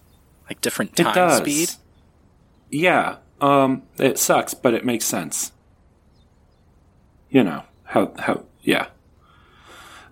Like 0.48 0.60
different 0.60 0.94
time 0.96 1.38
speed. 1.38 1.70
Yeah. 2.70 3.16
Um, 3.40 3.82
it 3.98 4.18
sucks, 4.18 4.54
but 4.54 4.74
it 4.74 4.84
makes 4.84 5.04
sense. 5.04 5.52
You 7.30 7.42
know 7.44 7.64
how 7.84 8.12
how 8.18 8.44
yeah. 8.62 8.86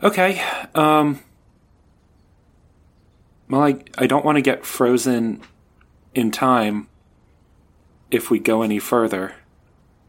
Okay. 0.05 0.43
Um. 0.75 1.21
Well, 3.49 3.63
I 3.63 3.77
I 3.97 4.07
don't 4.07 4.25
want 4.25 4.37
to 4.37 4.43
get 4.43 4.67
frozen 4.67 5.41
in 6.15 6.31
time. 6.31 6.89
If 8.11 8.31
we 8.31 8.39
go 8.39 8.63
any 8.63 8.79
further, 8.79 9.35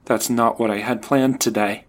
that's 0.04 0.30
not 0.30 0.60
what 0.60 0.70
I 0.70 0.80
had 0.80 1.02
planned 1.02 1.40
today. 1.40 1.86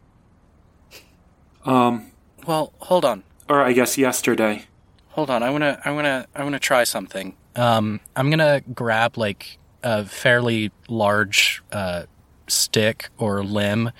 Um. 1.64 2.12
Well, 2.46 2.72
hold 2.78 3.04
on. 3.04 3.24
Or 3.48 3.60
I 3.62 3.72
guess 3.72 3.98
yesterday. 3.98 4.66
Hold 5.10 5.30
on, 5.30 5.42
I 5.42 5.50
wanna, 5.50 5.80
I 5.82 5.92
wanna, 5.92 6.26
I 6.34 6.44
wanna 6.44 6.58
try 6.58 6.84
something. 6.84 7.34
Um, 7.56 8.00
I'm 8.14 8.28
gonna 8.28 8.60
grab 8.74 9.16
like 9.16 9.58
a 9.82 10.04
fairly 10.04 10.72
large 10.88 11.62
uh, 11.72 12.04
stick 12.48 13.08
or 13.16 13.42
limb, 13.42 13.92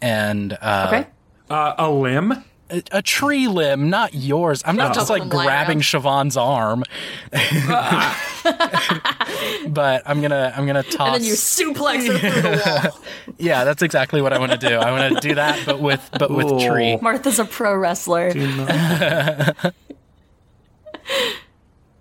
and 0.00 0.56
uh, 0.60 0.86
Okay? 0.88 1.06
Uh, 1.50 1.74
a 1.76 1.90
limb. 1.90 2.44
A, 2.70 2.82
a 2.92 3.02
tree 3.02 3.48
limb, 3.48 3.90
not 3.90 4.14
yours. 4.14 4.62
I'm 4.64 4.76
not 4.76 4.92
Oh. 4.92 4.94
just 4.94 5.10
like 5.10 5.28
grabbing 5.28 5.78
around. 5.78 5.82
Siobhan's 5.82 6.36
arm, 6.36 6.84
but 9.72 10.02
I'm 10.06 10.20
gonna, 10.22 10.52
I'm 10.56 10.66
gonna 10.66 10.82
toss. 10.82 11.16
And 11.16 11.16
then 11.16 11.24
you 11.24 11.34
suplex 11.34 12.06
her 12.06 12.18
through 12.18 12.40
the 12.42 12.90
wall. 12.92 13.00
yeah, 13.38 13.64
that's 13.64 13.82
exactly 13.82 14.22
what 14.22 14.32
I 14.32 14.38
want 14.38 14.52
to 14.52 14.58
do. 14.58 14.76
I 14.76 14.90
want 14.92 15.14
to 15.14 15.20
do 15.28 15.34
that, 15.34 15.64
but 15.66 15.80
with, 15.80 16.08
but 16.18 16.30
with 16.30 16.46
Ooh. 16.50 16.66
tree. 16.68 16.96
Martha's 17.00 17.38
a 17.38 17.44
pro 17.44 17.74
wrestler. 17.76 18.32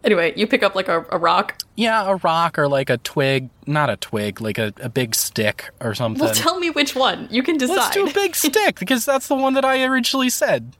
Anyway, 0.03 0.33
you 0.37 0.47
pick 0.47 0.63
up 0.63 0.75
like 0.75 0.87
a, 0.87 1.05
a 1.09 1.17
rock. 1.17 1.61
Yeah, 1.75 2.05
a 2.09 2.15
rock 2.17 2.57
or 2.57 2.67
like 2.69 2.89
a 2.89 2.97
twig, 2.99 3.49
not 3.67 3.89
a 3.89 3.97
twig, 3.97 4.39
like 4.39 4.57
a, 4.57 4.73
a 4.81 4.87
big 4.89 5.13
stick 5.13 5.71
or 5.81 5.93
something. 5.93 6.23
Well, 6.23 6.33
tell 6.33 6.57
me 6.59 6.69
which 6.69 6.95
one. 6.95 7.27
You 7.29 7.43
can 7.43 7.57
decide. 7.57 7.75
Let's 7.75 7.93
do 7.95 8.07
a 8.07 8.13
big 8.13 8.35
stick 8.37 8.79
because 8.79 9.03
that's 9.05 9.27
the 9.27 9.35
one 9.35 9.53
that 9.55 9.65
I 9.65 9.83
originally 9.83 10.29
said. 10.29 10.75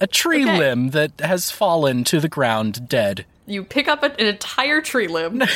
A 0.00 0.06
tree 0.06 0.42
Okay. 0.44 0.58
limb 0.58 0.90
that 0.90 1.20
has 1.20 1.50
fallen 1.50 2.04
to 2.04 2.20
the 2.20 2.28
ground 2.28 2.88
dead. 2.88 3.24
You 3.46 3.64
pick 3.64 3.88
up 3.88 4.02
a, 4.04 4.12
an 4.20 4.26
entire 4.26 4.80
tree 4.80 5.08
limb. 5.08 5.42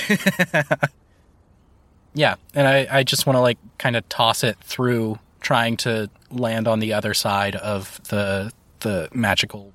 Yeah, 2.14 2.36
and 2.54 2.66
I, 2.66 2.86
I 2.90 3.02
just 3.02 3.26
want 3.26 3.36
to 3.36 3.40
like 3.40 3.58
kind 3.78 3.94
of 3.94 4.08
toss 4.08 4.42
it 4.42 4.56
through, 4.62 5.18
trying 5.40 5.76
to 5.78 6.08
land 6.30 6.66
on 6.66 6.78
the 6.80 6.94
other 6.94 7.12
side 7.12 7.56
of 7.56 8.00
the 8.08 8.52
the 8.80 9.08
magical 9.12 9.72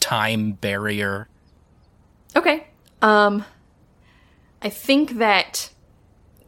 time 0.00 0.52
barrier. 0.52 1.28
Okay. 2.36 2.66
Um, 3.02 3.44
I 4.62 4.68
think 4.68 5.18
that 5.18 5.70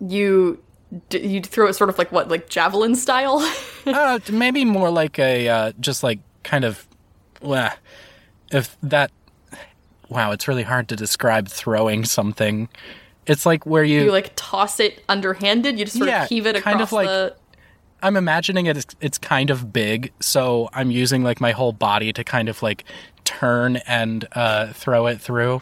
you 0.00 0.62
d- 1.08 1.26
you 1.26 1.40
throw 1.42 1.68
it 1.68 1.74
sort 1.74 1.90
of 1.90 1.98
like 1.98 2.10
what, 2.12 2.28
like 2.28 2.48
javelin 2.48 2.94
style. 2.96 3.38
uh, 3.86 4.18
maybe 4.32 4.64
more 4.64 4.90
like 4.90 5.18
a 5.18 5.48
uh, 5.48 5.72
just 5.80 6.02
like 6.02 6.18
kind 6.42 6.64
of, 6.64 6.86
well, 7.40 7.72
if 8.52 8.76
that. 8.82 9.10
Wow, 10.08 10.32
it's 10.32 10.48
really 10.48 10.64
hard 10.64 10.88
to 10.88 10.96
describe 10.96 11.46
throwing 11.48 12.04
something. 12.04 12.68
It's 13.26 13.46
like 13.46 13.64
where 13.64 13.84
you, 13.84 14.02
you 14.06 14.10
like 14.10 14.32
toss 14.34 14.80
it 14.80 15.04
underhanded. 15.08 15.78
You 15.78 15.84
just 15.84 15.98
sort 15.98 16.08
Yeah, 16.08 16.24
of 16.24 16.28
heave 16.28 16.46
it 16.46 16.56
across 16.56 16.72
kind 16.72 16.80
of 16.82 16.92
like- 16.92 17.06
the. 17.06 17.36
I'm 18.02 18.16
imagining 18.16 18.64
it. 18.66 18.78
It's, 18.78 18.96
it's 19.02 19.18
kind 19.18 19.50
of 19.50 19.74
big, 19.74 20.10
so 20.20 20.70
I'm 20.72 20.90
using 20.90 21.22
like 21.22 21.38
my 21.38 21.52
whole 21.52 21.72
body 21.72 22.14
to 22.14 22.24
kind 22.24 22.48
of 22.48 22.62
like 22.62 22.84
turn 23.24 23.76
and 23.86 24.26
uh, 24.32 24.72
throw 24.72 25.06
it 25.06 25.20
through. 25.20 25.60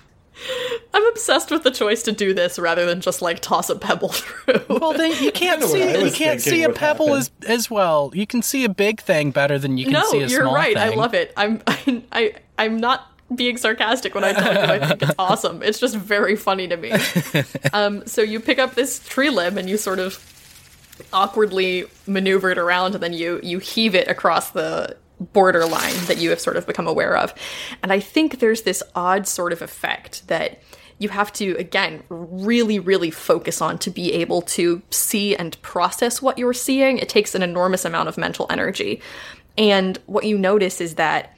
I'm 0.95 1.07
obsessed 1.07 1.51
with 1.51 1.62
the 1.62 1.70
choice 1.70 2.03
to 2.05 2.12
do 2.12 2.32
this 2.32 2.59
rather 2.59 2.86
than 2.86 3.01
just 3.01 3.22
like 3.22 3.41
toss 3.41 3.70
a 3.70 3.76
pebble 3.76 4.09
through. 4.11 4.64
Well, 4.68 4.93
then 4.93 5.22
you 5.22 5.32
can't 5.32 5.62
see 5.62 6.05
you 6.05 6.11
can't 6.11 6.41
see 6.41 6.62
a 6.62 6.72
pebble 6.72 7.07
happen. 7.07 7.20
as 7.20 7.30
as 7.47 7.70
well. 7.70 8.11
You 8.14 8.26
can 8.26 8.43
see 8.43 8.64
a 8.64 8.68
big 8.68 9.01
thing 9.01 9.30
better 9.30 9.59
than 9.59 9.78
you 9.78 9.84
can 9.84 9.95
no, 9.95 10.05
see 10.05 10.22
a 10.22 10.28
small 10.28 10.28
No, 10.28 10.28
you're 10.28 10.43
small 10.43 10.55
right. 10.55 10.76
I 10.76 10.89
love 10.91 11.14
it. 11.14 11.32
I'm 11.36 11.62
I, 11.66 12.03
I 12.12 12.34
I'm 12.59 12.78
not 12.78 13.07
being 13.34 13.59
sarcastic 13.59 14.14
when 14.14 14.24
I 14.24 14.32
tell 14.32 14.53
you 14.55 14.61
I 14.61 14.86
think 14.86 15.03
it's 15.03 15.14
awesome. 15.18 15.62
It's 15.62 15.78
just 15.78 15.97
very 15.97 16.34
funny 16.36 16.66
to 16.68 16.76
me. 16.76 16.93
Um, 17.72 18.07
so 18.07 18.22
you 18.22 18.41
pick 18.41 18.59
up 18.59 18.74
this 18.74 19.01
tree 19.01 19.30
limb 19.30 19.59
and 19.59 19.68
you 19.68 19.76
sort 19.76 19.99
of 19.99 20.24
awkwardly 21.12 21.86
maneuver 22.07 22.51
it 22.51 22.59
around, 22.59 22.95
and 22.95 23.03
then 23.03 23.12
you 23.12 23.41
you 23.43 23.59
heave 23.59 23.95
it 23.95 24.09
across 24.09 24.51
the 24.51 24.97
border 25.21 25.66
line 25.66 25.95
that 26.07 26.19
you 26.19 26.31
have 26.31 26.41
sort 26.41 26.57
of 26.57 26.66
become 26.66 26.87
aware 26.87 27.16
of. 27.16 27.35
And 27.83 27.93
I 27.93 28.01
think 28.01 28.39
there's 28.39 28.62
this 28.62 28.83
odd 28.95 29.27
sort 29.27 29.53
of 29.53 29.62
effect 29.62 30.27
that 30.29 30.62
you 31.01 31.09
have 31.11 31.33
to 31.35 31.55
again 31.59 32.03
really 32.09 32.81
really 32.81 33.11
focus 33.11 33.61
on 33.61 33.79
to 33.79 33.91
be 33.91 34.12
able 34.14 34.43
to 34.43 34.83
see 34.91 35.37
and 35.37 35.61
process 35.62 36.21
what 36.21 36.39
you're 36.39 36.53
seeing 36.53 36.99
it 36.99 37.09
takes 37.09 37.37
an 37.37 37.43
enormous 37.43 37.85
amount 37.85 38.09
of 38.09 38.19
mental 38.19 38.47
energy 38.51 39.01
and 39.57 39.97
what 40.07 40.25
you 40.25 40.37
notice 40.37 40.81
is 40.81 40.97
that 40.97 41.37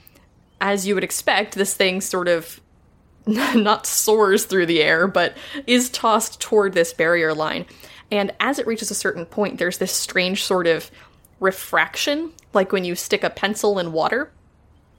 as 0.62 0.86
you 0.86 0.94
would 0.94 1.04
expect 1.04 1.54
this 1.54 1.74
thing 1.74 2.00
sort 2.00 2.26
of 2.26 2.60
not 3.26 3.86
soars 3.86 4.44
through 4.44 4.66
the 4.66 4.82
air, 4.82 5.06
but 5.06 5.36
is 5.66 5.90
tossed 5.90 6.40
toward 6.40 6.72
this 6.72 6.92
barrier 6.92 7.34
line. 7.34 7.66
And 8.10 8.32
as 8.40 8.58
it 8.58 8.66
reaches 8.66 8.90
a 8.90 8.94
certain 8.94 9.24
point, 9.24 9.58
there's 9.58 9.78
this 9.78 9.92
strange 9.92 10.44
sort 10.44 10.66
of 10.66 10.90
refraction, 11.38 12.32
like 12.52 12.72
when 12.72 12.84
you 12.84 12.94
stick 12.94 13.24
a 13.24 13.30
pencil 13.30 13.78
in 13.78 13.92
water. 13.92 14.32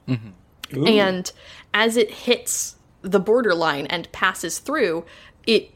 Mm-hmm. 0.08 0.86
And 0.86 1.30
as 1.74 1.96
it 1.96 2.10
hits 2.10 2.76
the 3.02 3.20
borderline 3.20 3.86
and 3.86 4.10
passes 4.12 4.58
through, 4.58 5.04
it 5.46 5.70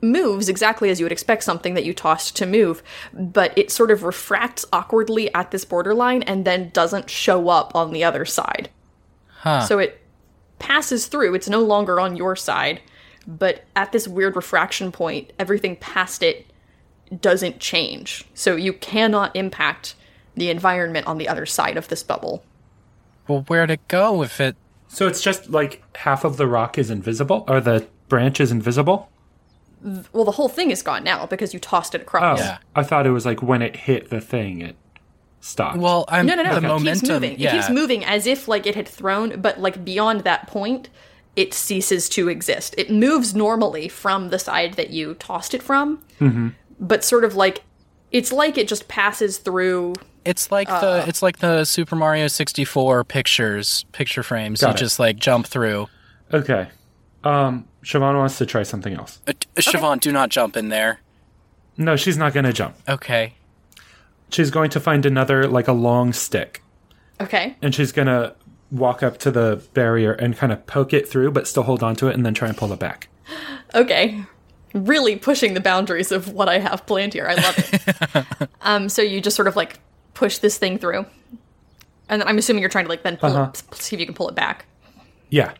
moves 0.00 0.48
exactly 0.48 0.90
as 0.90 1.00
you 1.00 1.04
would 1.04 1.12
expect 1.12 1.42
something 1.42 1.74
that 1.74 1.84
you 1.84 1.92
tossed 1.92 2.36
to 2.36 2.46
move, 2.46 2.82
but 3.12 3.56
it 3.58 3.70
sort 3.70 3.90
of 3.90 4.04
refracts 4.04 4.64
awkwardly 4.72 5.32
at 5.34 5.50
this 5.50 5.64
borderline 5.64 6.22
and 6.22 6.44
then 6.44 6.70
doesn't 6.70 7.10
show 7.10 7.48
up 7.48 7.74
on 7.74 7.92
the 7.92 8.04
other 8.04 8.24
side. 8.24 8.70
So 9.66 9.78
it 9.78 10.00
passes 10.58 11.06
through, 11.06 11.34
it's 11.34 11.48
no 11.48 11.62
longer 11.62 11.98
on 11.98 12.16
your 12.16 12.36
side, 12.36 12.80
but 13.26 13.64
at 13.74 13.92
this 13.92 14.06
weird 14.06 14.36
refraction 14.36 14.92
point, 14.92 15.32
everything 15.38 15.76
past 15.76 16.22
it 16.22 16.46
doesn't 17.20 17.58
change. 17.58 18.24
So 18.34 18.54
you 18.56 18.74
cannot 18.74 19.34
impact 19.34 19.94
the 20.38 20.50
environment 20.50 21.06
on 21.06 21.18
the 21.18 21.28
other 21.28 21.46
side 21.46 21.76
of 21.76 21.88
this 21.88 22.02
bubble. 22.02 22.42
Well, 23.26 23.44
where'd 23.48 23.70
it 23.70 23.86
go 23.88 24.22
if 24.22 24.40
it? 24.40 24.56
So 24.88 25.06
it's 25.06 25.20
just 25.20 25.50
like 25.50 25.82
half 25.96 26.24
of 26.24 26.36
the 26.38 26.46
rock 26.46 26.78
is 26.78 26.90
invisible, 26.90 27.44
or 27.46 27.60
the 27.60 27.86
branch 28.08 28.40
is 28.40 28.50
invisible. 28.50 29.10
Well, 30.12 30.24
the 30.24 30.32
whole 30.32 30.48
thing 30.48 30.70
is 30.70 30.82
gone 30.82 31.04
now 31.04 31.26
because 31.26 31.54
you 31.54 31.60
tossed 31.60 31.94
it 31.94 32.00
Oh, 32.00 32.02
across. 32.02 32.40
Yeah. 32.40 32.58
I 32.74 32.82
thought 32.82 33.06
it 33.06 33.10
was 33.10 33.24
like 33.26 33.42
when 33.42 33.62
it 33.62 33.76
hit 33.76 34.10
the 34.10 34.20
thing, 34.20 34.60
it 34.62 34.76
stopped. 35.40 35.78
Well, 35.78 36.04
I'm 36.08 36.26
No, 36.26 36.34
no, 36.34 36.42
no. 36.42 36.58
the 36.58 36.90
it 36.90 36.94
keeps 36.94 37.08
moving. 37.08 37.38
Yeah, 37.38 37.50
It 37.50 37.52
keeps 37.60 37.70
moving 37.70 38.04
as 38.04 38.26
if 38.26 38.48
like 38.48 38.66
it 38.66 38.74
had 38.74 38.88
thrown, 38.88 39.40
but 39.40 39.60
like 39.60 39.84
beyond 39.84 40.22
that 40.22 40.46
point, 40.48 40.88
it 41.36 41.54
ceases 41.54 42.08
to 42.10 42.28
exist. 42.28 42.74
It 42.76 42.90
moves 42.90 43.34
normally 43.36 43.86
from 43.88 44.30
the 44.30 44.38
side 44.40 44.74
that 44.74 44.90
you 44.90 45.14
tossed 45.14 45.54
it 45.54 45.62
from, 45.62 46.02
Mm-hmm. 46.18 46.48
but 46.80 47.04
sort 47.04 47.24
of 47.24 47.36
like 47.36 47.62
it's 48.10 48.32
like 48.32 48.58
it 48.58 48.68
just 48.68 48.88
passes 48.88 49.38
through. 49.38 49.94
It's 50.24 50.50
like 50.52 50.68
the 50.68 51.04
it's 51.06 51.22
like 51.22 51.38
the 51.38 51.64
Super 51.64 51.96
Mario 51.96 52.26
64 52.28 53.04
pictures, 53.04 53.84
picture 53.92 54.22
frames. 54.22 54.62
You 54.62 54.68
it. 54.68 54.76
just 54.76 54.98
like 54.98 55.16
jump 55.18 55.46
through. 55.46 55.88
okay. 56.32 56.68
Um, 57.24 57.66
Siobhan 57.82 58.16
wants 58.16 58.38
to 58.38 58.46
try 58.46 58.62
something 58.62 58.94
else. 58.94 59.20
Uh, 59.26 59.32
t- 59.38 59.48
Siobhan, 59.56 60.00
do 60.00 60.12
not 60.12 60.28
jump 60.30 60.56
in 60.56 60.68
there. 60.68 61.00
No, 61.76 61.96
she's 61.96 62.16
not 62.16 62.32
going 62.32 62.44
to 62.44 62.52
jump. 62.52 62.76
Okay. 62.88 63.34
She's 64.30 64.50
going 64.50 64.70
to 64.70 64.80
find 64.80 65.04
another 65.06 65.48
like 65.48 65.66
a 65.68 65.72
long 65.72 66.12
stick, 66.12 66.62
Okay. 67.20 67.56
and 67.62 67.74
she's 67.74 67.90
going 67.92 68.06
to 68.06 68.34
walk 68.70 69.02
up 69.02 69.18
to 69.18 69.30
the 69.30 69.62
barrier 69.74 70.12
and 70.12 70.36
kind 70.36 70.52
of 70.52 70.66
poke 70.66 70.92
it 70.92 71.08
through, 71.08 71.30
but 71.32 71.48
still 71.48 71.62
hold 71.64 71.82
on 71.82 71.96
to 71.96 72.06
it, 72.08 72.14
and 72.14 72.24
then 72.26 72.34
try 72.34 72.46
and 72.48 72.56
pull 72.56 72.72
it 72.72 72.78
back. 72.78 73.08
Okay. 73.74 74.22
Really 74.84 75.16
pushing 75.16 75.54
the 75.54 75.60
boundaries 75.60 76.12
of 76.12 76.32
what 76.32 76.48
I 76.48 76.58
have 76.58 76.86
planned 76.86 77.14
here. 77.14 77.26
I 77.28 77.34
love 77.34 77.54
it. 77.58 78.48
um, 78.62 78.88
so 78.88 79.02
you 79.02 79.20
just 79.20 79.36
sort 79.36 79.48
of 79.48 79.56
like 79.56 79.78
push 80.14 80.38
this 80.38 80.58
thing 80.58 80.78
through, 80.78 81.06
and 82.08 82.20
then 82.20 82.28
I'm 82.28 82.38
assuming 82.38 82.60
you're 82.60 82.70
trying 82.70 82.84
to 82.84 82.90
like 82.90 83.02
then 83.02 83.16
pull 83.16 83.36
it, 83.44 83.62
see 83.74 83.96
if 83.96 84.00
you 84.00 84.06
can 84.06 84.14
pull 84.14 84.28
it 84.28 84.34
back. 84.34 84.66
Yeah. 85.30 85.52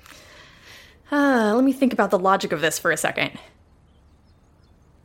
Uh, 1.10 1.52
let 1.54 1.64
me 1.64 1.72
think 1.72 1.92
about 1.92 2.10
the 2.10 2.18
logic 2.18 2.52
of 2.52 2.60
this 2.60 2.78
for 2.78 2.90
a 2.90 2.96
second. 2.96 3.32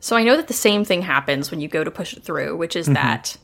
So 0.00 0.16
I 0.16 0.22
know 0.22 0.36
that 0.36 0.48
the 0.48 0.54
same 0.54 0.84
thing 0.84 1.00
happens 1.00 1.50
when 1.50 1.60
you 1.60 1.68
go 1.68 1.82
to 1.82 1.90
push 1.90 2.12
it 2.12 2.22
through, 2.22 2.56
which 2.58 2.76
is 2.76 2.86
that 2.88 3.38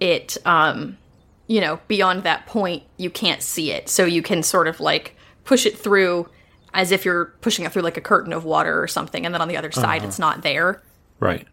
it, 0.00 0.36
um, 0.44 0.98
you 1.46 1.60
know, 1.60 1.78
beyond 1.86 2.24
that 2.24 2.46
point, 2.46 2.82
you 2.96 3.10
can't 3.10 3.42
see 3.42 3.70
it. 3.70 3.88
So 3.88 4.04
you 4.04 4.20
can 4.20 4.42
sort 4.42 4.66
of 4.66 4.80
like 4.80 5.16
push 5.44 5.66
it 5.66 5.78
through 5.78 6.28
as 6.74 6.92
if 6.92 7.04
you're 7.04 7.26
pushing 7.40 7.64
it 7.64 7.72
through 7.72 7.82
like 7.82 7.96
a 7.96 8.00
curtain 8.00 8.32
of 8.32 8.44
water 8.44 8.82
or 8.82 8.86
something, 8.88 9.24
and 9.26 9.34
then 9.34 9.42
on 9.42 9.48
the 9.48 9.56
other 9.56 9.72
side, 9.72 10.04
it's 10.04 10.18
not 10.18 10.42
there. 10.42 10.82
Right. 11.18 11.46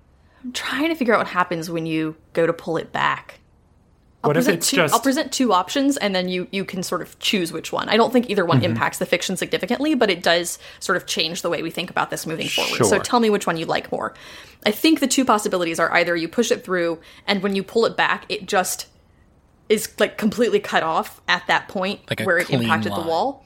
I'm 0.43 0.51
trying 0.51 0.89
to 0.89 0.95
figure 0.95 1.13
out 1.13 1.19
what 1.19 1.27
happens 1.27 1.69
when 1.69 1.85
you 1.85 2.15
go 2.33 2.45
to 2.45 2.53
pull 2.53 2.77
it 2.77 2.91
back. 2.91 3.39
I'll 4.23 4.29
What 4.29 4.37
if 4.37 4.41
present 4.45 4.57
it's 4.57 4.69
two, 4.69 4.75
just- 4.77 4.93
I'll 4.93 4.99
present 4.99 5.31
two 5.31 5.53
options, 5.53 5.95
and 5.97 6.13
then 6.15 6.27
you 6.27 6.47
you 6.51 6.65
can 6.65 6.81
sort 6.83 7.01
of 7.01 7.17
choose 7.19 7.51
which 7.51 7.71
one. 7.71 7.87
I 7.89 7.97
don't 7.97 8.11
think 8.11 8.29
either 8.29 8.41
Mm-hmm. 8.43 8.49
one 8.49 8.63
impacts 8.63 8.97
the 8.97 9.05
fiction 9.05 9.37
significantly, 9.37 9.93
but 9.95 10.09
it 10.09 10.23
does 10.23 10.57
sort 10.79 10.95
of 10.97 11.05
change 11.05 11.41
the 11.43 11.49
way 11.49 11.61
we 11.61 11.69
think 11.69 11.89
about 11.89 12.09
this 12.09 12.25
moving 12.25 12.47
forward. 12.47 12.85
So 12.85 12.99
tell 12.99 13.19
me 13.19 13.29
which 13.29 13.45
one 13.47 13.57
you 13.57 13.65
like 13.65 13.91
more. 13.91 14.13
I 14.65 14.71
think 14.71 14.99
the 15.01 15.07
two 15.07 15.23
possibilities 15.25 15.79
are 15.79 15.91
either 15.93 16.15
you 16.15 16.27
push 16.27 16.51
it 16.51 16.63
through, 16.63 16.99
and 17.27 17.43
when 17.43 17.55
you 17.55 17.63
pull 17.63 17.85
it 17.85 17.95
back, 17.95 18.25
it 18.29 18.47
just 18.47 18.87
is 19.69 19.89
like 19.99 20.17
completely 20.17 20.59
cut 20.59 20.81
off 20.81 21.21
at 21.27 21.45
that 21.47 21.67
point 21.67 21.99
Like 22.09 22.21
where 22.21 22.37
it 22.37 22.49
impacted 22.49 22.93
the 22.93 23.01
wall. 23.01 23.43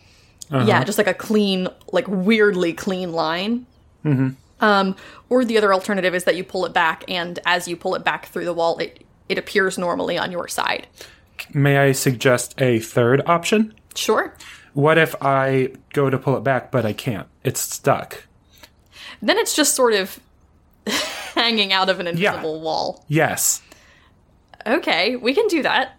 Uh-huh. 0.51 0.65
Yeah, 0.67 0.83
just 0.83 0.97
like 0.97 1.07
a 1.07 1.13
clean, 1.13 1.67
like 1.91 2.05
weirdly 2.07 2.73
clean 2.73 3.13
line. 3.13 3.65
Um, 4.61 4.95
or 5.29 5.45
the 5.45 5.57
other 5.57 5.73
alternative 5.73 6.13
is 6.13 6.25
that 6.25 6.35
you 6.35 6.43
pull 6.43 6.65
it 6.65 6.73
back, 6.73 7.03
and 7.07 7.39
as 7.45 7.67
you 7.67 7.75
pull 7.75 7.95
it 7.95 8.03
back 8.03 8.27
through 8.27 8.45
the 8.45 8.53
wall, 8.53 8.77
it 8.79 9.03
it 9.29 9.37
appears 9.37 9.77
normally 9.77 10.17
on 10.17 10.31
your 10.31 10.47
side. 10.47 10.87
May 11.53 11.77
I 11.77 11.93
suggest 11.93 12.61
a 12.61 12.79
third 12.79 13.21
option? 13.25 13.73
Sure. 13.95 14.35
What 14.73 14.97
if 14.97 15.15
I 15.21 15.69
go 15.93 16.09
to 16.09 16.17
pull 16.17 16.37
it 16.37 16.43
back, 16.43 16.71
but 16.71 16.85
I 16.85 16.93
can't? 16.93 17.27
It's 17.43 17.59
stuck. 17.59 18.27
Then 19.21 19.37
it's 19.37 19.55
just 19.55 19.75
sort 19.75 19.93
of 19.93 20.19
hanging 21.35 21.73
out 21.73 21.89
of 21.89 21.99
an 21.99 22.07
invisible 22.07 22.61
wall. 22.61 23.05
Yes. 23.07 23.61
Okay, 24.65 25.15
we 25.15 25.33
can 25.33 25.47
do 25.47 25.63
that. 25.63 25.97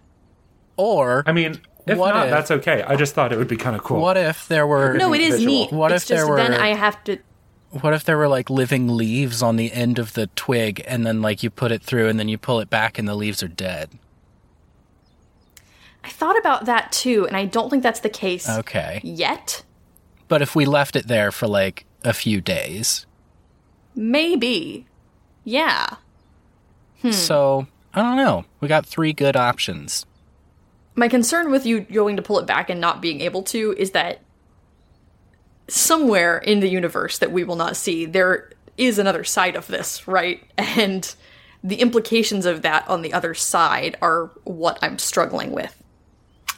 Or 0.76 1.22
I 1.26 1.32
mean, 1.32 1.61
if 1.87 1.99
What 1.99 2.14
not, 2.14 2.26
if- 2.26 2.30
that's 2.30 2.51
okay. 2.51 2.83
I 2.83 2.97
just 2.97 3.14
thought 3.14 3.33
it 3.33 3.39
would 3.39 3.49
be 3.49 3.57
kind 3.57 3.74
of 3.76 3.83
cool. 3.83 4.01
what 4.01 4.16
if 4.16 4.47
there 4.49 4.66
were 4.66 4.95
No, 4.97 5.12
it 5.12 5.20
is 5.20 5.35
Visual. 5.37 5.53
neat. 5.55 5.72
What 5.72 5.93
it's 5.93 6.05
if 6.11 6.16
there 6.16 6.26
were? 6.28 6.37
then 6.37 6.55
I 6.55 6.68
have 6.68 7.03
to. 7.05 7.18
what 7.80 7.93
if 7.95 8.05
there 8.05 8.16
were 8.18 8.28
like 8.28 8.49
living 8.51 8.89
leaves 8.89 9.43
on 9.43 9.57
the 9.57 9.72
end 9.72 9.99
of 9.99 10.12
the 10.14 10.26
twig 10.28 10.83
and 10.87 11.05
then 11.07 11.22
like 11.22 11.43
you 11.43 11.51
put 11.51 11.72
it 11.72 11.83
through 11.83 12.09
and 12.09 12.18
then 12.18 12.28
you 12.28 12.39
pull 12.39 12.61
it 12.61 12.68
back 12.70 12.99
and 12.99 13.09
the 13.09 13.14
leaves 13.14 13.43
are 13.43 13.49
dead? 13.49 13.91
I 16.05 16.09
thought 16.11 16.37
about 16.39 16.64
that 16.66 16.91
too, 16.93 17.26
and 17.26 17.37
I 17.37 17.45
don't 17.47 17.70
think 17.70 17.83
that's 17.83 18.01
the 18.01 18.09
case 18.09 18.49
Okay. 18.49 19.01
yet. 19.05 19.62
But 20.28 20.43
if 20.43 20.55
we 20.57 20.64
left 20.64 20.97
it 20.97 21.07
there 21.07 21.30
for 21.30 21.47
like 21.47 21.85
a 22.05 22.12
few 22.12 22.41
days. 22.41 23.07
Maybe. 23.95 24.87
Yeah. 25.45 25.87
Hmm. 27.03 27.11
So, 27.12 27.66
I 27.95 28.03
don't 28.03 28.16
know. 28.16 28.45
We 28.61 28.66
got 28.68 28.87
three 28.87 29.12
good 29.12 29.37
options. 29.37 30.07
My 30.95 31.09
concern 31.09 31.51
with 31.51 31.64
you 31.66 31.80
going 31.80 32.16
to 32.16 32.22
pull 32.22 32.38
it 32.38 32.47
back 32.47 32.68
and 32.70 32.80
not 32.80 33.01
being 33.01 33.20
able 33.20 33.43
to 33.45 33.74
is 33.78 33.93
that 33.93 34.20
somewhere 35.68 36.38
in 36.38 36.61
the 36.61 36.68
universe 36.68 37.18
that 37.18 37.32
we 37.32 37.45
will 37.45 37.57
not 37.57 37.76
see, 37.76 38.05
there 38.05 38.51
is 38.76 38.99
another 38.99 39.24
side 39.24 39.57
of 39.57 39.66
this, 39.66 40.07
right? 40.07 40.43
And 40.59 41.14
the 41.64 41.76
implications 41.76 42.45
of 42.45 42.62
that 42.62 42.88
on 42.88 43.03
the 43.03 43.12
other 43.12 43.34
side 43.34 43.97
are 44.03 44.30
what 44.45 44.78
I'm 44.82 44.99
struggling 44.99 45.53
with. 45.53 45.80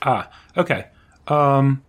Ah, 0.03 0.30
okay. 0.57 0.87
Um, 1.28 1.82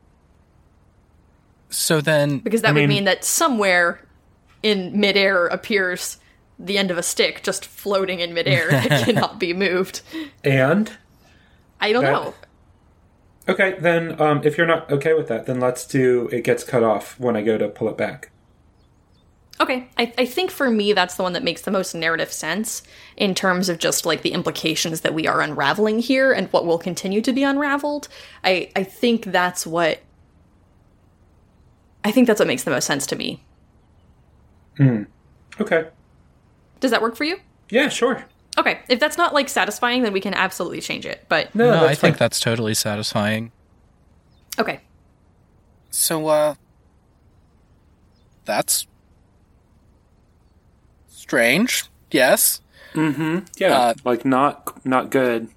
So 1.70 2.02
then 2.02 2.39
Because 2.39 2.62
that 2.62 2.70
I 2.70 2.74
would 2.74 2.80
mean- 2.82 2.89
mean 2.89 3.04
that 3.06 3.24
somewhere 3.24 4.02
in 4.64 5.00
midair 5.00 5.48
appears 5.48 6.18
the 6.60 6.78
end 6.78 6.89
of 6.91 6.98
a 6.98 7.04
stick 7.04 7.41
just 7.43 7.66
floating 7.66 8.20
in 8.20 8.34
midair 8.34 8.70
that 8.70 9.04
cannot 9.06 9.39
be 9.39 9.54
moved. 9.54 10.02
and 10.43 10.91
I 11.80 11.91
don't 11.91 12.03
That- 12.03 12.11
know. 12.11 12.34
okay, 13.49 13.76
then 13.80 14.19
um, 14.21 14.41
if 14.43 14.57
you're 14.57 14.67
not 14.67 14.91
okay 14.91 15.13
with 15.13 15.28
that, 15.28 15.45
then 15.45 15.59
let's 15.59 15.86
do 15.86 16.30
it 16.32 16.43
gets 16.43 16.63
cut 16.63 16.84
off 16.84 17.19
when 17.19 17.36
I 17.36 17.41
go 17.41 17.57
to 17.57 17.67
pull 17.67 17.89
it 17.89 17.97
back. 17.97 18.32
Okay, 19.57 19.88
I, 19.97 20.13
I 20.17 20.26
think 20.26 20.51
for 20.51 20.69
me 20.69 20.91
that's 20.91 21.15
the 21.15 21.23
one 21.23 21.32
that 21.32 21.43
makes 21.43 21.61
the 21.61 21.71
most 21.71 21.95
narrative 21.95 22.34
sense 22.34 22.84
in 23.15 23.34
terms 23.34 23.69
of 23.69 23.78
just 23.78 24.05
like 24.05 24.21
the 24.21 24.34
implications 24.34 24.99
that 25.01 25.13
we 25.13 25.28
are 25.28 25.39
unraveling 25.39 25.99
here 25.99 26.34
and 26.34 26.51
what 26.51 26.65
will 26.65 26.78
continue 26.78 27.21
to 27.21 27.32
be 27.32 27.41
unraveled. 27.43 28.09
I 28.43 28.69
I 28.76 28.84
think 28.84 29.26
that's 29.26 29.65
what 29.65 29.99
I 32.03 32.11
think 32.11 32.28
that's 32.28 32.39
what 32.39 32.47
makes 32.47 32.63
the 32.63 32.71
most 32.71 32.86
sense 32.86 33.05
to 33.07 33.15
me. 33.15 33.43
Okay. 35.59 35.88
Does 36.82 36.91
that 36.91 37.01
work 37.01 37.15
for 37.15 37.23
you? 37.23 37.38
Yeah, 37.69 37.88
sure. 37.88 38.26
Okay, 38.58 38.80
if 38.89 38.99
that's 38.99 39.18
not 39.18 39.34
like 39.34 39.49
satisfying, 39.49 40.03
then 40.03 40.14
we 40.14 40.22
can 40.22 40.34
absolutely 40.34 40.80
change 40.82 41.06
it. 41.06 41.26
But 41.28 41.53
No, 41.56 41.66
no, 41.66 41.72
that's 41.82 41.91
I 41.91 41.95
think 41.95 42.18
that's 42.18 42.39
totally 42.39 42.74
satisfying. 42.74 43.51
okay, 44.60 44.80
So 45.91 46.28
uh 46.28 46.56
that's 48.45 48.88
strange. 51.10 51.86
Yes. 52.12 52.62
Mm-hmm. 52.93 53.39
Yeah, 53.58 53.78
Uh, 53.78 53.93
like 54.06 54.24
not 54.24 54.86
not 54.86 55.10
good. 55.10 55.49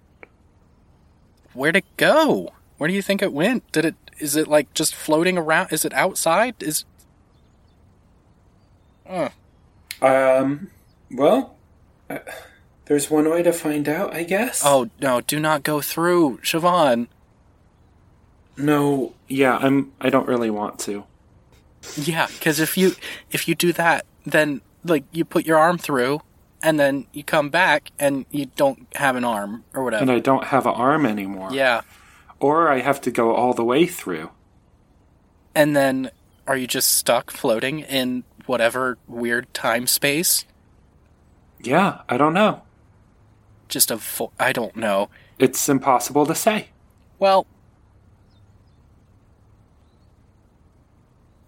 Where'd 1.53 1.77
it 1.77 1.85
go? 1.97 2.53
Where 2.79 2.89
do 2.89 2.95
you 2.95 3.03
think 3.03 3.23
it 3.23 3.33
went? 3.33 3.71
Did 3.73 3.85
it 3.85 3.95
is 4.19 4.35
it 4.35 4.49
like 4.49 4.73
just 4.75 4.95
floating 4.95 5.39
around? 5.39 5.73
Is 5.73 5.85
it 5.85 5.93
outside? 5.93 6.55
Is 6.61 6.85
Um, 10.03 10.71
well, 11.11 11.57
uh, 12.11 12.19
there's 12.89 13.11
one 13.11 13.29
way 13.31 13.43
to 13.43 13.53
find 13.53 13.89
out, 13.89 14.13
I 14.15 14.25
guess. 14.25 14.63
Oh 14.65 14.91
no, 15.01 15.21
do 15.21 15.39
not 15.39 15.63
go 15.63 15.81
through, 15.81 16.39
Siobhan. 16.43 17.07
no, 18.57 19.15
yeah, 19.29 19.57
I'm. 19.59 19.93
I 20.01 20.11
don't 20.11 20.27
really 20.27 20.51
want 20.51 20.79
to. 20.81 21.05
Yeah, 21.97 22.27
because 22.27 22.59
if 22.61 22.77
you 22.77 22.93
if 23.31 23.47
you 23.49 23.55
do 23.55 23.73
that, 23.75 24.05
then 24.27 24.61
like 24.85 25.05
you 25.13 25.25
put 25.25 25.47
your 25.47 25.59
arm 25.59 25.79
through, 25.79 26.23
and 26.63 26.79
then 26.79 27.07
you 27.13 27.23
come 27.23 27.51
back 27.51 27.91
and 27.99 28.27
you 28.31 28.47
don't 28.57 28.87
have 28.97 29.17
an 29.17 29.25
arm 29.25 29.65
or 29.75 29.85
whatever. 29.85 30.03
And 30.03 30.11
I 30.11 30.19
don't 30.19 30.45
have 30.45 30.67
an 30.67 30.75
arm 30.75 31.07
anymore. 31.07 31.51
yeah, 31.53 31.83
Or 32.41 32.69
I 32.69 32.81
have 32.81 33.01
to 33.03 33.11
go 33.11 33.35
all 33.35 33.55
the 33.55 33.65
way 33.65 33.87
through. 33.87 34.31
and 35.55 35.75
then 35.77 36.11
are 36.47 36.57
you 36.57 36.67
just 36.67 36.93
stuck 36.97 37.31
floating 37.31 37.81
in 37.81 38.25
whatever 38.47 38.97
weird 39.07 39.53
time 39.53 39.87
space? 39.87 40.47
Yeah, 41.61 42.01
I 42.09 42.17
don't 42.17 42.33
know. 42.35 42.63
Just 43.69 43.91
a 43.91 43.97
vo- 43.97 44.33
I 44.39 44.53
don't 44.53 44.77
know. 44.77 45.11
It's 45.39 45.69
impossible 45.69 46.27
to 46.27 46.35
say. 46.35 46.69
Well, 47.19 47.47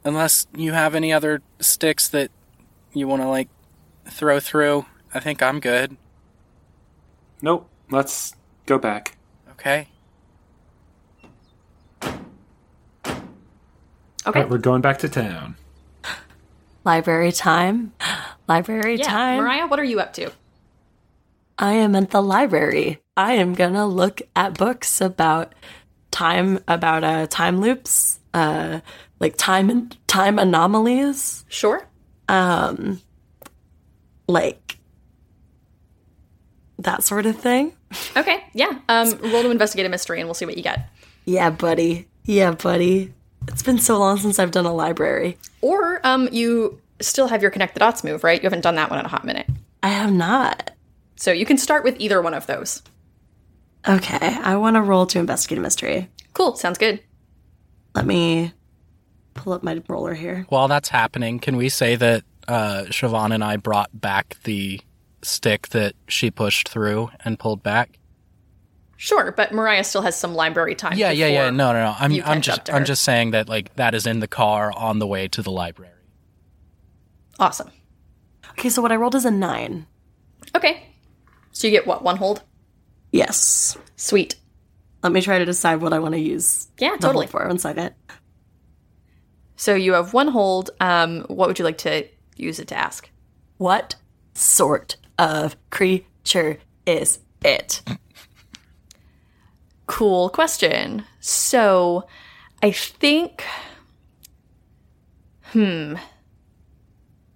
unless 0.05 0.47
you 0.55 0.73
have 0.73 0.95
any 0.95 1.13
other 1.13 1.43
sticks 1.61 2.09
that 2.09 2.31
you 2.93 3.09
want 3.09 3.23
to 3.23 3.29
like 3.29 3.49
throw 4.07 4.41
through, 4.41 4.87
I 5.15 5.21
think 5.21 5.43
I'm 5.43 5.61
good. 5.61 5.97
Nope. 7.43 7.69
Let's 7.91 8.35
go 8.67 8.79
back. 8.79 9.17
Okay. 9.53 9.89
okay, 14.27 14.45
we're 14.45 14.59
going 14.59 14.81
back 14.81 14.99
to 14.99 15.09
town. 15.09 15.57
Library 16.85 17.33
time. 17.33 17.93
Library 18.49 18.97
yeah. 18.97 19.05
time. 19.05 19.43
Moriah, 19.43 19.67
what 19.67 19.79
are 19.79 19.85
you 19.85 20.01
up 20.01 20.13
to? 20.15 20.31
I 21.61 21.75
am 21.75 21.95
at 21.95 22.11
the 22.11 22.23
library. 22.23 23.01
I 23.19 23.35
am 23.35 23.55
gonna 23.55 23.87
look 23.87 24.23
at 24.35 24.57
books 24.57 25.01
about 25.03 25.55
time, 26.11 26.65
about 26.67 27.05
uh, 27.05 27.27
time 27.27 27.61
loops, 27.61 28.19
uh, 28.33 28.81
like 29.21 29.37
time 29.37 29.69
and 29.69 29.97
time 30.07 30.39
anomalies, 30.39 31.45
Sure. 31.49 31.87
Um, 32.29 33.03
like 34.27 34.79
that 36.79 37.05
sort 37.05 37.27
of 37.27 37.37
thing. 37.37 37.75
Okay, 38.17 38.43
yeah. 38.55 38.79
Um, 38.89 39.19
roll 39.19 39.43
to 39.43 39.51
investigate 39.51 39.85
a 39.85 39.89
mystery, 39.89 40.21
and 40.21 40.29
we'll 40.29 40.35
see 40.35 40.47
what 40.47 40.57
you 40.57 40.63
get. 40.63 40.89
Yeah, 41.27 41.51
buddy. 41.51 42.09
Yeah, 42.25 42.53
buddy. 42.53 43.13
It's 43.49 43.63
been 43.63 43.79
so 43.79 43.99
long 43.99 44.17
since 44.17 44.39
I've 44.39 44.53
done 44.53 44.65
a 44.65 44.73
library. 44.73 45.37
Or 45.61 46.01
um, 46.05 46.29
you 46.33 46.81
still 47.01 47.29
have 47.29 47.43
your 47.43 47.51
connect 47.51 47.75
the 47.75 47.81
dots 47.81 48.05
move, 48.05 48.25
right? 48.25 48.41
You 48.41 48.47
haven't 48.47 48.61
done 48.63 48.77
that 48.77 48.89
one 48.91 48.99
in 48.99 49.05
a 49.05 49.09
hot 49.09 49.25
minute, 49.25 49.49
I 49.83 49.89
have 49.89 50.13
not. 50.13 50.71
So 51.21 51.33
you 51.33 51.45
can 51.45 51.59
start 51.59 51.85
with 51.85 52.01
either 52.01 52.23
one 52.23 52.33
of 52.33 52.47
those. 52.47 52.83
Okay, 53.87 54.39
I 54.43 54.57
want 54.57 54.77
to 54.77 54.81
roll 54.81 55.05
to 55.05 55.19
investigate 55.19 55.59
a 55.59 55.61
mystery. 55.61 56.09
Cool, 56.33 56.57
sounds 56.57 56.79
good. 56.79 56.99
Let 57.95 58.07
me 58.07 58.55
pull 59.35 59.53
up 59.53 59.63
my 59.63 59.83
roller 59.87 60.15
here. 60.15 60.47
While 60.49 60.67
that's 60.69 60.89
happening, 60.89 61.39
can 61.39 61.59
we 61.59 61.69
say 61.69 61.95
that 61.97 62.25
uh, 62.49 62.85
Siobhan 62.87 63.35
and 63.35 63.45
I 63.45 63.59
brought 63.59 63.91
back 63.93 64.39
the 64.45 64.81
stick 65.21 65.69
that 65.69 65.95
she 66.09 66.31
pushed 66.31 66.71
through 66.71 67.11
and 67.23 67.39
pulled 67.39 67.63
back? 67.63 67.99
Sure, 68.97 69.31
but 69.31 69.53
Moriah 69.53 69.85
still 69.85 70.03
has 70.03 70.17
some 70.17 70.35
library 70.35 70.75
time. 70.75 70.97
Yeah, 70.97 71.11
yeah, 71.11 71.27
yeah. 71.27 71.51
No, 71.51 71.75
no, 71.75 71.85
no. 71.85 71.95
I'm, 71.99 72.13
I'm 72.25 72.41
just, 72.41 72.73
I'm 72.73 72.87
just 72.87 73.03
saying 73.03 73.33
that 73.33 73.47
like 73.47 73.75
that 73.77 73.95
is 73.95 74.07
in 74.07 74.21
the 74.21 74.29
car 74.29 74.73
on 74.73 75.01
the 75.01 75.07
way 75.07 75.29
to 75.29 75.43
the 75.43 75.53
library. 75.53 75.93
Awesome. 77.39 77.71
Okay, 78.53 78.71
so 78.71 78.81
what 78.81 78.91
I 78.91 78.97
rolled 78.97 79.15
is 79.15 79.27
a 79.27 79.31
nine. 79.31 79.87
Okay. 80.57 80.87
So 81.53 81.67
you 81.67 81.73
get 81.73 81.87
what? 81.87 82.03
One 82.03 82.17
hold? 82.17 82.43
Yes. 83.13 83.77
Sweet. 83.97 84.37
Let 85.03 85.13
me 85.13 85.21
try 85.21 85.39
to 85.39 85.45
decide 85.45 85.81
what 85.81 85.93
I 85.93 85.99
want 85.99 86.15
to 86.15 86.21
use. 86.21 86.69
Yeah, 86.79 86.97
totally. 87.01 87.27
for 87.27 87.47
one 87.47 87.59
second. 87.59 87.95
So 89.57 89.75
you 89.75 89.93
have 89.95 90.13
one 90.15 90.29
hold. 90.29 90.71
Um, 90.81 91.23
what 91.29 91.49
would 91.49 91.59
you 91.59 91.65
like 91.65 91.79
to 91.79 92.07
use 92.37 92.59
it 92.59 92.69
to 92.69 92.77
ask? 92.77 93.11
What 93.59 93.97
sort 94.35 94.97
of 95.19 95.57
creature 95.71 96.59
is 96.87 97.19
it? 97.45 97.83
Cool 99.87 100.31
question. 100.31 101.05
So 101.21 102.07
I 102.63 102.71
think. 102.73 103.45
Hmm. 105.45 105.95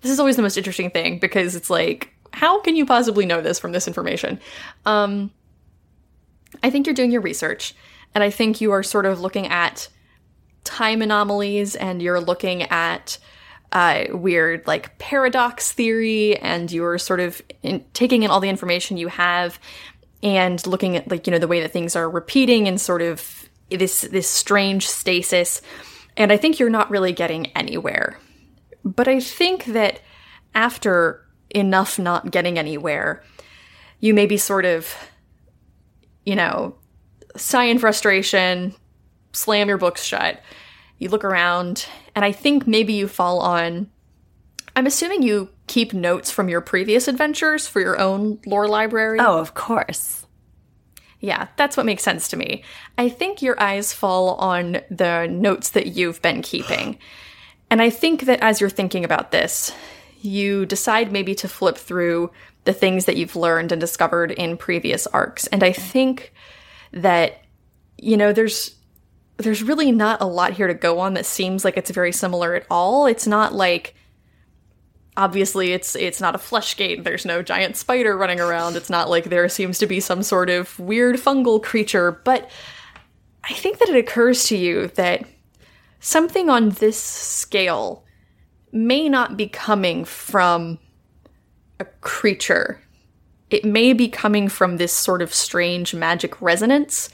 This 0.00 0.12
is 0.12 0.20
always 0.20 0.36
the 0.36 0.42
most 0.42 0.56
interesting 0.56 0.90
thing 0.90 1.18
because 1.18 1.56
it's 1.56 1.70
like, 1.70 2.13
how 2.34 2.60
can 2.60 2.76
you 2.76 2.84
possibly 2.84 3.26
know 3.26 3.40
this 3.40 3.58
from 3.58 3.72
this 3.72 3.86
information? 3.86 4.40
Um, 4.84 5.30
I 6.62 6.70
think 6.70 6.86
you're 6.86 6.94
doing 6.94 7.10
your 7.10 7.20
research, 7.20 7.74
and 8.14 8.22
I 8.22 8.30
think 8.30 8.60
you 8.60 8.72
are 8.72 8.82
sort 8.82 9.06
of 9.06 9.20
looking 9.20 9.46
at 9.46 9.88
time 10.64 11.02
anomalies 11.02 11.76
and 11.76 12.02
you're 12.02 12.20
looking 12.20 12.62
at 12.64 13.18
uh, 13.72 14.04
weird 14.10 14.66
like 14.66 14.98
paradox 14.98 15.72
theory 15.72 16.36
and 16.38 16.70
you're 16.70 16.98
sort 16.98 17.20
of 17.20 17.42
in, 17.62 17.84
taking 17.92 18.22
in 18.22 18.30
all 18.30 18.40
the 18.40 18.48
information 18.48 18.96
you 18.96 19.08
have 19.08 19.58
and 20.22 20.64
looking 20.66 20.96
at 20.96 21.10
like 21.10 21.26
you 21.26 21.32
know 21.32 21.38
the 21.38 21.48
way 21.48 21.60
that 21.60 21.72
things 21.72 21.96
are 21.96 22.08
repeating 22.08 22.68
and 22.68 22.80
sort 22.80 23.02
of 23.02 23.48
this 23.70 24.02
this 24.02 24.28
strange 24.28 24.86
stasis 24.86 25.60
and 26.16 26.30
i 26.32 26.36
think 26.36 26.60
you're 26.60 26.70
not 26.70 26.88
really 26.88 27.12
getting 27.12 27.46
anywhere 27.48 28.16
but 28.84 29.08
i 29.08 29.18
think 29.18 29.64
that 29.64 30.00
after 30.54 31.23
enough 31.54 31.98
not 31.98 32.30
getting 32.30 32.58
anywhere 32.58 33.22
you 34.00 34.12
maybe 34.12 34.36
sort 34.36 34.64
of 34.64 34.94
you 36.26 36.34
know 36.36 36.74
sigh 37.36 37.64
in 37.64 37.78
frustration 37.78 38.74
slam 39.32 39.68
your 39.68 39.78
books 39.78 40.02
shut 40.04 40.40
you 40.98 41.08
look 41.08 41.24
around 41.24 41.86
and 42.14 42.24
i 42.24 42.32
think 42.32 42.66
maybe 42.66 42.92
you 42.92 43.08
fall 43.08 43.40
on 43.40 43.88
i'm 44.76 44.86
assuming 44.86 45.22
you 45.22 45.48
keep 45.66 45.92
notes 45.94 46.30
from 46.30 46.48
your 46.48 46.60
previous 46.60 47.08
adventures 47.08 47.66
for 47.66 47.80
your 47.80 47.98
own 47.98 48.38
lore 48.46 48.68
library 48.68 49.18
Oh, 49.20 49.38
of 49.38 49.54
course. 49.54 50.26
yeah, 51.20 51.48
that's 51.56 51.76
what 51.76 51.86
makes 51.86 52.02
sense 52.02 52.28
to 52.28 52.36
me. 52.36 52.62
I 52.98 53.08
think 53.08 53.40
your 53.40 53.58
eyes 53.58 53.94
fall 53.94 54.34
on 54.34 54.82
the 54.90 55.26
notes 55.26 55.70
that 55.70 55.86
you've 55.86 56.20
been 56.20 56.42
keeping. 56.42 56.98
And 57.70 57.80
I 57.80 57.88
think 57.88 58.22
that 58.26 58.40
as 58.42 58.60
you're 58.60 58.68
thinking 58.68 59.06
about 59.06 59.30
this, 59.30 59.72
you 60.24 60.66
decide 60.66 61.12
maybe 61.12 61.34
to 61.36 61.48
flip 61.48 61.76
through 61.76 62.30
the 62.64 62.72
things 62.72 63.04
that 63.04 63.16
you've 63.16 63.36
learned 63.36 63.72
and 63.72 63.80
discovered 63.80 64.30
in 64.32 64.56
previous 64.56 65.06
arcs. 65.08 65.46
And 65.48 65.62
I 65.62 65.72
think 65.72 66.32
that 66.92 67.40
you 67.98 68.16
know, 68.16 68.32
there's 68.32 68.74
there's 69.36 69.62
really 69.62 69.90
not 69.90 70.20
a 70.20 70.26
lot 70.26 70.52
here 70.52 70.68
to 70.68 70.74
go 70.74 71.00
on 71.00 71.14
that 71.14 71.26
seems 71.26 71.64
like 71.64 71.76
it's 71.76 71.90
very 71.90 72.12
similar 72.12 72.54
at 72.54 72.66
all. 72.70 73.06
It's 73.06 73.26
not 73.26 73.52
like 73.52 73.94
obviously 75.16 75.72
it's 75.72 75.94
it's 75.94 76.20
not 76.20 76.34
a 76.34 76.38
flesh 76.38 76.76
gate 76.76 77.04
there's 77.04 77.24
no 77.24 77.40
giant 77.40 77.76
spider 77.76 78.16
running 78.16 78.40
around 78.40 78.74
it's 78.74 78.90
not 78.90 79.08
like 79.08 79.26
there 79.26 79.48
seems 79.48 79.78
to 79.78 79.86
be 79.86 80.00
some 80.00 80.24
sort 80.24 80.50
of 80.50 80.76
weird 80.80 81.14
fungal 81.14 81.62
creature 81.62 82.10
but 82.24 82.50
i 83.44 83.52
think 83.52 83.78
that 83.78 83.88
it 83.88 83.94
occurs 83.94 84.42
to 84.48 84.56
you 84.56 84.88
that 84.88 85.24
something 86.00 86.50
on 86.50 86.70
this 86.70 87.00
scale 87.00 88.04
may 88.74 89.08
not 89.08 89.36
be 89.36 89.48
coming 89.48 90.04
from 90.04 90.78
a 91.80 91.84
creature 92.00 92.80
it 93.50 93.64
may 93.64 93.92
be 93.92 94.08
coming 94.08 94.48
from 94.48 94.76
this 94.76 94.92
sort 94.92 95.22
of 95.22 95.32
strange 95.32 95.94
magic 95.94 96.40
resonance 96.42 97.08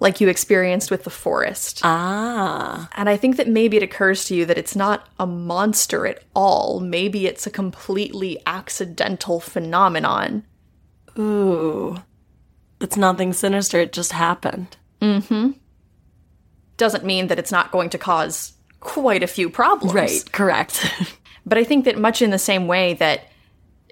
like 0.00 0.20
you 0.20 0.28
experienced 0.28 0.90
with 0.90 1.04
the 1.04 1.10
forest 1.10 1.80
Ah. 1.84 2.88
and 2.96 3.08
I 3.08 3.16
think 3.16 3.36
that 3.36 3.48
maybe 3.48 3.76
it 3.76 3.82
occurs 3.82 4.24
to 4.26 4.34
you 4.34 4.44
that 4.46 4.58
it's 4.58 4.76
not 4.76 5.08
a 5.18 5.26
monster 5.26 6.06
at 6.06 6.22
all. 6.34 6.78
Maybe 6.80 7.26
it's 7.26 7.46
a 7.46 7.50
completely 7.50 8.40
accidental 8.46 9.40
phenomenon. 9.40 10.44
Ooh. 11.18 11.96
It's 12.80 12.96
nothing 12.96 13.32
sinister, 13.32 13.80
it 13.80 13.92
just 13.92 14.12
happened. 14.12 14.76
Mm 15.00 15.24
hmm. 15.26 15.50
Doesn't 16.76 17.04
mean 17.04 17.26
that 17.26 17.38
it's 17.40 17.50
not 17.52 17.72
going 17.72 17.90
to 17.90 17.98
cause 17.98 18.52
quite 18.80 19.22
a 19.22 19.26
few 19.26 19.50
problems. 19.50 19.94
Right, 19.94 20.32
correct. 20.32 20.84
But 21.46 21.56
I 21.56 21.64
think 21.64 21.86
that 21.86 21.96
much 21.96 22.20
in 22.20 22.30
the 22.30 22.38
same 22.38 22.66
way 22.66 22.92
that, 22.94 23.22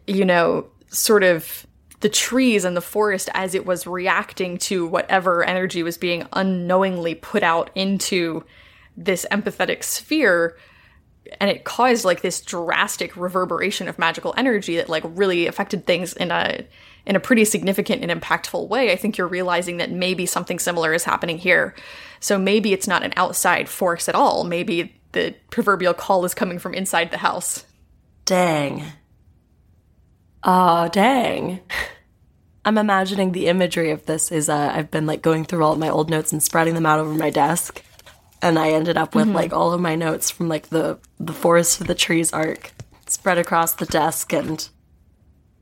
you 0.06 0.26
know, 0.26 0.66
sort 0.88 1.22
of 1.22 1.66
the 2.00 2.08
trees 2.10 2.66
and 2.66 2.76
the 2.76 2.82
forest 2.82 3.30
as 3.32 3.54
it 3.54 3.64
was 3.64 3.86
reacting 3.86 4.58
to 4.58 4.86
whatever 4.86 5.42
energy 5.42 5.82
was 5.82 5.96
being 5.96 6.26
unknowingly 6.34 7.14
put 7.14 7.42
out 7.42 7.70
into 7.74 8.44
this 8.94 9.24
empathetic 9.32 9.82
sphere 9.82 10.58
and 11.40 11.50
it 11.50 11.64
caused 11.64 12.04
like 12.04 12.20
this 12.20 12.40
drastic 12.40 13.16
reverberation 13.16 13.88
of 13.88 13.98
magical 13.98 14.34
energy 14.36 14.76
that 14.76 14.88
like 14.88 15.02
really 15.06 15.46
affected 15.46 15.86
things 15.86 16.12
in 16.12 16.30
a 16.30 16.64
in 17.06 17.16
a 17.16 17.20
pretty 17.20 17.44
significant 17.44 18.02
and 18.02 18.20
impactful 18.20 18.68
way 18.68 18.92
i 18.92 18.96
think 18.96 19.16
you're 19.16 19.26
realizing 19.26 19.76
that 19.76 19.90
maybe 19.90 20.26
something 20.26 20.58
similar 20.58 20.92
is 20.92 21.04
happening 21.04 21.38
here 21.38 21.74
so 22.20 22.38
maybe 22.38 22.72
it's 22.72 22.88
not 22.88 23.02
an 23.02 23.12
outside 23.16 23.68
force 23.68 24.08
at 24.08 24.14
all 24.14 24.44
maybe 24.44 24.94
the 25.12 25.34
proverbial 25.50 25.94
call 25.94 26.24
is 26.24 26.34
coming 26.34 26.58
from 26.58 26.74
inside 26.74 27.10
the 27.10 27.18
house 27.18 27.64
dang. 28.26 28.84
Oh, 30.42 30.88
dang. 30.88 31.60
I'm 32.64 32.78
imagining 32.78 33.32
the 33.32 33.46
imagery 33.46 33.92
of 33.92 34.04
this 34.06 34.32
is 34.32 34.48
uh, 34.48 34.72
I've 34.74 34.90
been 34.90 35.06
like 35.06 35.22
going 35.22 35.44
through 35.44 35.64
all 35.64 35.72
of 35.72 35.78
my 35.78 35.88
old 35.88 36.10
notes 36.10 36.32
and 36.32 36.42
spreading 36.42 36.74
them 36.74 36.84
out 36.84 36.98
over 36.98 37.14
my 37.14 37.30
desk. 37.30 37.82
And 38.42 38.58
I 38.58 38.70
ended 38.70 38.98
up 38.98 39.14
with 39.14 39.28
like 39.28 39.52
all 39.52 39.72
of 39.72 39.80
my 39.80 39.94
notes 39.94 40.30
from 40.30 40.48
like 40.48 40.68
the 40.68 40.98
the 41.18 41.32
forest 41.32 41.78
to 41.78 41.84
the 41.84 41.94
trees 41.94 42.32
arc 42.32 42.72
spread 43.06 43.38
across 43.38 43.74
the 43.74 43.86
desk 43.86 44.32
and 44.32 44.68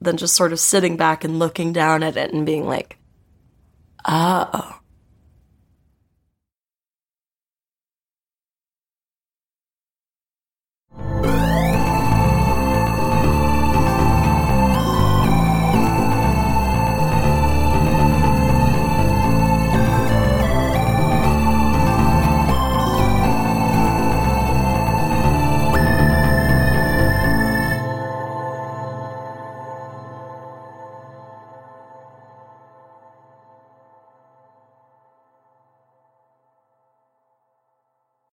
then 0.04 0.16
just 0.16 0.36
sort 0.36 0.52
of 0.52 0.60
sitting 0.60 0.96
back 0.96 1.24
and 1.24 1.38
looking 1.38 1.72
down 1.72 2.02
at 2.02 2.16
it 2.16 2.32
and 2.32 2.46
being 2.46 2.66
like, 2.66 2.98
oh, 4.06 4.80